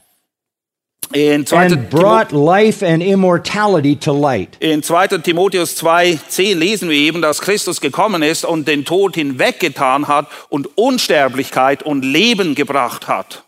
In 1.13 1.45
2. 1.45 1.55
and 1.55 1.89
brought 1.89 2.31
life 2.31 2.81
and 2.81 3.03
immortality 3.03 3.95
to 3.97 4.11
light. 4.13 4.55
In 4.59 4.81
2. 4.81 5.21
Timotheus 5.21 5.75
2,10 5.75 6.55
lesen 6.57 6.89
wir 6.89 6.97
eben, 6.97 7.21
dass 7.21 7.41
Christus 7.41 7.81
gekommen 7.81 8.23
ist 8.23 8.45
und 8.45 8.67
den 8.67 8.85
Tod 8.85 9.15
hinweggetan 9.15 10.07
hat 10.07 10.27
und 10.49 10.77
Unsterblichkeit 10.77 11.83
und 11.83 12.03
Leben 12.03 12.55
gebracht 12.55 13.07
hat. 13.07 13.43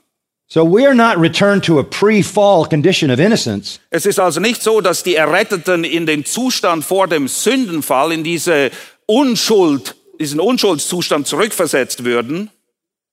So 0.48 0.64
we 0.64 0.86
are 0.86 0.94
not 0.94 1.18
returned 1.18 1.66
to 1.66 1.80
a 1.80 1.84
pre-fall 1.84 2.68
condition 2.70 3.10
of 3.10 3.20
innocence. 3.20 3.80
Es 3.90 4.06
ist 4.06 4.20
also 4.20 4.40
nicht 4.40 4.62
so, 4.62 4.80
dass 4.80 5.02
die 5.02 5.16
Erretteten 5.16 5.84
in 5.84 6.06
den 6.06 6.24
Zustand 6.24 6.86
vor 6.86 7.08
dem 7.08 7.28
Sündenfall, 7.28 8.12
in 8.12 8.24
diese 8.24 8.70
Unschuld, 9.08 9.96
diesen 10.20 10.40
Unschuldszustand 10.40 11.28
zurückversetzt 11.28 12.04
würden, 12.04 12.50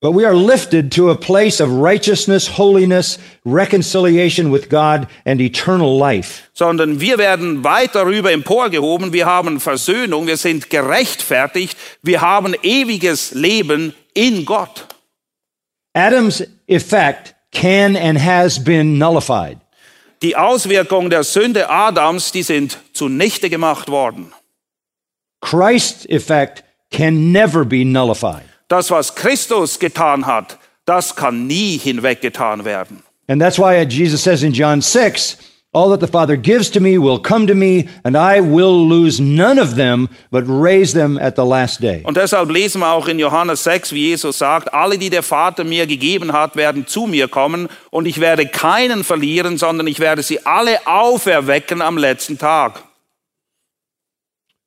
But 0.00 0.16
we 0.16 0.26
are 0.26 0.34
lifted 0.34 0.92
to 0.94 1.10
a 1.10 1.14
place 1.14 1.60
of 1.60 1.70
righteousness, 1.70 2.58
holiness, 2.58 3.20
reconciliation 3.46 4.50
with 4.50 4.68
God, 4.68 5.06
and 5.24 5.40
eternal 5.40 5.96
life. 5.96 6.42
sondern 6.54 6.98
wir 7.00 7.18
werden 7.18 7.62
weit 7.62 7.94
darüber 7.94 8.32
emporgehoben. 8.32 9.12
Wir 9.12 9.26
haben 9.26 9.60
Versöhnung, 9.60 10.26
wir 10.26 10.36
sind 10.36 10.70
gerechtfertigt, 10.70 11.78
wir 12.02 12.20
haben 12.20 12.56
ewiges 12.64 13.30
Leben 13.30 13.94
in 14.12 14.44
Gott. 14.44 14.88
Adam's 15.94 16.42
effect 16.66 17.36
can 17.52 17.96
and 17.96 18.18
has 18.18 18.58
been 18.62 18.98
nullified. 18.98 19.58
Die 20.22 20.34
Auswirkungen 20.34 21.10
der 21.10 21.22
Sünde 21.22 21.70
Adams, 21.70 22.32
die 22.32 22.42
sind 22.42 22.76
zunichte 22.92 23.48
gemacht 23.50 23.88
worden. 23.88 24.32
Christ's 25.40 26.06
effect 26.08 26.64
can 26.92 27.32
never 27.32 27.64
be 27.64 27.84
nullified. 27.84 28.44
Das, 28.68 28.90
was 28.90 29.14
Christus 29.14 29.78
getan 29.78 30.26
hat, 30.26 30.58
das 30.86 31.14
kann 31.14 31.46
nie 31.46 31.78
hinweggetan 31.78 32.64
werden. 32.64 33.02
And 33.28 33.40
that's 33.40 33.58
why 33.58 33.84
Jesus 33.84 34.22
says 34.22 34.42
in 34.42 34.52
John 34.52 34.82
6, 34.82 35.36
all 35.74 35.88
that 35.90 36.00
the 36.00 36.06
Father 36.06 36.36
gives 36.36 36.68
to 36.70 36.80
me 36.80 36.98
will 36.98 37.18
come 37.18 37.46
to 37.46 37.54
me, 37.54 37.88
and 38.04 38.14
I 38.16 38.40
will 38.40 38.86
lose 38.86 39.20
none 39.20 39.58
of 39.58 39.76
them, 39.76 40.10
but 40.30 40.44
raise 40.46 40.92
them 40.92 41.18
at 41.18 41.34
the 41.36 41.46
last 41.46 41.80
day. 41.80 42.02
Und 42.04 42.16
deshalb 42.16 42.50
lesen 42.50 42.80
wir 42.80 42.92
auch 42.92 43.08
in 43.08 43.18
Johannes 43.18 43.64
6, 43.64 43.92
wie 43.92 44.08
Jesus 44.08 44.38
sagt, 44.38 44.74
alle, 44.74 44.98
die 44.98 45.08
der 45.08 45.22
Vater 45.22 45.64
mir 45.64 45.86
gegeben 45.86 46.32
hat, 46.32 46.56
werden 46.56 46.86
zu 46.86 47.06
mir 47.06 47.28
kommen 47.28 47.68
und 47.90 48.06
ich 48.06 48.20
werde 48.20 48.46
keinen 48.46 49.02
verlieren, 49.02 49.56
sondern 49.56 49.86
ich 49.86 49.98
werde 49.98 50.22
sie 50.22 50.44
alle 50.44 50.86
auferwecken 50.86 51.80
am 51.80 51.96
letzten 51.96 52.36
Tag. 52.36 52.82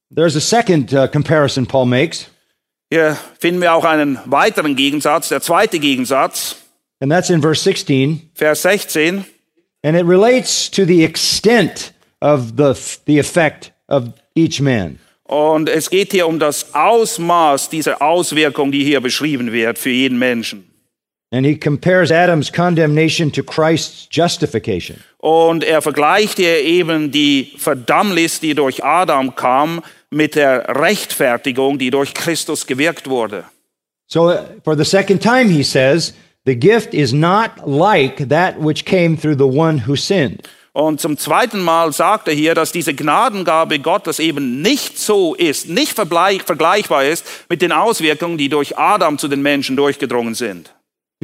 There's 0.10 0.36
a 0.36 0.42
second 0.42 0.94
uh, 0.94 1.08
comparison 1.08 1.66
Paul 1.66 1.86
makes, 1.86 2.28
Hier 2.92 3.18
finden 3.40 3.62
wir 3.62 3.74
auch 3.74 3.84
einen 3.84 4.20
weiteren 4.26 4.76
Gegensatz, 4.76 5.30
der 5.30 5.42
zweite 5.42 5.80
Gegensatz, 5.80 6.58
and 7.02 7.12
that's 7.12 7.30
in 7.30 7.42
verse 7.42 7.62
16, 7.64 8.30
Vers 8.36 8.62
16. 8.62 9.26
and 9.84 9.96
it 9.96 10.06
relates 10.06 10.70
to 10.70 10.86
the 10.86 11.04
extent 11.04 11.92
of 12.22 12.56
the, 12.58 12.74
the 13.06 13.20
effect 13.20 13.72
of 13.90 14.14
each 14.36 14.62
man. 14.62 15.00
Und 15.24 15.70
es 15.70 15.90
geht 15.90 16.12
hier 16.12 16.28
um 16.28 16.38
das 16.38 16.76
Ausmaß 16.76 17.70
dieser 17.70 18.00
Auswirkung, 18.02 18.72
die 18.72 18.84
hier 18.84 19.02
beschrieben 19.02 19.52
wird 19.52 19.80
für 19.80 19.90
jeden 19.90 20.20
Menschen. 20.20 20.70
And 21.32 21.46
he 21.46 21.58
compares 21.58 22.12
Adam's 22.12 22.52
condemnation 22.52 23.32
to 23.32 23.44
Christ's 23.44 24.08
justification. 24.12 25.04
Und 25.26 25.64
er 25.64 25.82
vergleicht 25.82 26.38
hier 26.38 26.62
eben 26.62 27.10
die 27.10 27.54
Verdammnis, 27.58 28.42
die 28.42 28.54
durch 28.54 28.84
Adam 28.84 29.34
kam, 29.34 29.82
mit 30.12 30.36
der 30.36 30.68
Rechtfertigung, 30.80 31.80
die 31.80 31.90
durch 31.90 32.14
Christus 32.14 32.68
gewirkt 32.68 33.10
wurde. 33.10 33.44
So, 34.06 34.30
uh, 34.30 34.38
for 34.64 34.78
the 34.78 34.86
second 34.86 35.24
time, 35.24 35.50
he 35.50 35.64
says, 35.64 36.14
the 36.46 36.56
gift 36.56 36.94
is 36.94 37.12
not 37.12 37.50
like 37.66 38.30
that 38.30 38.54
which 38.60 38.86
came 38.86 39.18
through 39.20 39.36
the 39.36 39.46
one 39.46 39.88
who 39.88 39.96
sinned. 39.96 40.48
Und 40.74 41.02
zum 41.02 41.18
zweiten 41.18 41.60
Mal 41.60 41.92
sagt 41.92 42.28
er 42.28 42.36
hier, 42.36 42.54
dass 42.54 42.72
diese 42.72 42.94
Gnadengabe 42.94 43.80
Gottes 43.80 44.20
eben 44.20 44.62
nicht 44.62 45.00
so 45.00 45.34
ist, 45.34 45.68
nicht 45.68 45.98
vergleich- 45.98 46.44
vergleichbar 46.44 47.04
ist 47.04 47.26
mit 47.50 47.64
den 47.64 47.72
Auswirkungen, 47.72 48.38
die 48.38 48.50
durch 48.50 48.78
Adam 48.78 49.18
zu 49.18 49.28
den 49.28 49.42
Menschen 49.42 49.76
durchgedrungen 49.76 50.36
sind. 50.36 50.75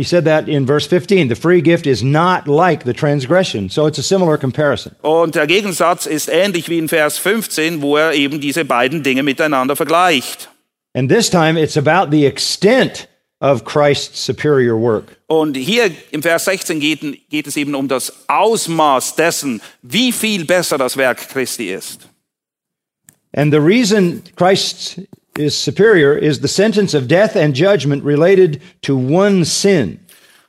He 0.01 0.07
said 0.07 0.25
that 0.25 0.49
in 0.49 0.65
verse 0.65 0.87
15. 0.87 1.27
The 1.27 1.35
free 1.35 1.61
gift 1.61 1.85
is 1.85 2.01
not 2.01 2.47
like 2.47 2.85
the 2.85 2.93
transgression. 2.93 3.69
So 3.69 3.85
it's 3.85 3.99
a 3.99 4.03
similar 4.03 4.35
comparison. 4.35 4.95
Und 5.03 5.35
der 5.35 5.45
Gegensatz 5.45 6.07
ist 6.07 6.27
ähnlich 6.27 6.69
wie 6.69 6.79
in 6.79 6.87
Vers 6.87 7.19
15, 7.19 7.83
wo 7.83 7.97
er 7.97 8.13
eben 8.13 8.41
diese 8.41 8.65
beiden 8.65 9.03
Dinge 9.03 9.21
miteinander 9.21 9.75
vergleicht. 9.75 10.49
And 10.95 11.07
this 11.07 11.29
time 11.29 11.55
it's 11.55 11.77
about 11.77 12.09
the 12.09 12.25
extent 12.25 13.07
of 13.41 13.63
Christ's 13.63 14.25
superior 14.25 14.75
work. 14.75 15.17
Und 15.27 15.55
hier 15.55 15.91
im 16.09 16.23
Vers 16.23 16.45
16 16.45 16.79
geht, 16.79 17.29
geht 17.29 17.45
es 17.45 17.55
eben 17.55 17.75
um 17.75 17.87
das 17.87 18.27
Ausmaß 18.27 19.15
dessen, 19.15 19.61
wie 19.83 20.11
viel 20.11 20.45
besser 20.45 20.79
das 20.79 20.97
Werk 20.97 21.29
Christi 21.29 21.71
ist. 21.71 22.09
And 23.33 23.53
the 23.53 23.59
reason 23.59 24.23
Christ 24.35 24.99
is 25.37 25.55
superior 25.55 26.17
is 26.17 26.39
the 26.41 26.47
sentence 26.47 26.93
of 26.93 27.07
death 27.07 27.35
and 27.35 27.55
judgment 27.55 28.03
related 28.03 28.61
to 28.81 28.95
one 28.95 29.45
sin. 29.45 29.99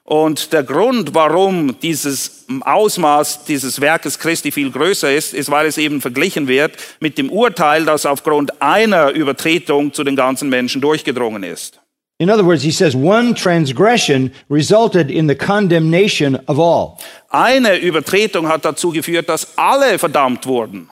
Und 0.05 0.53
der 0.53 0.65
Grund, 0.65 1.15
warum 1.15 1.79
dieses 1.81 2.45
Ausmaß 2.61 3.45
dieses 3.45 3.81
Werkes 3.81 4.19
Christi 4.19 4.51
viel 4.51 4.71
größer 4.71 5.15
ist, 5.15 5.33
ist, 5.33 5.51
weil 5.51 5.67
es 5.67 5.79
eben 5.79 6.01
verglichen 6.01 6.49
wird 6.49 6.73
mit 7.01 7.19
dem 7.19 7.31
Urteil, 7.31 7.85
das 7.85 8.05
aufgrund 8.05 8.61
einer 8.61 9.11
Übertretung 9.11 9.93
zu 9.93 10.03
den 10.03 10.17
ganzen 10.17 10.49
Menschen 10.49 10.81
durchgedrungen 10.81 11.45
ist. 11.45 11.79
In 12.19 12.31
other 12.31 12.45
words, 12.45 12.63
he 12.63 12.71
says 12.71 12.95
one 12.95 13.35
transgression 13.35 14.33
resulted 14.51 15.11
in 15.11 15.29
the 15.29 15.35
condemnation 15.35 16.37
of 16.47 16.59
all. 16.59 16.99
Eine 17.31 17.79
Übertretung 17.79 18.49
hat 18.49 18.65
dazu 18.65 18.91
geführt, 18.91 19.29
dass 19.29 19.57
alle 19.57 19.99
verdammt 19.99 20.47
wurden. 20.47 20.91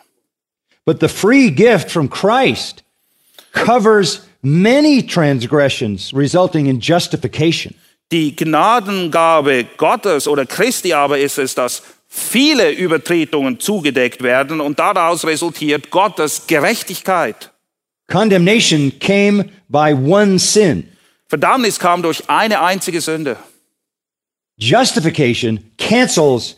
But 0.84 1.01
the 1.01 1.09
free 1.09 1.51
gift 1.51 1.91
from 1.91 2.09
Christ 2.09 2.82
covers 3.53 4.22
many 4.42 5.03
transgressions 5.03 6.12
resulting 6.14 6.66
in 6.66 6.80
justification. 6.80 7.74
Die 8.12 8.34
Gnadengabe 8.34 9.66
Gottes 9.76 10.26
oder 10.26 10.44
Christi 10.44 10.92
aber 10.92 11.18
ist 11.18 11.38
es, 11.38 11.55
dass 11.55 11.82
viele 12.09 12.72
Übertretungen 12.72 13.61
zugedeckt 13.61 14.22
werden 14.22 14.61
und 14.61 14.78
daraus 14.78 15.24
resultiert 15.24 15.90
Gottes 15.90 16.46
Gerechtigkeit. 16.46 17.53
Condemnation 18.09 18.92
came 18.98 19.44
by 19.68 19.94
one 19.94 20.38
sin. 20.38 20.88
Verdammnis 21.28 21.78
kam 21.78 22.03
durch 22.03 22.28
eine 22.28 22.61
einzige 22.61 23.01
Sünde. 23.01 23.36
Justification 24.57 25.61
cancels 25.78 26.57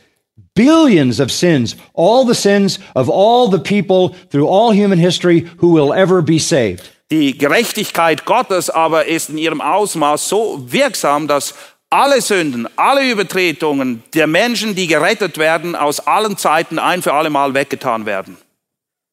billions 0.54 1.20
of 1.20 1.30
sins, 1.30 1.76
all 1.94 2.24
the 2.24 2.34
sins 2.34 2.78
of 2.94 3.08
all 3.08 3.48
the 3.48 3.58
people 3.58 4.14
through 4.30 4.46
all 4.46 4.72
human 4.72 4.98
history 4.98 5.48
who 5.58 5.72
will 5.72 5.92
ever 5.92 6.22
be 6.22 6.38
saved. 6.38 6.90
Die 7.10 7.36
Gerechtigkeit 7.36 8.24
Gottes 8.24 8.70
aber 8.70 9.06
ist 9.06 9.28
in 9.28 9.36
ihrem 9.36 9.60
Ausmaß 9.60 10.28
so 10.28 10.64
wirksam, 10.66 11.28
dass 11.28 11.54
alle 11.90 12.22
Sünden, 12.22 12.66
alle 12.76 13.10
Übertretungen 13.10 14.02
der 14.14 14.26
Menschen, 14.26 14.74
die 14.74 14.86
gerettet 14.86 15.36
werden, 15.36 15.76
aus 15.76 16.00
allen 16.00 16.38
Zeiten 16.38 16.78
ein 16.78 17.02
für 17.02 17.12
alle 17.12 17.28
Mal 17.28 17.52
weggetan 17.52 18.06
werden. 18.06 18.38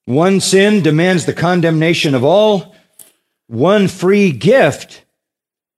One 0.08 0.40
sin 0.40 0.82
demands 0.82 1.26
the 1.26 1.34
condemnation 1.34 2.16
of 2.16 2.24
all. 2.24 2.74
One 3.48 3.88
free 3.90 4.32
gift 4.32 5.06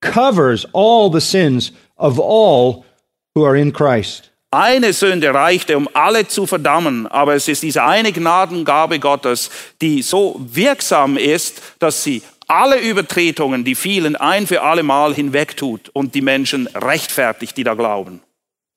covers 0.02 0.66
all 0.74 1.10
the 1.12 1.20
sins 1.20 1.74
of 1.98 2.20
all 2.20 2.86
who 3.34 3.44
are 3.44 3.58
in 3.58 3.74
Christ. 3.74 4.31
Eine 4.54 4.92
Sünde 4.92 5.34
reichte, 5.34 5.78
um 5.78 5.88
alle 5.94 6.28
zu 6.28 6.46
verdammen, 6.46 7.08
aber 7.08 7.36
es 7.36 7.48
ist 7.48 7.64
diese 7.64 7.86
eine 7.86 8.12
Gnadengabe 8.12 9.00
Gottes, 9.00 9.50
die 9.82 10.02
so 10.02 10.42
wirksam 10.44 11.16
ist, 11.16 11.62
dass 11.80 12.04
sie 12.04 12.22
alle 12.48 12.78
Übertretungen, 12.82 13.64
die 13.64 13.76
vielen 13.76 14.18
ein 14.18 14.46
für 14.46 14.62
alle 14.62 14.84
Mal 14.84 15.14
hinwegtut 15.14 15.88
und 15.94 16.16
die 16.16 16.22
Menschen 16.22 16.68
rechtfertigt, 16.76 17.56
die 17.56 17.64
da 17.64 17.76
glauben. 17.76 18.20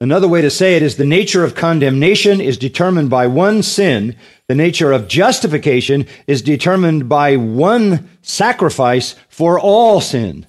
Another 0.00 0.30
way 0.30 0.42
to 0.42 0.50
say 0.50 0.76
it 0.76 0.82
is 0.82 0.96
the 0.96 1.04
nature 1.04 1.44
of 1.44 1.56
condemnation 1.56 2.40
is 2.40 2.56
determined 2.56 3.10
by 3.10 3.26
one 3.26 3.60
sin. 3.60 4.14
The 4.48 4.54
nature 4.54 4.94
of 4.94 5.08
justification 5.08 6.06
is 6.28 6.44
determined 6.44 7.08
by 7.08 7.36
one 7.36 8.08
sacrifice 8.22 9.16
for 9.28 9.58
all 9.58 10.00
sin. 10.00 10.46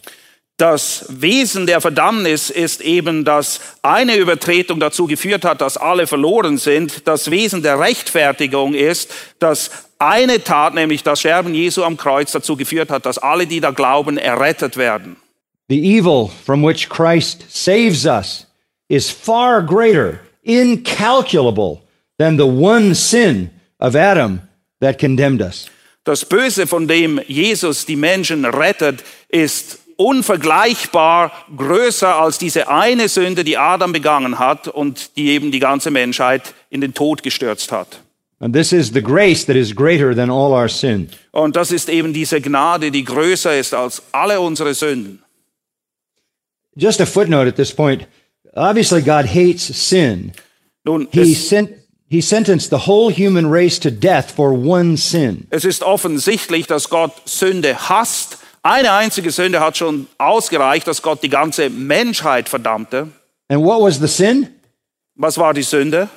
Das 0.57 1.05
Wesen 1.09 1.67
der 1.67 1.81
Verdammnis 1.81 2.49
ist 2.49 2.79
eben, 2.79 3.25
dass 3.25 3.59
eine 3.81 4.15
Übertretung 4.15 4.79
dazu 4.79 5.05
geführt 5.05 5.43
hat, 5.43 5.59
dass 5.59 5.75
alle 5.75 6.07
verloren 6.07 6.57
sind. 6.57 7.05
Das 7.07 7.29
Wesen 7.29 7.61
der 7.61 7.77
Rechtfertigung 7.77 8.73
ist, 8.73 9.13
dass 9.39 9.69
eine 9.99 10.41
Tat, 10.43 10.73
nämlich 10.73 11.03
das 11.03 11.19
Sterben 11.19 11.53
Jesu 11.53 11.83
am 11.83 11.97
Kreuz, 11.97 12.31
dazu 12.31 12.55
geführt 12.55 12.89
hat, 12.89 13.05
dass 13.05 13.17
alle, 13.17 13.47
die 13.47 13.59
da 13.59 13.71
glauben, 13.71 14.17
errettet 14.17 14.77
werden. 14.77 15.17
The 15.67 15.97
evil 15.97 16.29
from 16.45 16.63
which 16.63 16.87
Christ 16.89 17.43
saves 17.49 18.05
us 18.05 18.47
is 18.87 19.09
far 19.09 19.61
greater, 19.61 20.19
incalculable, 20.43 21.81
than 22.17 22.37
the 22.37 22.45
one 22.45 22.95
sin 22.95 23.49
of 23.79 23.95
Adam 23.95 24.41
that 24.79 24.99
condemned 24.99 25.41
us. 25.41 25.65
Das 26.05 26.23
Böse, 26.23 26.67
von 26.67 26.87
dem 26.87 27.19
Jesus 27.27 27.85
die 27.85 27.95
Menschen 27.95 28.45
rettet, 28.45 29.03
ist 29.27 29.79
unvergleichbar 29.97 31.31
größer 31.55 32.15
als 32.15 32.37
diese 32.37 32.67
eine 32.67 33.07
Sünde, 33.09 33.43
die 33.43 33.57
Adam 33.57 33.91
begangen 33.91 34.39
hat 34.39 34.67
und 34.67 35.15
die 35.17 35.29
eben 35.29 35.51
die 35.51 35.59
ganze 35.59 35.91
Menschheit 35.91 36.53
in 36.69 36.81
den 36.81 36.93
Tod 36.93 37.23
gestürzt 37.23 37.71
hat. 37.71 37.99
And 38.39 38.53
this 38.53 38.73
is 38.73 38.91
the 38.93 39.01
grace 39.01 39.45
that 39.45 39.55
is 39.55 39.73
greater 39.73 40.13
than 40.13 40.29
all 40.29 40.51
our 40.51 40.67
sin. 40.67 41.09
Und 41.31 41.55
das 41.55 41.71
ist 41.71 41.87
eben 41.89 42.13
diese 42.13 42.41
Gnade, 42.41 42.91
die 42.91 43.03
größer 43.05 43.57
ist 43.57 43.73
als 43.73 44.01
alle 44.11 44.41
unsere 44.41 44.73
Sünden. 44.73 45.23
Just 46.75 46.99
a 46.99 47.05
footnote 47.05 47.47
at 47.47 47.55
this 47.55 47.73
point. 47.73 48.05
Obviously, 48.53 49.01
God 49.01 49.25
hates 49.25 49.67
sin. 49.89 50.33
Nun, 50.83 51.07
He 51.11 51.33
sent 51.33 51.69
he 52.09 52.21
sentenced 52.21 52.69
the 52.69 52.87
whole 52.87 53.09
human 53.09 53.49
race 53.49 53.79
to 53.79 53.89
death 53.89 54.31
for 54.31 54.51
one 54.51 54.97
sin. 54.97 55.47
es 55.49 55.65
ist 55.65 55.83
offensichtlich, 55.83 56.67
dass 56.67 56.89
Gott 56.89 57.13
Sünde 57.25 57.89
hasst. 57.89 58.37
Eine 58.66 58.93
einzige 58.93 59.30
Sünde 59.30 59.59
hat 59.59 59.78
schon 59.78 60.07
ausgereicht, 60.18 60.88
dass 60.88 61.03
Gott 61.03 61.22
die 61.22 61.30
ganze 61.30 61.70
Menschheit 61.70 62.49
verdammte. 62.49 63.11
And 63.47 63.63
what 63.63 63.80
was 63.80 63.99
the 63.99 64.07
sin? 64.07 64.49
Was 65.13 65.38
war 65.38 65.53
die 65.53 65.61
Sünde? 65.61 66.09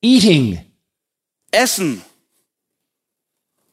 Eating. 0.00 0.64
Essen. 1.50 2.00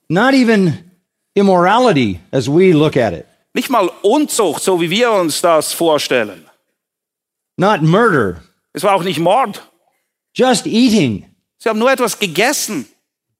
Not 0.10 0.34
even 0.34 0.92
immorality 1.34 2.20
as 2.32 2.50
we 2.50 2.74
look 2.74 2.98
at 2.98 3.14
it. 3.14 3.26
Nicht 3.54 3.70
mal 3.70 3.90
Unzucht, 4.02 4.62
so 4.62 4.82
wie 4.82 4.90
wir 4.90 5.14
uns 5.14 5.40
das 5.40 5.72
vorstellen. 5.72 6.46
Not 7.56 7.84
murder. 7.84 8.44
Es 8.74 8.84
war 8.84 8.96
auch 8.96 9.04
nicht 9.04 9.20
Mord. 9.20 9.66
Just 10.36 10.68
eating. 10.68 11.34
Sie 11.58 11.70
haben 11.70 11.80
nur 11.80 11.90
etwas 11.90 12.20
gegessen. 12.20 12.86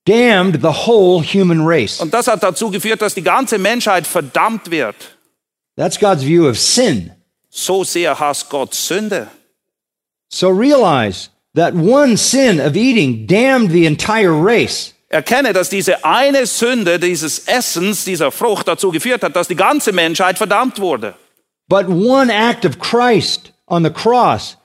Damned 0.06 0.62
the 0.62 0.86
whole 0.88 1.24
human 1.24 1.66
race. 1.66 2.00
Und 2.00 2.14
das 2.14 2.28
hat 2.28 2.44
dazu 2.44 2.70
geführt, 2.70 3.02
dass 3.02 3.14
die 3.14 3.24
ganze 3.24 3.58
Menschheit 3.58 4.06
verdammt 4.06 4.70
wird. 4.70 4.96
That's 5.78 5.98
God's 5.98 6.24
view 6.24 6.48
of 6.48 6.60
sin. 6.60 7.12
So 7.50 7.84
sehr 7.84 8.20
hasst 8.20 8.50
Gott 8.50 8.74
Sünde. 8.74 9.28
So 10.30 10.50
realize 10.50 11.30
that 11.56 11.74
one 11.74 12.18
sin 12.18 12.60
of 12.60 12.76
eating 12.76 13.28
damned 13.28 13.72
the 13.72 13.86
entire 13.86 14.34
race. 14.34 14.94
Erkenne, 15.10 15.54
dass 15.54 15.70
diese 15.70 16.04
eine 16.04 16.48
Sünde 16.48 17.00
dieses 17.00 17.48
Essens, 17.48 18.04
dieser 18.04 18.32
Frucht 18.32 18.68
dazu 18.68 18.90
geführt 18.90 19.24
hat, 19.24 19.36
dass 19.36 19.48
die 19.48 19.56
ganze 19.56 19.92
Menschheit 19.92 20.40
verdammt 20.40 20.80
wurde. 20.80 21.14
But 21.70 21.88
one 21.88 22.32
act 22.34 22.66
of 22.66 22.80
Christ 22.80 23.54
on 23.68 23.84
the 23.84 23.92
cross 23.92 24.58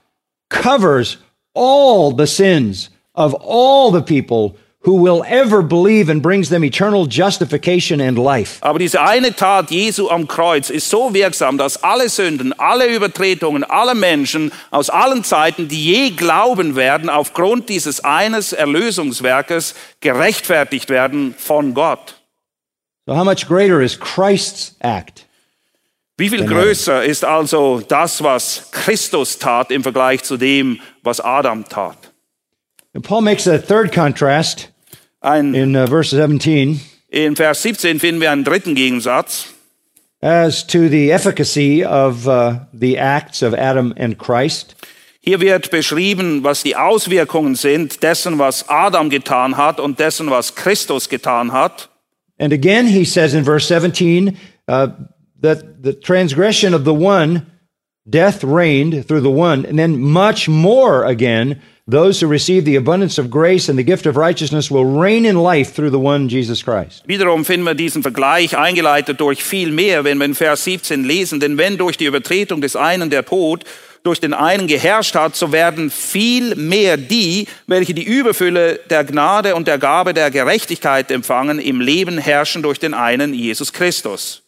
covers 0.49 1.19
all 1.55 2.15
the 2.17 2.27
sins 2.27 2.91
of 3.15 3.35
all 3.35 3.93
the 3.93 4.01
people 4.01 4.59
who 4.89 4.95
will 4.95 5.23
ever 5.27 5.61
believe 5.63 6.09
and 6.09 6.23
brings 6.23 6.49
them 6.49 6.65
eternal 6.65 7.07
justification 7.07 8.01
and 8.01 8.19
life. 8.19 8.59
Aber 8.63 8.79
diese 8.79 9.03
eine 9.03 9.37
Tat 9.37 9.71
Jesu 9.71 10.09
am 10.09 10.27
Kreuz 10.27 10.71
ist 10.71 10.89
so 10.89 11.13
wirksam, 11.13 11.59
dass 11.59 11.83
alle 11.85 12.09
Sünden, 12.09 12.59
alle 12.59 12.87
Übertretungen 12.87 13.65
aller 13.65 13.95
Menschen 13.95 14.51
aus 14.71 14.89
allen 14.89 15.25
Zeiten, 15.25 15.69
die 15.69 15.93
je 15.93 16.11
glauben 16.13 16.75
werden, 16.75 17.11
aufgrund 17.11 17.69
dieses 17.69 18.03
eines 18.03 18.55
Erlösungswerkes 18.55 19.75
gerechtfertigt 20.01 20.89
werden 20.89 21.35
von 21.37 21.75
Gott. 21.75 22.15
So, 23.05 23.15
how 23.15 23.25
much 23.25 23.47
greater 23.47 23.83
is 23.83 24.01
Christ's 24.01 24.75
act? 24.81 25.27
Wie 26.17 26.31
viel 26.31 26.47
größer 26.47 27.05
ist 27.05 27.27
also 27.27 27.83
das, 27.87 28.23
was 28.23 28.71
Christus 28.73 29.39
tat 29.39 29.71
im 29.71 29.83
Vergleich 29.83 30.25
zu 30.25 30.39
dem, 30.39 30.81
was 31.03 31.21
Adam 31.21 31.69
tat? 31.69 32.11
And 32.95 33.05
Paul 33.05 33.21
makes 33.21 33.47
a 33.47 33.59
third 33.59 33.93
contrast 33.93 34.71
Ein, 35.29 35.55
in 35.55 35.77
uh, 35.77 35.87
verse 35.87 36.17
17 36.17 36.81
in 37.11 37.37
Vers 37.37 37.63
17 37.63 38.01
finden 38.01 38.21
wir 38.21 38.31
einen 38.31 38.45
dritten 38.45 38.75
Gegensatz. 38.75 39.55
as 40.21 40.67
to 40.67 40.89
the 40.89 41.13
efficacy 41.13 41.85
of 41.85 42.27
uh, 42.27 42.61
the 42.73 42.99
acts 42.99 43.43
of 43.43 43.55
Adam 43.55 43.95
and 43.97 44.19
Christ. 44.19 44.75
Hier 45.21 45.41
wird 45.41 45.71
beschrieben, 45.71 46.43
was 46.43 46.63
die 46.63 46.75
Auswirkungen 46.75 47.55
sind 47.55 48.03
dessen, 48.03 48.39
was 48.39 48.69
Adam 48.69 49.11
getan 49.11 49.57
hat 49.57 49.79
und 49.79 49.99
dessen, 49.99 50.31
was 50.31 50.55
Christus 50.55 51.09
getan 51.09 51.53
hat. 51.53 51.89
And 52.39 52.53
again, 52.53 52.87
he 52.87 53.05
says 53.05 53.35
in 53.35 53.45
verse 53.45 53.67
17 53.67 54.37
uh, 54.69 54.89
that 55.41 55.83
the 55.83 55.93
transgression 55.93 56.73
of 56.73 56.85
the 56.85 56.95
one, 56.95 57.47
death 58.09 58.43
reigned 58.43 59.07
through 59.07 59.23
the 59.23 59.31
one, 59.31 59.67
and 59.67 59.79
then 59.79 60.01
much 60.01 60.49
more 60.49 61.05
again, 61.05 61.61
those 61.91 62.21
who 62.21 62.31
receive 62.31 62.65
the 62.65 62.77
abundance 62.77 63.19
of 63.19 63.31
grace 63.31 63.69
and 63.69 63.79
the 63.79 63.85
gift 63.85 64.07
of 64.07 64.17
righteousness 64.17 64.71
will 64.71 64.85
reign 64.85 65.25
in 65.25 65.37
life 65.37 65.75
through 65.75 65.91
the 65.91 65.99
one 65.99 66.29
Jesus 66.29 66.63
Christ. 66.63 67.03
Wiederum 67.07 67.45
finden 67.45 67.65
wir 67.65 67.75
diesen 67.75 68.03
Vergleich 68.03 68.57
eingeleitet 68.57 69.21
durch 69.21 69.43
viel 69.43 69.71
mehr, 69.71 70.05
wenn 70.05 70.19
wir 70.19 70.27
in 70.27 70.35
Vers 70.35 70.65
17 70.65 71.05
lesen, 71.05 71.41
denn 71.41 71.57
wenn 71.57 71.79
durch 71.79 71.97
die 71.97 72.05
Übertretung 72.05 72.61
des 72.61 72.77
einen 72.77 73.09
der 73.11 73.25
Tod 73.25 73.65
durch 74.05 74.21
den 74.21 74.35
einen 74.35 74.67
geherrscht 74.67 75.15
hat, 75.15 75.35
so 75.35 75.51
werden 75.53 75.91
viel 75.91 76.55
mehr 76.55 76.97
die, 76.97 77.47
welche 77.67 77.95
die 77.95 78.05
Überfülle 78.05 78.81
der 78.91 79.05
Gnade 79.05 79.55
und 79.55 79.67
der 79.67 79.79
Gabe 79.79 80.15
der 80.15 80.31
Gerechtigkeit 80.31 81.11
empfangen, 81.11 81.59
im 81.59 81.81
Leben 81.81 82.19
herrschen 82.19 82.63
durch 82.63 82.79
den 82.79 82.95
einen 82.95 83.35
Jesus 83.35 83.73
Christus. 83.73 84.43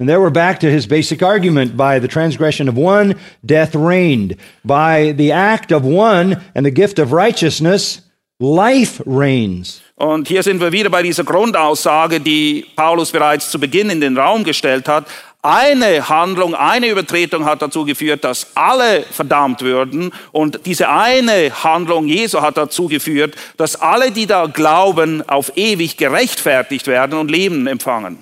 And 0.00 0.08
there 0.08 0.20
we're 0.20 0.30
back 0.30 0.58
to 0.60 0.66
his 0.68 0.88
basic 0.88 1.22
argument. 1.22 1.76
By 1.76 2.00
the 2.00 2.08
transgression 2.08 2.68
of 2.68 2.76
one, 2.76 3.14
death 3.46 3.76
reigned. 3.76 4.36
By 4.64 5.12
the 5.12 5.30
act 5.30 5.70
of 5.70 5.84
one 5.84 6.42
and 6.56 6.66
the 6.66 6.72
gift 6.72 6.98
of 6.98 7.12
righteousness, 7.12 8.00
life 8.40 9.00
reigns. 9.06 9.80
Und 9.94 10.26
hier 10.26 10.42
sind 10.42 10.60
wir 10.60 10.72
wieder 10.72 10.90
bei 10.90 11.04
dieser 11.04 11.22
Grundaussage, 11.22 12.18
die 12.18 12.66
Paulus 12.74 13.12
bereits 13.12 13.48
zu 13.52 13.60
Beginn 13.60 13.88
in 13.88 14.00
den 14.00 14.18
Raum 14.18 14.42
gestellt 14.42 14.88
hat. 14.88 15.06
Eine 15.42 16.08
Handlung, 16.08 16.56
eine 16.56 16.88
Übertretung 16.88 17.44
hat 17.44 17.62
dazu 17.62 17.84
geführt, 17.84 18.24
dass 18.24 18.56
alle 18.56 19.02
verdammt 19.02 19.62
würden. 19.62 20.10
Und 20.32 20.66
diese 20.66 20.88
eine 20.88 21.52
Handlung 21.62 22.08
Jesu 22.08 22.40
hat 22.40 22.56
dazu 22.56 22.88
geführt, 22.88 23.36
dass 23.58 23.76
alle, 23.76 24.10
die 24.10 24.26
da 24.26 24.46
glauben, 24.46 25.22
auf 25.28 25.52
ewig 25.54 25.96
gerechtfertigt 25.96 26.88
werden 26.88 27.16
und 27.16 27.30
Leben 27.30 27.68
empfangen. 27.68 28.18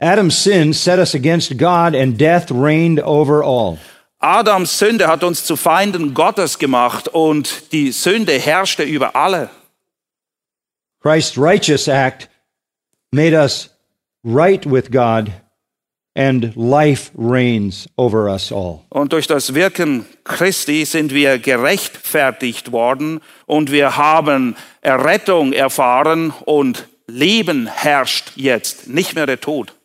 Adam's 0.00 0.38
sin 0.38 0.72
set 0.72 1.00
us 1.00 1.14
against 1.14 1.56
God 1.56 1.94
and 1.94 2.16
death 2.16 2.50
reigned 2.50 3.00
over 3.00 3.42
all. 3.42 3.78
Adams 4.20 4.78
Sünde 4.78 5.06
hat 5.06 5.24
uns 5.24 5.44
zu 5.44 5.56
Feinden 5.56 6.14
Gottes 6.14 6.58
gemacht 6.58 7.08
und 7.08 7.72
die 7.72 7.90
Sünde 7.92 8.32
herrschte 8.32 8.84
über 8.84 9.16
alle. 9.16 9.50
Christ's 11.00 11.36
righteous 11.36 11.88
act 11.88 12.28
made 13.12 13.32
us 13.32 13.70
right 14.24 14.64
with 14.66 14.90
God 14.90 15.32
and 16.14 16.54
life 16.56 17.10
reigns 17.16 17.88
over 17.96 18.28
us 18.28 18.52
all. 18.52 18.80
Und 18.90 19.12
durch 19.12 19.26
das 19.26 19.54
Wirken 19.54 20.04
Christi 20.24 20.84
sind 20.84 21.12
wir 21.12 21.38
gerechtfertigt 21.38 22.70
worden 22.70 23.20
und 23.46 23.72
wir 23.72 23.96
haben 23.96 24.56
Errettung 24.80 25.52
erfahren 25.52 26.32
und 26.44 26.88
Leben 27.06 27.66
herrscht 27.66 28.32
jetzt, 28.36 28.88
nicht 28.88 29.14
mehr 29.14 29.26
der 29.26 29.40
Tod. 29.40 29.77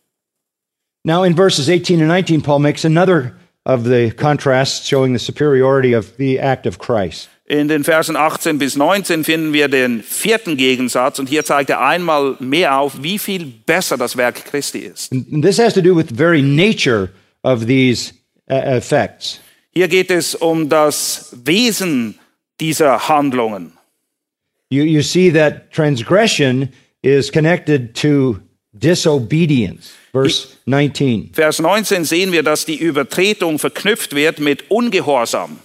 Now, 1.06 1.24
in 1.24 1.36
verses 1.36 1.70
18 1.70 2.00
and 2.00 2.08
19, 2.08 2.42
Paul 2.42 2.60
makes 2.60 2.86
another 2.86 3.36
of 3.66 3.84
the 3.84 4.12
contrasts 4.12 4.86
showing 4.86 5.12
the 5.12 5.20
superiority 5.20 5.94
of 5.94 6.16
the 6.18 6.40
act 6.40 6.66
of 6.66 6.80
Christ. 6.80 7.30
In 7.46 7.68
den 7.68 7.84
Versen 7.84 8.16
18 8.16 8.58
bis 8.58 8.78
19 8.78 9.26
finden 9.26 9.52
wir 9.52 9.68
den 9.68 10.02
vierten 10.02 10.56
Gegensatz 10.56 11.20
und 11.20 11.28
hier 11.28 11.44
zeigt 11.44 11.70
er 11.70 11.82
einmal 11.82 12.38
mehr 12.40 12.80
auf, 12.80 13.04
wie 13.04 13.20
viel 13.20 13.46
besser 13.66 13.98
das 13.98 14.16
Werk 14.16 14.46
Christi 14.46 14.80
ist. 14.80 15.12
And 15.12 15.44
this 15.44 15.60
has 15.60 15.74
to 15.74 15.82
do 15.82 15.94
with 15.94 16.08
the 16.08 16.16
very 16.16 16.42
nature 16.42 17.10
of 17.44 17.66
these 17.66 18.14
uh, 18.50 18.56
effects. 18.56 19.42
Hier 19.72 19.90
geht 19.90 20.10
es 20.10 20.36
um 20.36 20.70
das 20.70 21.36
Wesen 21.44 22.16
dieser 22.62 23.10
Handlungen. 23.10 23.74
You, 24.70 24.84
you 24.84 25.02
see 25.02 25.30
that 25.32 25.70
transgression 25.72 26.70
is 27.02 27.30
connected 27.30 27.94
to 27.96 28.40
disobedience. 28.84 29.92
Verse 30.12 30.50
19. 30.66 31.32
Vers 31.34 31.60
19 31.60 32.06
sehen 32.06 32.32
wir, 32.32 32.44
dass 32.44 32.66
die 32.66 32.76
Übertretung 32.76 33.58
verknüpft 33.58 34.14
wird 34.14 34.40
mit 34.40 34.70
Ungehorsam. 34.70 35.60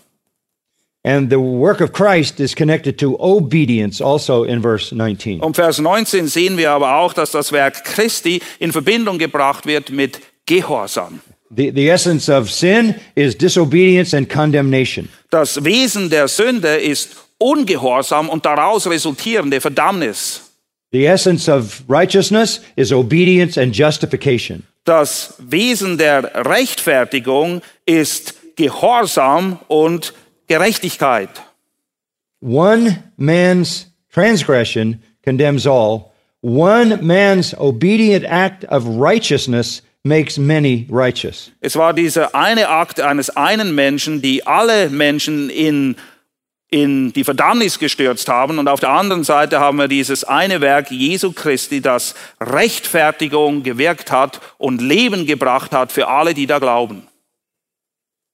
And 1.05 1.31
the 1.31 1.39
work 1.39 1.81
of 1.81 1.93
Christ 1.93 2.41
is 2.41 2.55
connected 2.55 2.99
to 2.99 3.17
obedience 3.19 4.01
also 4.01 4.45
in 4.45 4.61
verse 4.61 4.95
19. 4.95 5.41
Und 5.41 5.55
Vers 5.55 5.79
19 5.79 6.27
sehen 6.29 6.57
wir 6.59 6.71
aber 6.73 6.97
auch, 6.97 7.13
dass 7.13 7.31
das 7.31 7.53
Werk 7.53 7.85
Christi 7.85 8.41
in 8.59 8.73
Verbindung 8.73 9.19
gebracht 9.19 9.67
wird 9.67 9.91
mit 9.91 10.21
Gehorsam. 10.47 11.21
The, 11.51 11.71
the 11.75 11.89
essence 11.89 12.29
of 12.29 12.51
sin 12.51 12.95
is 13.15 13.37
disobedience 13.37 14.13
and 14.13 14.29
condemnation. 14.29 15.09
Das 15.31 15.65
Wesen 15.65 16.11
der 16.11 16.29
Sünde 16.29 16.77
ist 16.77 17.17
Ungehorsam 17.39 18.29
und 18.29 18.45
daraus 18.45 18.87
resultierende 18.89 19.61
Verdammnis. 19.61 20.48
The 20.91 21.07
essence 21.07 21.49
of 21.49 21.83
righteousness 21.87 22.61
is 22.77 22.93
obedience 22.93 23.59
and 23.59 23.75
justification. 23.75 24.65
Das 24.85 25.35
Wesen 25.39 25.99
der 25.99 26.47
Rechtfertigung 26.47 27.61
ist 27.85 28.35
Gehorsam 28.57 29.59
und 29.69 30.15
Gerechtigkeit. 30.47 31.29
One 32.41 33.03
man's 33.17 33.87
transgression 34.11 35.03
condemns 35.23 35.67
all. 35.67 36.13
One 36.41 37.03
man's 37.03 37.55
obedient 37.59 38.25
act 38.25 38.65
of 38.65 38.87
righteousness 38.87 39.83
makes 40.05 40.39
many 40.39 40.87
righteous. 40.89 41.53
Es 41.61 41.77
war 41.77 41.93
dieser 41.93 42.35
eine 42.35 42.69
Akt 42.69 43.01
eines 43.01 43.29
einen 43.31 43.75
Menschen, 43.75 44.23
die 44.23 44.47
alle 44.47 44.89
Menschen 44.89 45.51
in, 45.51 45.97
in 46.71 47.13
die 47.13 47.25
Verdammnis 47.25 47.79
gestürzt 47.79 48.29
haben. 48.29 48.59
Und 48.59 48.69
auf 48.69 48.81
der 48.81 48.91
anderen 48.91 49.25
Seite 49.25 49.61
haben 49.61 49.79
wir 49.79 49.89
dieses 49.89 50.25
eine 50.25 50.61
Werk 50.61 50.91
Jesu 50.91 51.33
Christi, 51.33 51.81
das 51.81 52.15
Rechtfertigung 52.41 53.63
gewirkt 53.63 54.11
hat 54.11 54.41
und 54.59 54.83
Leben 54.83 55.27
gebracht 55.27 55.73
hat 55.73 55.93
für 55.93 56.09
alle, 56.09 56.35
die 56.35 56.47
da 56.47 56.59
glauben. 56.59 57.09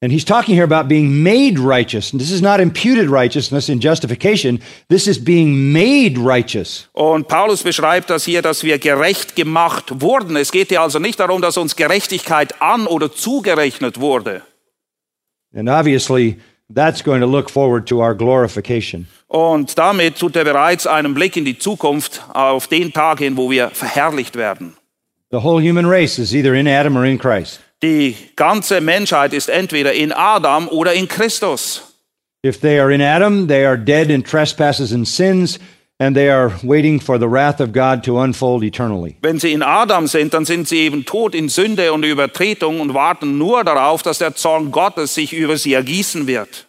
And 0.05 0.13
he's 0.13 0.25
talking 0.25 0.55
here 0.55 0.65
about 0.65 0.87
being 0.87 1.23
made 1.23 1.59
righteous. 1.59 2.13
And 2.13 2.21
this 2.21 2.31
is 2.31 2.43
not 2.43 2.61
imputed 2.61 3.09
righteousness 3.09 3.71
in 3.71 3.81
justification. 3.81 4.61
This 4.91 5.07
is 5.07 5.19
being 5.19 5.73
made 5.73 6.19
righteous. 6.19 6.91
Und 6.93 7.27
Paulus 7.27 7.63
beschreibt 7.63 8.11
das 8.11 8.25
hier, 8.27 8.43
dass 8.43 8.65
wir 8.65 8.79
gerecht 8.79 9.35
gemacht 9.35 10.03
wurden. 10.03 10.37
Es 10.37 10.53
geht 10.53 10.69
hier 10.69 10.83
also 10.83 10.99
nicht 10.99 11.21
darum, 11.21 11.41
dass 11.41 11.57
uns 11.57 11.75
Gerechtigkeit 11.75 12.61
an 12.61 12.87
oder 12.87 13.13
zugerechnet 13.13 13.99
wurde. 13.99 14.43
And 15.55 15.71
obviously, 15.71 16.37
that's 16.75 17.03
going 17.03 17.21
to 17.21 17.27
look 17.27 17.49
forward 17.49 17.87
to 17.87 18.01
our 18.01 18.15
glorification. 18.15 19.07
Und 19.29 19.77
damit 19.79 20.19
tut 20.19 20.37
er 20.37 20.45
bereits 20.45 20.87
einen 20.87 21.15
Blick 21.15 21.37
in 21.37 21.45
die 21.45 21.59
Zukunft 21.59 22.23
auf 22.33 22.69
den 22.69 22.93
Tag 22.93 23.19
hin, 23.19 23.37
wo 23.37 23.51
wir 23.51 23.71
verherrlicht 23.71 24.37
werden. 24.37 24.77
The 25.31 25.43
whole 25.43 25.61
human 25.61 25.87
race 25.87 26.19
is 26.19 26.35
either 26.35 26.55
in 26.55 26.69
Adam 26.69 26.97
or 26.97 27.05
in 27.05 27.19
Christ. 27.19 27.61
Die 27.83 28.15
ganze 28.37 28.81
Menschheit 28.81 29.33
ist 29.33 29.49
entweder 29.49 29.93
in 29.93 30.13
Adam 30.13 30.69
oder 30.69 30.93
in 30.93 31.09
Christus. 31.09 31.83
If 32.45 32.61
they 32.61 32.79
are 32.79 32.93
in 32.93 33.01
Adam, 33.01 33.49
they 33.49 33.65
are 33.65 33.77
dead 33.77 34.11
in 34.11 34.23
trespasses 34.23 34.93
and 34.93 35.09
sins, 35.09 35.59
and 35.99 36.17
they 36.17 36.29
are 36.29 36.53
waiting 36.63 37.01
for 37.01 37.19
the 37.19 37.29
wrath 37.29 37.61
of 37.61 37.73
God 37.73 38.03
to 38.05 38.19
unfold 38.19 38.63
eternally. 38.65 39.17
Wenn 39.23 39.39
sie 39.39 39.53
in 39.53 39.63
Adam 39.63 40.07
sind, 40.07 40.35
dann 40.35 40.45
sind 40.45 40.69
sie 40.69 40.79
eben 40.79 41.05
tot 41.05 41.35
in 41.35 41.49
Sünde 41.49 41.93
und 41.93 42.05
Übertretung 42.05 42.81
und 42.81 42.95
warten 42.95 43.39
nur 43.39 43.65
darauf, 43.65 44.03
dass 44.03 44.19
der 44.19 44.35
Zorn 44.35 44.71
Gottes 44.71 45.15
sich 45.15 45.33
über 45.33 45.57
sie 45.57 45.75
ergießen 45.75 46.27
wird. 46.27 46.67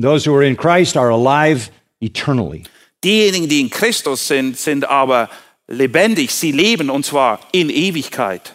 Those 0.00 0.26
who 0.26 0.34
are 0.34 0.44
in 0.44 0.56
Christ 0.56 0.96
are 0.96 1.10
alive 1.10 1.70
eternally. 2.00 2.64
Diejenigen, 3.02 3.48
die 3.48 3.60
in 3.60 3.70
Christus 3.70 4.26
sind, 4.26 4.56
sind 4.56 4.88
aber 4.88 5.28
lebendig. 5.66 6.30
Sie 6.30 6.52
leben 6.52 6.90
und 6.90 7.04
zwar 7.04 7.40
in 7.52 7.70
Ewigkeit. 7.70 8.54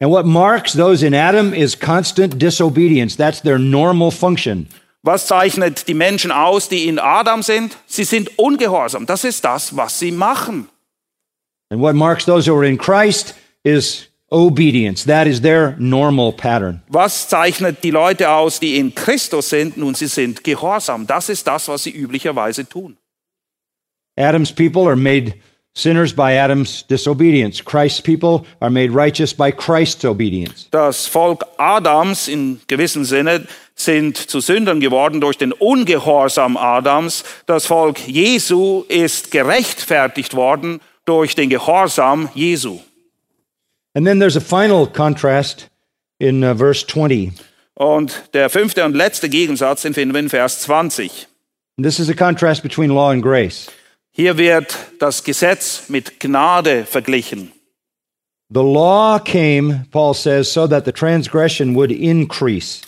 And 0.00 0.10
what 0.10 0.24
marks 0.24 0.72
those 0.72 1.02
in 1.02 1.14
Adam 1.14 1.52
is 1.52 1.78
constant 1.78 2.40
disobedience. 2.40 3.16
That's 3.16 3.42
their 3.42 3.58
normal 3.58 4.10
function. 4.10 4.68
Was 5.02 5.26
zeichnet 5.26 5.88
die 5.88 5.94
Menschen 5.94 6.30
aus, 6.30 6.68
die 6.68 6.86
in 6.86 6.98
Adam 6.98 7.42
sind? 7.42 7.76
Sie 7.86 8.04
sind 8.04 8.38
ungehorsam. 8.38 9.06
Das 9.06 9.24
ist 9.24 9.44
das, 9.44 9.76
was 9.76 9.98
sie 9.98 10.12
machen. 10.12 10.68
And 11.70 11.80
what 11.80 11.94
marks 11.94 12.24
those 12.24 12.50
who 12.50 12.56
are 12.56 12.66
in 12.66 12.76
Christ 12.76 13.34
is 13.62 14.08
obedience. 14.30 15.04
That 15.04 15.26
is 15.26 15.40
their 15.40 15.74
normal 15.78 16.32
pattern. 16.32 16.82
Was 16.88 17.28
zeichnet 17.28 17.82
die 17.82 17.90
Leute 17.90 18.30
aus, 18.30 18.60
die 18.60 18.76
in 18.76 18.94
Christus 18.94 19.50
sind? 19.50 19.76
Nun, 19.76 19.94
sie 19.94 20.06
sind 20.06 20.44
gehorsam. 20.44 21.06
Das 21.06 21.28
ist 21.28 21.46
das, 21.46 21.68
was 21.68 21.84
sie 21.84 21.90
üblicherweise 21.90 22.68
tun. 22.68 22.96
Adam's 24.16 24.52
people 24.52 24.86
are 24.86 24.96
made 24.96 25.34
sinners 25.80 26.12
by 26.12 26.38
Adam's 26.38 26.82
disobedience. 26.82 27.62
Christ's 27.62 28.00
people 28.00 28.46
are 28.60 28.70
made 28.70 28.92
righteous 28.92 29.32
by 29.34 29.50
Christ's 29.50 30.04
obedience. 30.04 30.68
Das 30.70 31.06
Volk 31.06 31.44
Adams 31.58 32.28
in 32.28 32.60
gewissem 32.66 33.04
Sinne 33.04 33.46
sind 33.74 34.16
zu 34.16 34.40
Sündern 34.40 34.80
geworden 34.80 35.20
durch 35.20 35.38
den 35.38 35.52
Ungehorsam 35.52 36.56
Adams. 36.56 37.24
Das 37.46 37.66
Volk 37.66 37.98
Jesu 38.06 38.84
ist 38.88 39.30
gerechtfertigt 39.30 40.34
worden 40.34 40.80
durch 41.04 41.34
den 41.34 41.48
Gehorsam 41.48 42.28
Jesu. 42.34 42.80
And 43.94 44.06
then 44.06 44.20
there's 44.20 44.36
a 44.36 44.40
final 44.40 44.86
contrast 44.86 45.68
in 46.18 46.44
uh, 46.44 46.54
verse 46.54 46.86
20. 46.86 47.32
Und 47.74 48.22
der 48.34 48.50
fünfte 48.50 48.84
und 48.84 48.94
letzte 48.94 49.28
Gegensatz, 49.28 49.82
den 49.82 49.94
finden 49.94 50.14
wir 50.14 50.20
in 50.20 50.28
Vers 50.28 50.60
20. 50.60 51.26
And 51.78 51.86
this 51.86 51.98
is 51.98 52.10
a 52.10 52.14
contrast 52.14 52.62
between 52.62 52.90
law 52.90 53.10
and 53.10 53.22
grace. 53.22 53.68
Hier 54.12 54.36
wird 54.36 54.76
das 54.98 55.22
Gesetz 55.22 55.84
mit 55.88 56.18
Gnade 56.20 56.84
verglichen. 56.84 57.52
The 58.52 58.60
law 58.60 59.20
came, 59.20 59.86
Paul 59.92 60.12
says, 60.14 60.52
so 60.52 60.66
that 60.66 60.84
the 60.84 60.92
transgression 60.92 61.74
would 61.76 61.92
increase. 61.92 62.80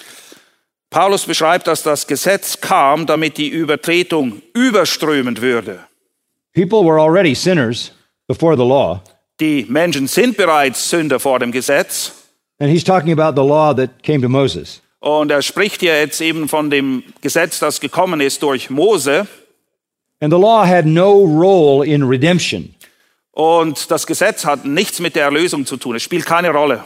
Paulus 0.90 1.24
beschreibt, 1.24 1.68
dass 1.68 1.82
das 1.82 2.06
Gesetz 2.06 2.60
kam, 2.60 3.06
damit 3.06 3.38
die 3.38 3.48
Übertretung 3.48 4.42
überströmend 4.54 5.40
würde. 5.40 5.78
People 6.54 6.84
were 6.84 7.00
already 7.00 7.34
sinners 7.34 7.92
before 8.26 8.56
the 8.56 8.64
law. 8.64 9.00
Die 9.40 9.64
Menschen 9.68 10.08
sind 10.08 10.36
bereits 10.36 10.90
Sünder 10.90 11.18
vor 11.18 11.38
dem 11.38 11.52
Gesetz. 11.52 12.12
And 12.58 12.70
he's 12.70 12.84
talking 12.84 13.18
about 13.18 13.40
the 13.40 13.46
law 13.46 13.72
that 13.72 14.02
came 14.02 14.20
to 14.20 14.28
Moses. 14.28 14.82
Und 15.00 15.30
er 15.30 15.42
spricht 15.42 15.80
hier 15.80 15.98
jetzt 15.98 16.20
eben 16.20 16.48
von 16.48 16.70
dem 16.70 17.02
Gesetz, 17.22 17.58
das 17.58 17.80
gekommen 17.80 18.20
ist 18.20 18.42
durch 18.42 18.68
Mose. 18.68 19.26
And 20.22 20.32
the 20.32 20.38
law 20.38 20.64
had 20.64 20.86
no 20.86 21.24
role 21.24 21.82
in 21.82 22.04
redemption. 22.04 22.76
Und 23.32 23.90
das 23.90 24.06
Gesetz 24.06 24.44
hat 24.44 24.64
nichts 24.64 25.00
mit 25.00 25.16
der 25.16 25.24
Erlösung 25.24 25.66
zu 25.66 25.76
tun. 25.76 25.96
Es 25.96 26.02
spielt 26.04 26.26
keine 26.26 26.50
Rolle. 26.50 26.84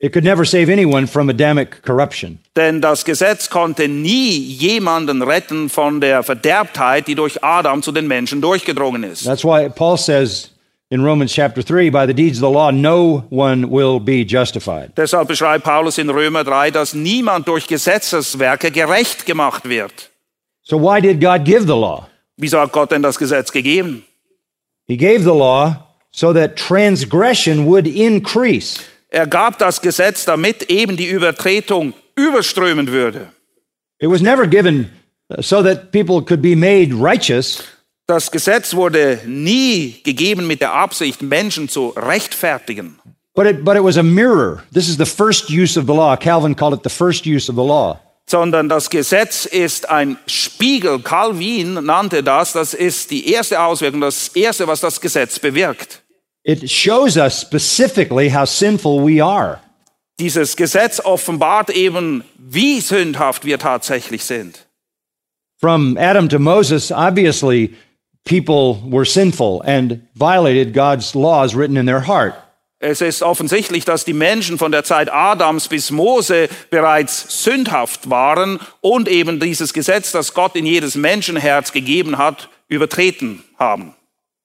It 0.00 0.12
could 0.12 0.22
never 0.22 0.44
save 0.44 0.70
anyone 0.70 1.06
from 1.06 1.30
Adamic 1.30 1.82
corruption. 1.82 2.40
Denn 2.56 2.82
das 2.82 3.06
Gesetz 3.06 3.48
konnte 3.48 3.88
nie 3.88 4.36
jemanden 4.36 5.22
retten 5.22 5.70
von 5.70 6.02
der 6.02 6.22
Verderbtheit, 6.22 7.08
die 7.08 7.14
durch 7.14 7.42
Adam 7.42 7.82
zu 7.82 7.90
den 7.90 8.06
Menschen 8.06 8.42
durchgedrungen 8.42 9.02
ist. 9.02 9.24
That's 9.24 9.44
why 9.44 9.70
Paul 9.70 9.96
says 9.96 10.50
in 10.90 11.02
Romans 11.02 11.32
chapter 11.32 11.64
3 11.64 11.90
by 11.90 12.06
the 12.06 12.14
deeds 12.14 12.42
of 12.42 12.50
the 12.50 12.54
law, 12.54 12.70
no 12.70 13.24
one 13.30 13.66
will 13.70 13.98
be 13.98 14.26
justified. 14.26 14.92
Deshalb 14.96 15.26
beschreibt 15.26 15.64
Paulus 15.64 15.96
in 15.96 16.10
Römer 16.10 16.44
3, 16.44 16.70
dass 16.70 16.92
niemand 16.92 17.48
durch 17.48 17.66
Gesetzeswerke 17.66 18.70
gerecht 18.70 19.24
gemacht 19.24 19.68
wird. 19.68 20.10
So 20.62 20.78
why 20.78 21.00
did 21.00 21.18
God 21.18 21.46
give 21.46 21.62
the 21.62 21.68
law? 21.68 22.06
Wieso 22.38 22.60
hat 22.60 22.72
Gott 22.72 22.92
denn 22.92 23.02
das 23.02 23.18
Gesetz 23.18 23.52
gegeben? 23.52 24.04
He 24.86 24.96
gave 24.96 25.22
the 25.24 25.30
law 25.30 25.74
so 26.12 26.32
that 26.32 26.56
transgression 26.56 27.66
would 27.66 27.86
increase. 27.86 28.80
Er 29.10 29.26
gab 29.26 29.58
das 29.58 29.80
Gesetz, 29.80 30.24
damit 30.24 30.70
eben 30.70 30.96
die 30.96 31.08
Übertretung 31.08 31.94
überströmen 32.14 32.88
würde. 32.88 33.28
It 34.00 34.08
was 34.08 34.22
never 34.22 34.46
given 34.46 34.90
so 35.40 35.62
that 35.62 35.90
people 35.90 36.22
could 36.22 36.40
be 36.40 36.54
made 36.54 36.94
righteous. 36.94 37.64
Das 38.06 38.30
Gesetz 38.30 38.74
wurde 38.74 39.20
nie 39.26 40.00
gegeben 40.04 40.46
mit 40.46 40.60
der 40.60 40.72
Absicht, 40.72 41.20
Menschen 41.20 41.68
zu 41.68 41.88
rechtfertigen. 41.96 42.98
But 43.34 43.46
it, 43.46 43.64
but 43.64 43.76
it 43.76 43.82
was 43.82 43.98
a 43.98 44.02
mirror. 44.02 44.62
This 44.72 44.88
is 44.88 44.96
the 44.96 45.04
first 45.04 45.50
use 45.50 45.78
of 45.78 45.86
the 45.86 45.92
law. 45.92 46.16
Calvin 46.16 46.54
called 46.54 46.74
it 46.74 46.82
the 46.82 46.90
first 46.90 47.26
use 47.26 47.50
of 47.50 47.56
the 47.56 47.62
law. 47.62 48.00
Sondern 48.28 48.68
das 48.68 48.90
Gesetz 48.90 49.46
ist 49.46 49.88
ein 49.88 50.18
Spiegel. 50.26 51.00
Calvin 51.00 51.74
nannte 51.84 52.22
das, 52.22 52.52
das 52.52 52.74
ist 52.74 53.10
die 53.10 53.32
erste 53.32 53.60
Auswirkung, 53.60 54.02
das 54.02 54.28
erste, 54.28 54.68
was 54.68 54.80
das 54.80 55.00
Gesetz 55.00 55.38
bewirkt. 55.38 56.02
It 56.44 56.70
shows 56.70 57.16
us 57.16 57.40
specifically 57.40 58.30
how 58.30 58.46
sinful 58.46 59.00
we 59.00 59.24
are. 59.24 59.60
Dieses 60.20 60.56
Gesetz 60.56 61.00
offenbart 61.00 61.70
eben, 61.70 62.22
wie 62.36 62.80
sündhaft 62.80 63.44
wir 63.44 63.58
tatsächlich 63.58 64.24
sind. 64.24 64.66
From 65.58 65.96
Adam 65.98 66.28
to 66.28 66.38
Moses, 66.38 66.92
obviously, 66.92 67.74
people 68.24 68.78
were 68.90 69.04
sinful 69.04 69.62
and 69.64 70.02
violated 70.14 70.74
God's 70.74 71.14
laws 71.14 71.54
written 71.54 71.76
in 71.76 71.86
their 71.86 72.06
heart. 72.06 72.34
Es 72.80 73.00
ist 73.00 73.22
offensichtlich, 73.22 73.84
dass 73.84 74.04
die 74.04 74.12
Menschen 74.12 74.56
von 74.56 74.70
der 74.70 74.84
Zeit 74.84 75.12
Adams 75.12 75.66
bis 75.66 75.90
Mose 75.90 76.48
bereits 76.70 77.42
sündhaft 77.42 78.08
waren 78.08 78.60
und 78.80 79.08
eben 79.08 79.40
dieses 79.40 79.72
Gesetz, 79.72 80.12
das 80.12 80.32
Gott 80.32 80.54
in 80.54 80.64
jedes 80.64 80.94
Menschenherz 80.94 81.72
gegeben 81.72 82.18
hat, 82.18 82.48
übertreten 82.68 83.42
haben. 83.58 83.94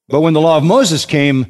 But 0.08 0.22
when 0.22 0.34
the 0.34 0.40
law 0.40 0.58
of 0.58 0.64
Moses 0.64 1.06
came, 1.06 1.46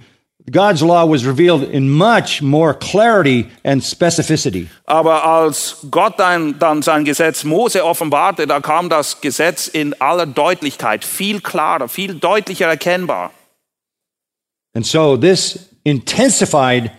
God's 0.51 0.83
law 0.83 1.07
was 1.09 1.25
revealed 1.25 1.63
in 1.63 1.89
much 1.89 2.43
more 2.43 2.75
clarity 2.75 3.47
and 3.65 3.83
specificity. 3.83 4.69
Aber 4.85 5.25
als 5.25 5.79
Gott 5.91 6.19
dann, 6.19 6.59
dann 6.59 6.83
sein 6.83 7.07
Gesetz 7.07 7.45
Mose 7.45 7.83
offenbarte, 7.83 8.47
da 8.47 8.61
kam 8.61 8.91
das 8.91 9.23
Gesetz 9.23 9.69
in 9.69 9.99
aller 10.03 10.27
Deutlichkeit, 10.27 11.07
viel 11.07 11.41
klarer, 11.41 11.89
viel 11.89 12.17
deutlicher 12.17 12.67
erkennbar. 12.67 13.31
And 14.75 14.85
so 14.85 15.17
this 15.17 15.74
intensified 15.85 16.91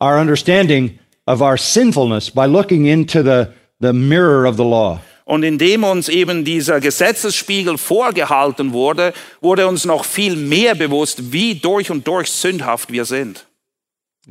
our 0.00 0.18
understanding 0.18 0.98
of 1.26 1.42
our 1.42 1.56
sinfulness 1.56 2.30
by 2.30 2.46
looking 2.46 2.86
into 2.86 3.22
the, 3.22 3.52
the 3.80 3.92
mirror 3.92 4.46
of 4.46 4.56
the 4.56 4.64
law. 4.64 5.00
Und 5.24 5.42
indem 5.42 5.82
uns 5.82 6.08
eben 6.08 6.44
dieser 6.44 6.80
Gesetzesspiegel 6.80 7.78
vorgehalten 7.78 8.72
wurde, 8.72 9.12
wurde 9.40 9.66
uns 9.66 9.84
noch 9.84 10.04
viel 10.04 10.36
mehr 10.36 10.76
bewusst, 10.76 11.32
wie 11.32 11.56
durch 11.56 11.90
und 11.90 12.06
durch 12.06 12.30
sündhaft 12.30 12.92
wir 12.92 13.04
sind. 13.04 13.44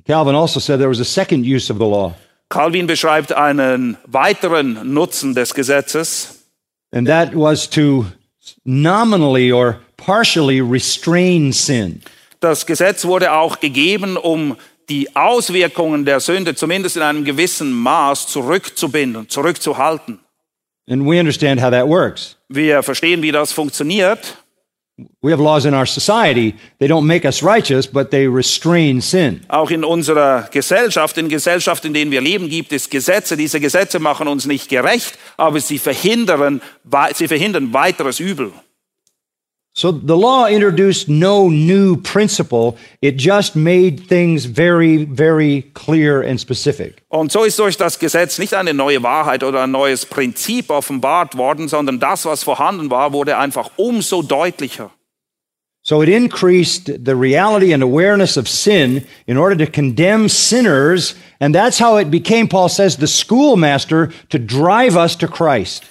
Calvin 0.05 0.35
also 0.35 0.59
said 0.59 0.79
there 0.79 0.89
was 0.89 1.01
a 1.01 1.05
second 1.05 1.45
use 1.45 1.69
of 1.69 1.77
the 1.79 1.85
law, 1.85 2.13
Calvin 2.49 2.87
beschreibt 2.87 3.33
einen 3.33 3.97
weiteren 4.05 4.93
Nutzen 4.93 5.33
des 5.33 5.53
Gesetzes, 5.53 6.45
and 6.93 7.07
that 7.07 7.33
was 7.33 7.69
to 7.69 8.05
nominally 8.65 9.51
or 9.51 9.79
partially 9.97 10.61
restrain 10.61 11.51
sin. 11.51 12.01
Das 12.45 12.67
Gesetz 12.67 13.05
wurde 13.05 13.33
auch 13.33 13.59
gegeben, 13.59 14.17
um 14.17 14.55
die 14.87 15.15
Auswirkungen 15.15 16.05
der 16.05 16.19
Sünde 16.19 16.53
zumindest 16.53 16.95
in 16.95 17.01
einem 17.01 17.25
gewissen 17.25 17.73
Maß 17.73 18.27
zurückzubinden, 18.27 19.27
zurückzuhalten. 19.29 20.19
And 20.87 21.07
we 21.07 21.19
understand 21.19 21.59
how 21.59 21.71
that 21.71 21.87
works. 21.87 22.37
Wir 22.47 22.83
verstehen, 22.83 23.23
wie 23.23 23.31
das 23.31 23.51
funktioniert. 23.51 24.37
We 25.23 25.31
have 25.31 25.41
laws 25.41 25.65
in 25.65 25.73
our 25.73 25.87
society. 25.87 26.53
They 26.77 26.87
don't 26.87 27.07
make 27.07 27.25
us 27.25 27.41
righteous, 27.41 27.87
but 27.87 28.11
they 28.11 28.27
restrain 28.27 29.01
sin. 29.01 29.41
Auch 29.47 29.71
in 29.71 29.83
unserer 29.83 30.47
Gesellschaft, 30.51 31.17
in 31.17 31.29
Gesellschaft, 31.29 31.83
in 31.83 31.95
denen 31.95 32.11
wir 32.11 32.21
leben, 32.21 32.47
gibt 32.47 32.71
es 32.73 32.91
Gesetze. 32.91 33.35
Diese 33.35 33.59
Gesetze 33.59 33.97
machen 33.97 34.27
uns 34.27 34.45
nicht 34.45 34.69
gerecht, 34.69 35.17
aber 35.35 35.59
sie 35.59 35.79
verhindern, 35.79 36.61
sie 37.15 37.27
verhindern 37.27 37.73
weiteres 37.73 38.19
Übel. 38.19 38.53
So 39.77 39.91
the 39.91 40.15
law 40.15 40.47
introduced 40.47 41.09
no 41.09 41.49
new 41.49 41.97
principle. 41.97 42.77
It 43.01 43.17
just 43.17 43.57
made 43.57 44.07
things 44.07 44.45
very, 44.45 45.03
very 45.03 45.63
clear 45.73 46.21
and 46.21 46.39
specific. 46.39 47.03
Und 47.09 47.29
so 47.29 47.43
ist 47.43 47.59
durch 47.59 47.75
das 47.75 47.99
Gesetz 47.99 48.39
nicht 48.39 48.53
eine 48.53 48.73
neue 48.73 49.03
Wahrheit 49.03 49.43
oder 49.43 49.63
ein 49.63 49.71
neues 49.71 50.05
Prinzip 50.05 50.69
offenbart 50.69 51.35
worden, 51.37 51.67
sondern 51.67 51.99
das, 51.99 52.25
was 52.25 52.41
vorhanden 52.41 52.89
war, 52.89 53.11
wurde 53.11 53.37
einfach 53.37 53.69
umso 53.75 54.21
deutlicher. 54.21 54.91
So 55.81 56.01
it 56.01 56.07
increased 56.07 56.85
the 57.05 57.13
reality 57.13 57.73
and 57.73 57.83
awareness 57.83 58.37
of 58.37 58.47
sin 58.47 59.05
in 59.27 59.37
order 59.37 59.57
to 59.57 59.69
condemn 59.69 60.29
sinners. 60.29 61.15
And 61.41 61.53
that's 61.53 61.81
how 61.81 61.97
it 61.97 62.09
became, 62.09 62.47
Paul 62.47 62.69
says, 62.69 62.95
the 62.95 63.07
schoolmaster 63.07 64.09
to 64.29 64.39
drive 64.39 64.95
us 64.95 65.17
to 65.17 65.27
Christ. 65.27 65.83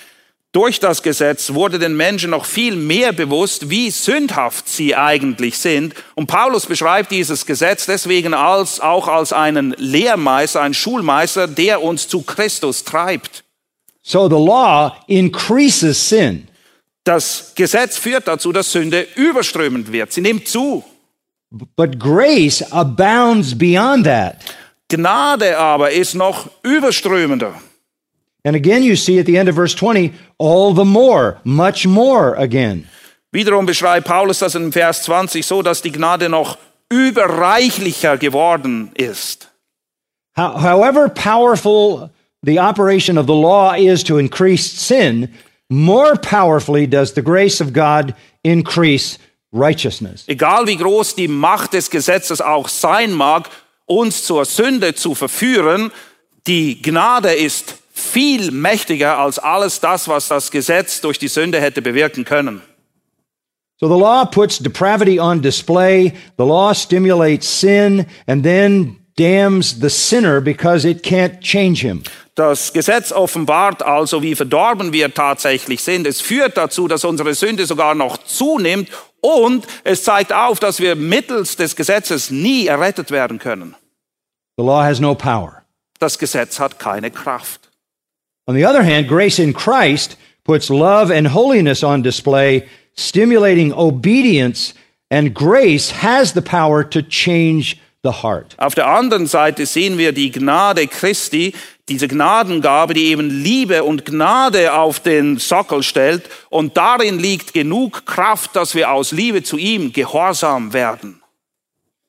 Durch 0.55 0.78
das 0.78 1.02
Gesetz 1.02 1.52
wurde 1.52 1.80
den 1.80 1.96
Menschen 1.96 2.30
noch 2.30 2.44
viel 2.44 2.76
mehr 2.76 3.12
bewusst, 3.12 3.70
wie 3.70 3.90
sündhaft 3.90 4.68
sie 4.68 4.94
eigentlich 4.94 5.59
sind. 5.59 5.96
Und 6.14 6.28
Paulus 6.28 6.66
beschreibt 6.66 7.11
dieses 7.11 7.44
Gesetz 7.44 7.86
deswegen 7.86 8.34
als, 8.34 8.78
auch 8.78 9.09
als 9.09 9.32
einen 9.32 9.74
Lehrmeister, 9.78 10.61
einen 10.61 10.72
Schulmeister, 10.72 11.48
der 11.48 11.82
uns 11.82 12.07
zu 12.07 12.22
Christus 12.22 12.84
treibt. 12.84 13.42
So 14.00 14.28
the 14.28 14.36
law 14.36 14.92
increases 15.09 16.09
sin. 16.09 16.46
Das 17.02 17.50
Gesetz 17.57 17.98
führt 17.98 18.28
dazu, 18.28 18.52
dass 18.52 18.70
Sünde 18.70 19.09
überströmend 19.16 19.90
wird. 19.90 20.12
Sie 20.12 20.20
nimmt 20.20 20.46
zu. 20.46 20.84
But 21.50 21.98
grace 21.98 22.62
abounds 22.70 23.59
beyond 23.59 24.05
that. 24.05 24.36
Gnade 24.88 25.59
aber 25.59 25.90
ist 25.90 26.14
noch 26.14 26.48
überströmender. 26.62 27.55
And 28.45 28.55
again, 28.55 28.82
you 28.82 28.95
see 28.95 29.18
at 29.18 29.26
the 29.26 29.38
end 29.38 29.49
of 29.49 29.55
verse 29.55 29.74
20, 29.74 30.12
all 30.38 30.74
the 30.74 30.84
more, 30.84 31.38
much 31.45 31.86
more 31.86 32.34
again. 32.34 32.86
Wiederum 33.32 33.66
beschreibt 33.66 34.07
Paulus 34.07 34.38
das 34.40 34.55
in 34.55 34.70
Vers 34.70 35.03
20 35.05 35.45
so, 35.45 35.62
dass 35.62 35.82
die 35.82 35.90
Gnade 35.90 36.28
noch 36.28 36.59
überreichlicher 36.90 38.18
geworden 38.18 38.90
ist. 38.95 39.49
How, 40.36 40.61
however 40.61 41.09
powerful 41.09 42.11
the 42.42 42.59
operation 42.59 43.16
of 43.18 43.26
the 43.26 43.34
law 43.34 43.72
is 43.72 44.05
to 44.05 44.18
increase 44.18 44.64
sin, 44.64 45.32
more 45.70 46.16
powerfully 46.16 46.86
does 46.86 47.14
the 47.14 47.22
grace 47.22 47.61
of 47.61 47.72
God 47.72 48.14
increase 48.45 49.18
righteousness. 49.53 50.24
Egal 50.28 50.66
wie 50.66 50.76
groß 50.76 51.14
die 51.14 51.28
Macht 51.28 51.72
des 51.72 51.88
Gesetzes 51.88 52.40
auch 52.40 52.68
sein 52.68 53.12
mag, 53.12 53.49
uns 53.86 54.24
zur 54.24 54.45
Sünde 54.45 54.95
zu 54.95 55.14
verführen, 55.14 55.90
die 56.47 56.82
Gnade 56.82 57.32
ist 57.32 57.74
viel 58.14 58.52
mächtiger 58.52 59.18
als 59.18 59.40
alles 59.40 59.80
das, 59.80 60.06
was 60.06 60.28
das 60.28 60.52
Gesetz 60.52 61.00
durch 61.00 61.18
die 61.18 61.26
Sünde 61.26 61.60
hätte 61.60 61.82
bewirken 61.82 62.24
können. 62.24 62.62
So 63.80 63.88
the 63.88 64.00
law 64.00 64.24
puts 64.24 64.58
depravity 64.58 65.18
on 65.18 65.42
display, 65.42 66.12
the 66.38 66.44
law 66.44 66.72
stimulates 66.72 67.60
sin, 67.60 68.06
and 68.28 68.44
then 68.44 68.96
damns 69.16 69.80
the 69.80 69.90
sinner 69.90 70.40
because 70.40 70.88
it 70.88 71.02
can't 71.02 71.40
change 71.40 71.80
him. 71.80 72.04
Das 72.36 72.72
Gesetz 72.72 73.10
offenbart 73.10 73.82
also, 73.82 74.22
wie 74.22 74.36
verdorben 74.36 74.92
wir 74.92 75.12
tatsächlich 75.12 75.82
sind. 75.82 76.06
Es 76.06 76.20
führt 76.20 76.56
dazu, 76.56 76.86
dass 76.86 77.04
unsere 77.04 77.34
Sünde 77.34 77.66
sogar 77.66 77.96
noch 77.96 78.18
zunimmt 78.18 78.90
und 79.20 79.66
es 79.82 80.04
zeigt 80.04 80.32
auf, 80.32 80.60
dass 80.60 80.78
wir 80.78 80.94
mittels 80.94 81.56
des 81.56 81.74
Gesetzes 81.74 82.30
nie 82.30 82.68
errettet 82.68 83.10
werden 83.10 83.40
können. 83.40 83.74
The 84.56 84.62
law 84.62 84.84
has 84.84 85.00
no 85.00 85.16
power. 85.16 85.64
Das 85.98 86.16
Gesetz 86.18 86.60
hat 86.60 86.78
keine 86.78 87.10
Kraft. 87.10 87.70
On 88.47 88.55
the 88.55 88.64
other 88.64 88.82
hand, 88.82 89.09
grace 89.09 89.38
in 89.38 89.53
Christ 89.53 90.16
puts 90.45 90.68
love 90.68 91.11
and 91.11 91.26
holiness 91.28 91.82
on 91.82 92.03
display, 92.03 92.68
stimulating 92.95 93.72
obedience, 93.72 94.74
and 95.11 95.34
grace 95.34 95.90
has 95.90 96.34
the 96.34 96.42
power 96.42 96.84
to 96.84 97.03
change 97.03 97.80
the 98.03 98.12
heart. 98.22 98.55
Auf 98.59 98.74
der 98.74 98.86
anderen 98.86 99.26
Seite 99.26 99.64
sehen 99.64 99.97
wir 99.97 100.12
die 100.12 100.30
Gnade 100.30 100.86
Christi, 100.86 101.55
diese 101.88 102.07
Gnadengabe, 102.07 102.92
die 102.92 103.07
eben 103.07 103.30
Liebe 103.30 103.82
und 103.82 104.05
Gnade 104.05 104.74
auf 104.74 105.01
den 105.01 105.38
Sockel 105.38 105.82
stellt. 105.82 106.28
Und 106.51 106.76
darin 106.76 107.18
liegt 107.18 107.55
genug 107.55 108.05
Kraft, 108.05 108.57
dass 108.57 108.74
wir 108.74 108.90
aus 108.90 109.12
Liebe 109.12 109.42
zu 109.42 109.57
ihm 109.57 109.92
gehorsam 109.92 110.72
werden. 110.72 111.22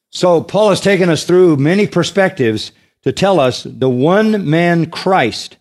So, 0.10 0.42
Paul 0.42 0.70
has 0.70 0.82
taken 0.82 1.10
us 1.10 1.26
through 1.26 1.58
many 1.58 1.88
perspectives 1.88 2.72
to 3.04 3.12
tell 3.12 3.40
us 3.40 3.64
the 3.64 3.88
one 3.88 4.38
man 4.40 4.90
Christ 4.92 5.58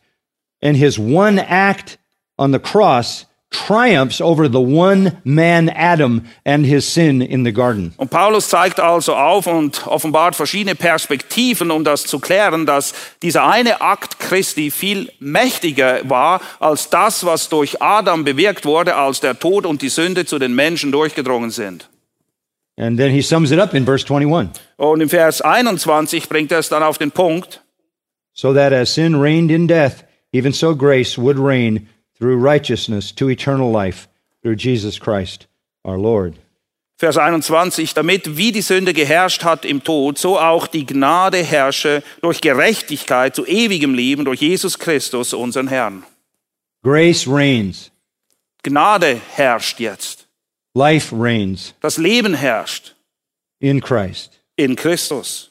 and 0.65 0.77
his 0.77 0.99
one 0.99 1.39
act 1.39 1.99
on 2.39 2.53
the 2.53 2.59
cross 2.59 3.27
triumphs 3.55 4.21
over 4.21 4.49
the 4.49 4.61
one 4.61 5.13
man 5.25 5.69
Adam 5.69 6.25
and 6.45 6.67
his 6.67 6.85
sin 6.85 7.23
in 7.23 7.45
the 7.45 7.53
garden. 7.53 7.95
Und 7.97 8.11
Paulus 8.11 8.49
zeigt 8.49 8.81
also 8.81 9.15
auf 9.15 9.47
und 9.47 9.87
offenbart 9.87 10.35
verschiedene 10.35 10.75
Perspektiven, 10.75 11.71
um 11.71 11.85
das 11.85 12.05
zu 12.05 12.19
klären, 12.19 12.67
dass 12.67 12.95
dieser 13.23 13.47
eine 13.47 13.81
Akt 13.81 14.19
Christi 14.19 14.71
viel 14.71 15.13
mächtiger 15.21 16.01
war 16.09 16.41
als 16.59 16.91
das, 16.91 17.25
was 17.25 17.49
durch 17.49 17.81
Adam 17.81 18.25
bewirkt 18.25 18.67
wurde, 18.67 18.97
als 18.97 19.21
der 19.21 19.39
Tod 19.39 19.67
und 19.67 19.83
die 19.83 19.89
Sünde 19.89 20.27
zu 20.27 20.39
den 20.39 20.55
Menschen 20.55 20.91
durchgedrungen 20.91 21.51
sind. 21.51 21.89
And 22.77 22.99
then 22.99 23.13
he 23.13 23.23
sums 23.23 23.53
it 23.53 23.61
up 23.61 23.73
in 23.73 23.85
verse 23.85 24.05
21. 24.05 24.61
Und 24.77 25.01
im 25.01 25.09
Vers 25.09 25.41
21 25.41 26.29
bringt 26.29 26.51
er 26.51 26.59
es 26.59 26.69
dann 26.69 26.83
auf 26.83 26.99
den 26.99 27.13
Punkt, 27.13 27.61
So 28.37 28.53
that 28.53 28.73
as 28.73 28.93
sin 28.93 29.15
reigned 29.15 29.53
in 29.53 29.69
death, 29.69 30.04
even 30.35 30.53
so 30.53 30.75
grace 30.75 31.17
would 31.17 31.39
reign 31.39 31.89
through 32.19 32.37
righteousness 32.37 33.13
to 33.15 33.29
eternal 33.31 33.71
life 33.71 34.09
through 34.43 34.57
Jesus 34.57 34.99
Christ 34.99 35.47
our 35.85 35.97
Lord. 35.99 36.35
Vers 36.97 37.17
21, 37.17 37.93
damit 37.95 38.37
wie 38.37 38.53
die 38.53 38.63
Sünde 38.63 38.93
geherrscht 38.93 39.43
hat 39.45 39.65
im 39.65 39.83
Tod, 39.83 40.17
so 40.17 40.39
auch 40.39 40.67
die 40.69 40.87
Gnade 40.87 41.39
herrsche 41.43 42.03
durch 42.23 42.41
Gerechtigkeit 42.41 43.35
zu 43.35 43.45
ewigem 43.47 43.95
Leben 43.95 44.25
durch 44.25 44.41
Jesus 44.41 44.79
Christus, 44.79 45.33
unseren 45.35 45.69
Herrn. 45.69 46.05
Grace 46.83 47.27
reigns, 47.27 47.91
Gnade 48.63 49.21
herrscht 49.35 49.81
jetzt. 49.81 50.27
life 50.75 51.15
reigns 51.15 51.75
Das 51.81 51.97
Leben 51.99 52.35
herrscht 52.35 52.95
in 53.61 53.81
Christ. 53.81 54.41
in 54.57 54.77
Christus. 54.77 55.51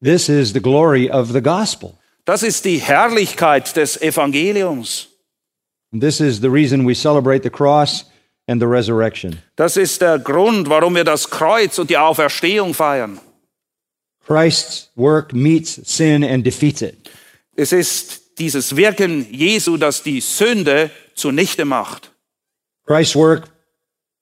This 0.00 0.28
is 0.28 0.52
the 0.52 0.60
glory 0.60 1.08
of 1.10 1.32
the 1.32 1.40
gospel. 1.40 1.98
Das 2.24 2.42
ist 2.42 2.64
die 2.64 2.78
Herrlichkeit 2.78 3.74
des 3.76 4.00
Evangeliums. 4.00 5.08
This 5.92 6.20
is 6.20 6.40
the 6.40 6.48
reason 6.48 6.86
we 6.86 6.94
celebrate 6.94 7.42
the 7.42 7.50
cross 7.50 8.04
and 8.46 8.60
the 8.60 8.66
resurrection. 8.66 9.42
Das 9.56 9.76
ist 9.76 10.00
der 10.00 10.18
Grund, 10.18 10.68
warum 10.68 10.94
wir 10.94 11.04
das 11.04 11.28
Kreuz 11.28 11.78
und 11.78 11.90
die 11.90 11.98
Auferstehung 11.98 12.74
feiern. 12.74 13.20
Christ's 14.26 14.90
work 14.94 15.34
meets 15.34 15.80
sin 15.84 16.22
and 16.22 16.46
defeats 16.46 16.82
it. 16.82 17.10
Es 17.56 17.72
ist 17.72 18.38
dieses 18.38 18.76
Wirken 18.76 19.26
Jesu, 19.30 19.76
das 19.76 20.02
die 20.02 20.20
Sünde 20.20 20.90
zunichte 21.14 21.64
macht. 21.64 22.12
Christ's 22.86 23.16
work 23.16 23.48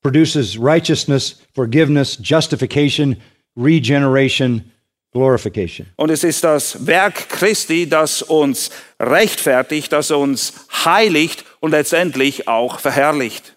produces 0.03 0.59
righteousness, 0.59 1.41
forgiveness, 1.55 2.19
justification, 2.23 3.17
regeneration, 3.57 4.65
glorification. 5.13 5.87
Und 5.97 6.11
es 6.11 6.25
ist 6.25 6.45
das 6.45 6.87
Werk 6.87 7.29
Christi, 7.29 7.89
das 7.89 8.23
uns 8.23 8.71
rechtfertigt, 9.01 9.93
das 9.93 10.11
uns 10.11 10.53
heiligt 10.85 11.45
und 11.61 11.73
letztendlich 11.73 12.49
auch 12.49 12.79
verherrlicht. 12.81 13.57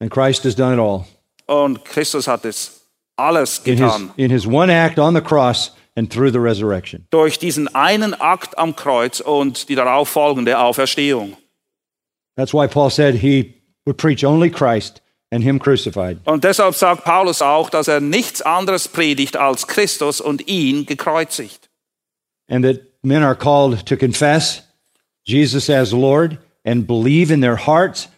And 0.00 0.10
Christ 0.10 0.44
has 0.44 0.54
done 0.54 0.74
it 0.74 0.80
all. 0.80 1.04
Und 1.46 1.84
Christus 1.84 2.26
hat 2.28 2.44
es 2.44 2.86
alles 3.16 3.58
In 3.64 3.76
his, 3.78 3.80
getan. 3.92 4.10
in 4.16 4.30
his 4.30 4.46
one 4.46 4.72
act 4.72 4.98
on 4.98 5.14
the 5.14 5.20
cross 5.20 5.72
and 5.96 6.10
through 6.10 6.30
the 6.32 6.38
resurrection. 6.38 7.06
Durch 7.10 7.38
diesen 7.38 7.74
einen 7.74 8.14
Akt 8.14 8.56
am 8.56 8.76
Kreuz 8.76 9.20
und 9.20 9.68
die 9.68 9.74
darauf 9.74 10.08
folgende 10.08 10.58
Auferstehung. 10.58 11.36
That's 12.36 12.54
why 12.54 12.66
Paul 12.68 12.90
said 12.90 13.16
he 13.16 13.54
would 13.84 13.96
preach 13.98 14.24
only 14.24 14.50
Christ 14.50 15.02
and 15.30 15.42
him 15.42 15.58
crucified. 15.58 16.18
Und 16.24 16.44
deshalb 16.44 16.74
sagt 16.74 17.04
Paulus 17.04 17.42
auch, 17.42 17.70
dass 17.70 17.88
er 17.88 18.00
nichts 18.00 18.42
anderes 18.42 18.88
predigt 18.88 19.36
als 19.36 19.66
Christus 19.66 20.20
und 20.20 20.46
ihn 20.48 20.86
gekreuzigt. 20.86 21.70
And 22.48 22.64
that 22.64 22.80
men 23.02 23.22
are 23.22 23.36
called 23.36 23.86
to 23.86 23.96
confess 23.96 24.62
Jesus 25.24 25.70
as 25.70 25.92
Lord 25.92 26.38
and 26.64 26.86
believe 26.86 27.32
in 27.32 27.40
their 27.40 27.56
hearts 27.56 28.08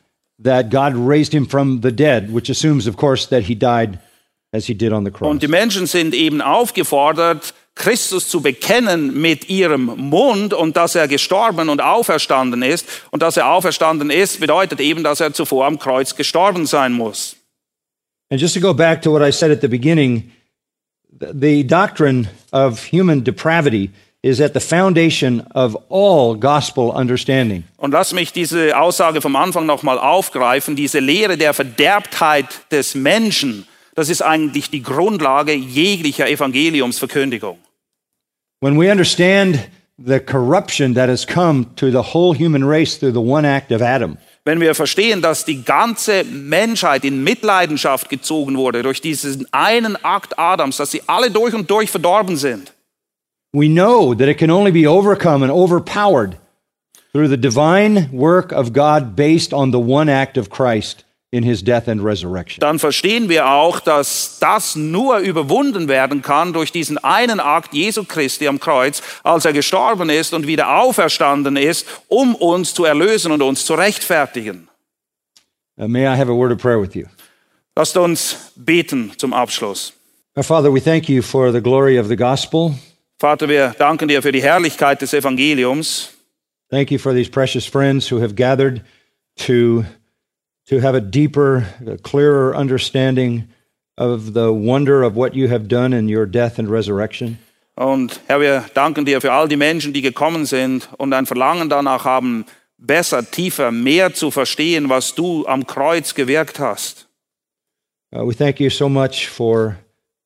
that 0.43 0.71
God 0.71 0.95
raised 0.97 1.33
him 1.33 1.47
from 1.47 1.81
the 1.83 1.93
dead, 1.93 2.33
which 2.33 2.51
assumes, 2.51 2.87
of 2.87 2.97
course, 2.97 3.29
that 3.29 3.45
he 3.45 3.55
died 3.55 3.99
as 4.53 4.67
he 4.67 4.75
did 4.75 4.93
on 4.93 5.05
the 5.05 5.11
cross. 5.11 5.31
Und 5.31 5.43
die 5.43 5.49
Menschen 5.49 5.87
sind 5.87 6.15
eben 6.15 6.41
aufgefordert, 6.41 7.55
Christus 7.75 8.29
zu 8.29 8.43
bekennen 8.43 9.21
mit 9.21 9.49
ihrem 9.49 9.87
Mund 9.97 10.53
und 10.53 10.77
dass 10.77 10.95
er 10.95 11.09
gestorben 11.09 11.69
und 11.69 11.81
auferstanden 11.81 12.63
ist. 12.63 12.87
Und 13.11 13.23
dass 13.23 13.37
er 13.37 13.49
auferstanden 13.49 14.11
ist, 14.11 14.41
bedeutet 14.41 14.81
eben, 14.81 15.03
dass 15.03 15.21
er 15.21 15.33
zuvor 15.33 15.67
am 15.67 15.79
Kreuz 15.79 16.15
gestorben 16.15 16.67
sein 16.67 16.93
muss. 16.93 17.37
And 18.31 18.41
just 18.41 18.55
to 18.55 18.61
go 18.61 18.73
back 18.73 19.03
to 19.03 19.11
what 19.13 19.23
I 19.27 19.31
said 19.33 19.51
at 19.51 19.61
the 19.61 19.69
beginning, 19.69 20.31
th- 21.21 21.33
the 21.39 21.67
doctrine 21.67 22.29
of 22.51 22.83
human 22.91 23.23
depravity 23.25 23.91
is 24.23 24.41
at 24.41 24.55
the 24.55 24.61
foundation 24.61 25.41
of 25.55 25.77
all 25.91 26.35
gospel 26.39 26.91
understanding. 26.91 27.65
Und 27.77 27.91
lass 27.93 28.13
mich 28.13 28.33
diese 28.33 28.79
Aussage 28.79 29.21
vom 29.21 29.35
Anfang 29.35 29.67
nochmal 29.67 29.99
aufgreifen. 29.99 30.77
Diese 30.77 31.01
Lehre 31.01 31.37
der 31.37 31.53
Verderbtheit 31.55 32.47
des 32.71 32.95
Menschen, 32.95 33.67
das 33.95 34.09
ist 34.09 34.23
eigentlich 34.23 34.71
die 34.71 34.83
Grundlage 34.83 35.53
jeglicher 35.53 36.29
Evangeliumsverkündigung. 36.29 37.59
When 38.61 38.81
we 38.81 38.91
understand 38.91 39.69
the 39.99 40.21
corruption 40.21 40.95
that 40.95 41.09
has 41.09 41.27
come 41.27 41.67
to 41.77 41.91
the 41.91 42.15
whole 42.15 42.35
human 42.35 42.65
race 42.65 42.99
through 42.99 43.13
the 43.13 43.19
one 43.19 43.47
act 43.47 43.73
of 43.73 43.83
Adam, 43.83 44.17
Wenn 44.45 44.61
wir 44.61 44.75
verstehen, 44.75 45.23
dass 45.23 45.45
die 45.45 45.63
ganze 45.63 46.25
Menschheit 46.25 47.05
in 47.05 47.23
Mitleidenschaft 47.23 48.09
gezogen 48.09 48.57
wurde 48.57 48.83
durch 48.83 49.01
diesen 49.01 49.47
einen 49.53 49.97
Akt 50.05 50.37
Adams, 50.37 50.79
dass 50.79 50.91
sie 50.91 51.03
alle 51.07 51.31
durch 51.31 51.55
und 51.55 51.71
durch 51.71 51.91
verdorben 51.91 52.37
sind, 52.37 52.73
we 53.53 53.69
know 53.69 54.15
that 54.15 54.29
it 54.29 54.39
can 54.39 54.51
only 54.51 54.73
be 54.73 54.89
overcome 54.89 55.45
and 55.45 55.53
overpowered 55.53 56.37
through 57.13 57.29
the 57.29 57.37
divine 57.37 58.09
work 58.11 58.53
of 58.53 58.73
God 58.73 59.15
based 59.15 59.53
on 59.53 59.71
the 59.71 59.79
one 59.79 60.11
act 60.11 60.37
of 60.37 60.51
Christ 60.51 61.05
in 61.33 61.43
his 61.43 61.65
death 61.65 61.89
and 61.89 62.05
resurrection. 62.05 62.61
dann 62.61 62.79
verstehen 62.79 63.29
wir 63.29 63.49
auch, 63.49 63.81
dass 63.81 64.39
das 64.39 64.77
nur 64.77 65.19
überwunden 65.19 65.89
werden 65.89 66.23
kann 66.23 66.53
durch 66.53 66.71
diesen 66.71 66.99
einen 66.99 67.41
Akt 67.41 67.75
Jesu 67.75 68.05
Christi 68.05 68.47
am 68.47 68.61
Kreuz, 68.61 69.03
als 69.25 69.45
er 69.45 69.53
gestorben 69.53 70.11
ist 70.11 70.35
und 70.35 70.47
wieder 70.47 70.79
auferstanden 70.79 71.57
ist, 71.57 71.87
um 72.09 72.35
uns 72.35 72.75
zu 72.75 72.85
erlösen 72.85 73.33
und 73.33 73.43
uns 73.43 73.67
zu 73.67 73.75
rechtfertigen. 73.75 74.69
Uh, 75.79 75.89
may 75.89 76.05
I 76.07 76.17
have 76.17 76.31
a 76.31 76.35
word 76.35 76.53
of 76.53 76.59
prayer 76.59 76.81
with 76.81 76.95
you? 76.95 77.07
Lasst 77.75 77.97
uns 77.97 78.53
beten 78.55 79.13
zum 79.17 79.33
Abschluss. 79.33 79.95
Our 80.37 80.45
Father, 80.45 80.73
we 80.73 80.81
thank 80.81 81.09
you 81.09 81.23
for 81.23 81.51
the 81.51 81.61
glory 81.61 81.99
of 81.99 82.09
the 82.09 82.17
gospel. 82.17 82.75
Vater, 83.19 83.49
wir 83.49 83.75
danken 83.79 84.09
dir 84.09 84.21
für 84.21 84.33
die 84.33 84.43
Herrlichkeit 84.43 85.01
des 85.01 85.15
Evangeliums. 85.15 86.11
Thank 86.71 86.91
you 86.91 86.99
for 86.99 87.15
these 87.15 87.31
precious 87.31 87.67
friends 87.67 88.11
who 88.11 88.21
have 88.21 88.35
gathered 88.35 88.83
to, 89.47 89.85
to 90.73 90.81
have 90.81 90.95
a 90.95 91.03
deeper, 91.03 91.67
a 91.87 91.99
clearer 91.99 92.57
understanding 92.57 93.47
of 93.99 94.33
the 94.33 94.51
wonder 94.51 95.03
of 95.03 95.15
what 95.15 95.35
you 95.35 95.49
have 95.49 95.69
done 95.69 95.93
in 95.93 96.09
your 96.09 96.25
death 96.25 96.59
and 96.59 96.71
resurrection. 96.71 97.39
Und 97.77 98.21
Herr, 98.27 98.41
wir 98.41 98.65
danken 98.75 99.05
dir 99.05 99.21
für 99.21 99.33
all 99.33 99.49
die 99.49 99.57
Menschen, 99.57 99.93
die 99.93 100.01
gekommen 100.01 100.47
sind 100.47 100.89
und 100.97 101.13
ein 101.13 101.27
Verlangen 101.27 101.69
danach 101.69 102.07
haben, 102.07 102.47
besser, 102.79 103.23
tiefer, 103.31 103.71
mehr 103.71 104.15
zu 104.15 104.31
verstehen, 104.31 104.89
was 104.89 105.15
du 105.15 105.47
am 105.47 105.67
Kreuz 105.67 106.15
gewirkt 106.15 106.59
hast. 106.59 107.07
Uh, 108.15 108.25
we 108.27 108.35
thank 108.35 108.59
you 108.59 108.71
so 108.71 108.89
much 108.89 109.29
for 109.29 109.77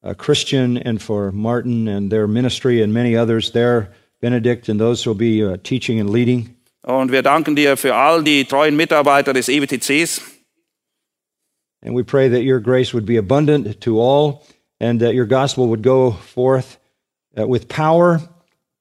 uh, 0.04 0.14
Christian 0.14 0.76
and 0.76 1.02
for 1.02 1.32
Martin 1.32 1.88
and 1.88 2.10
their 2.10 2.28
ministry 2.28 2.82
and 2.82 2.92
many 2.92 3.16
others 3.16 3.50
there, 3.50 3.88
Benedict 4.20 4.68
and 4.68 4.80
those 4.80 5.04
who 5.04 5.10
will 5.10 5.18
be 5.18 5.44
uh, 5.44 5.56
teaching 5.62 6.00
and 6.00 6.10
leading. 6.10 6.54
Und 6.82 7.10
wir 7.10 7.22
danken 7.22 7.56
dir 7.56 7.76
für 7.76 7.96
all 7.96 8.22
die 8.22 8.44
treuen 8.44 8.76
Mitarbeiter 8.76 9.32
des 9.32 9.48
EWTCs. 9.48 10.35
And 11.86 11.94
we 11.94 12.02
pray 12.02 12.28
that 12.28 12.42
your 12.42 12.58
grace 12.58 12.92
would 12.92 13.06
be 13.06 13.16
abundant 13.16 13.80
to 13.82 14.00
all 14.00 14.44
and 14.80 15.00
that 15.00 15.14
your 15.14 15.24
gospel 15.24 15.68
would 15.68 15.82
go 15.82 16.10
forth 16.10 16.78
uh, 17.38 17.46
with 17.46 17.68
power 17.68 18.20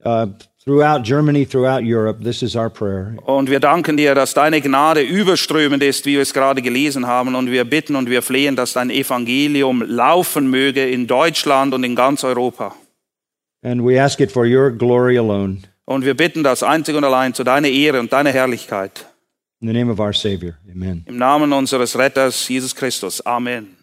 uh, 0.04 0.28
throughout 0.64 1.04
Germany, 1.04 1.46
throughout 1.46 1.86
Europe. 1.86 2.24
This 2.24 2.42
is 2.42 2.56
our 2.56 2.72
prayer. 2.72 3.16
Und 3.28 3.52
wir 3.52 3.60
danken 3.60 3.96
dir, 3.96 4.16
dass 4.16 4.34
deine 4.34 4.60
Gnade 4.60 5.02
überströmend 5.02 5.84
ist, 5.84 6.08
wie 6.08 6.16
wir 6.16 6.22
es 6.22 6.34
gerade 6.34 6.64
gelesen 6.64 7.06
haben. 7.06 7.36
Und 7.36 7.52
wir 7.52 7.64
bitten 7.64 7.96
und 7.96 8.10
wir 8.10 8.24
flehen, 8.24 8.56
dass 8.56 8.74
dein 8.74 8.90
Evangelium 8.90 9.84
laufen 9.84 10.50
möge 10.50 10.90
in 10.90 11.06
Deutschland 11.06 11.76
und 11.76 11.84
in 11.84 11.96
ganz 11.96 12.24
Europa. 12.24 12.74
And 13.62 13.86
we 13.86 14.02
ask 14.02 14.20
it 14.20 14.32
for 14.32 14.46
your 14.48 14.72
glory 14.72 15.16
alone. 15.18 15.60
Und 15.86 16.06
wir 16.06 16.16
bitten 16.16 16.44
das 16.44 16.64
einzig 16.64 16.96
und 16.96 17.04
allein 17.04 17.36
zu 17.36 17.44
deiner 17.44 17.68
Ehre 17.68 18.00
und 18.00 18.12
deiner 18.12 18.32
Herrlichkeit. 18.32 19.06
In 19.62 19.68
the 19.68 19.74
name 19.74 19.90
of 19.90 20.00
our 20.00 20.14
Savior, 20.14 20.58
amen. 20.70 21.04
Im 21.08 21.18
Namen 21.18 21.54
unseres 21.54 21.96
Retters, 21.96 22.48
Jesus 22.48 22.74
Christus. 22.74 23.22
Amen. 23.26 23.76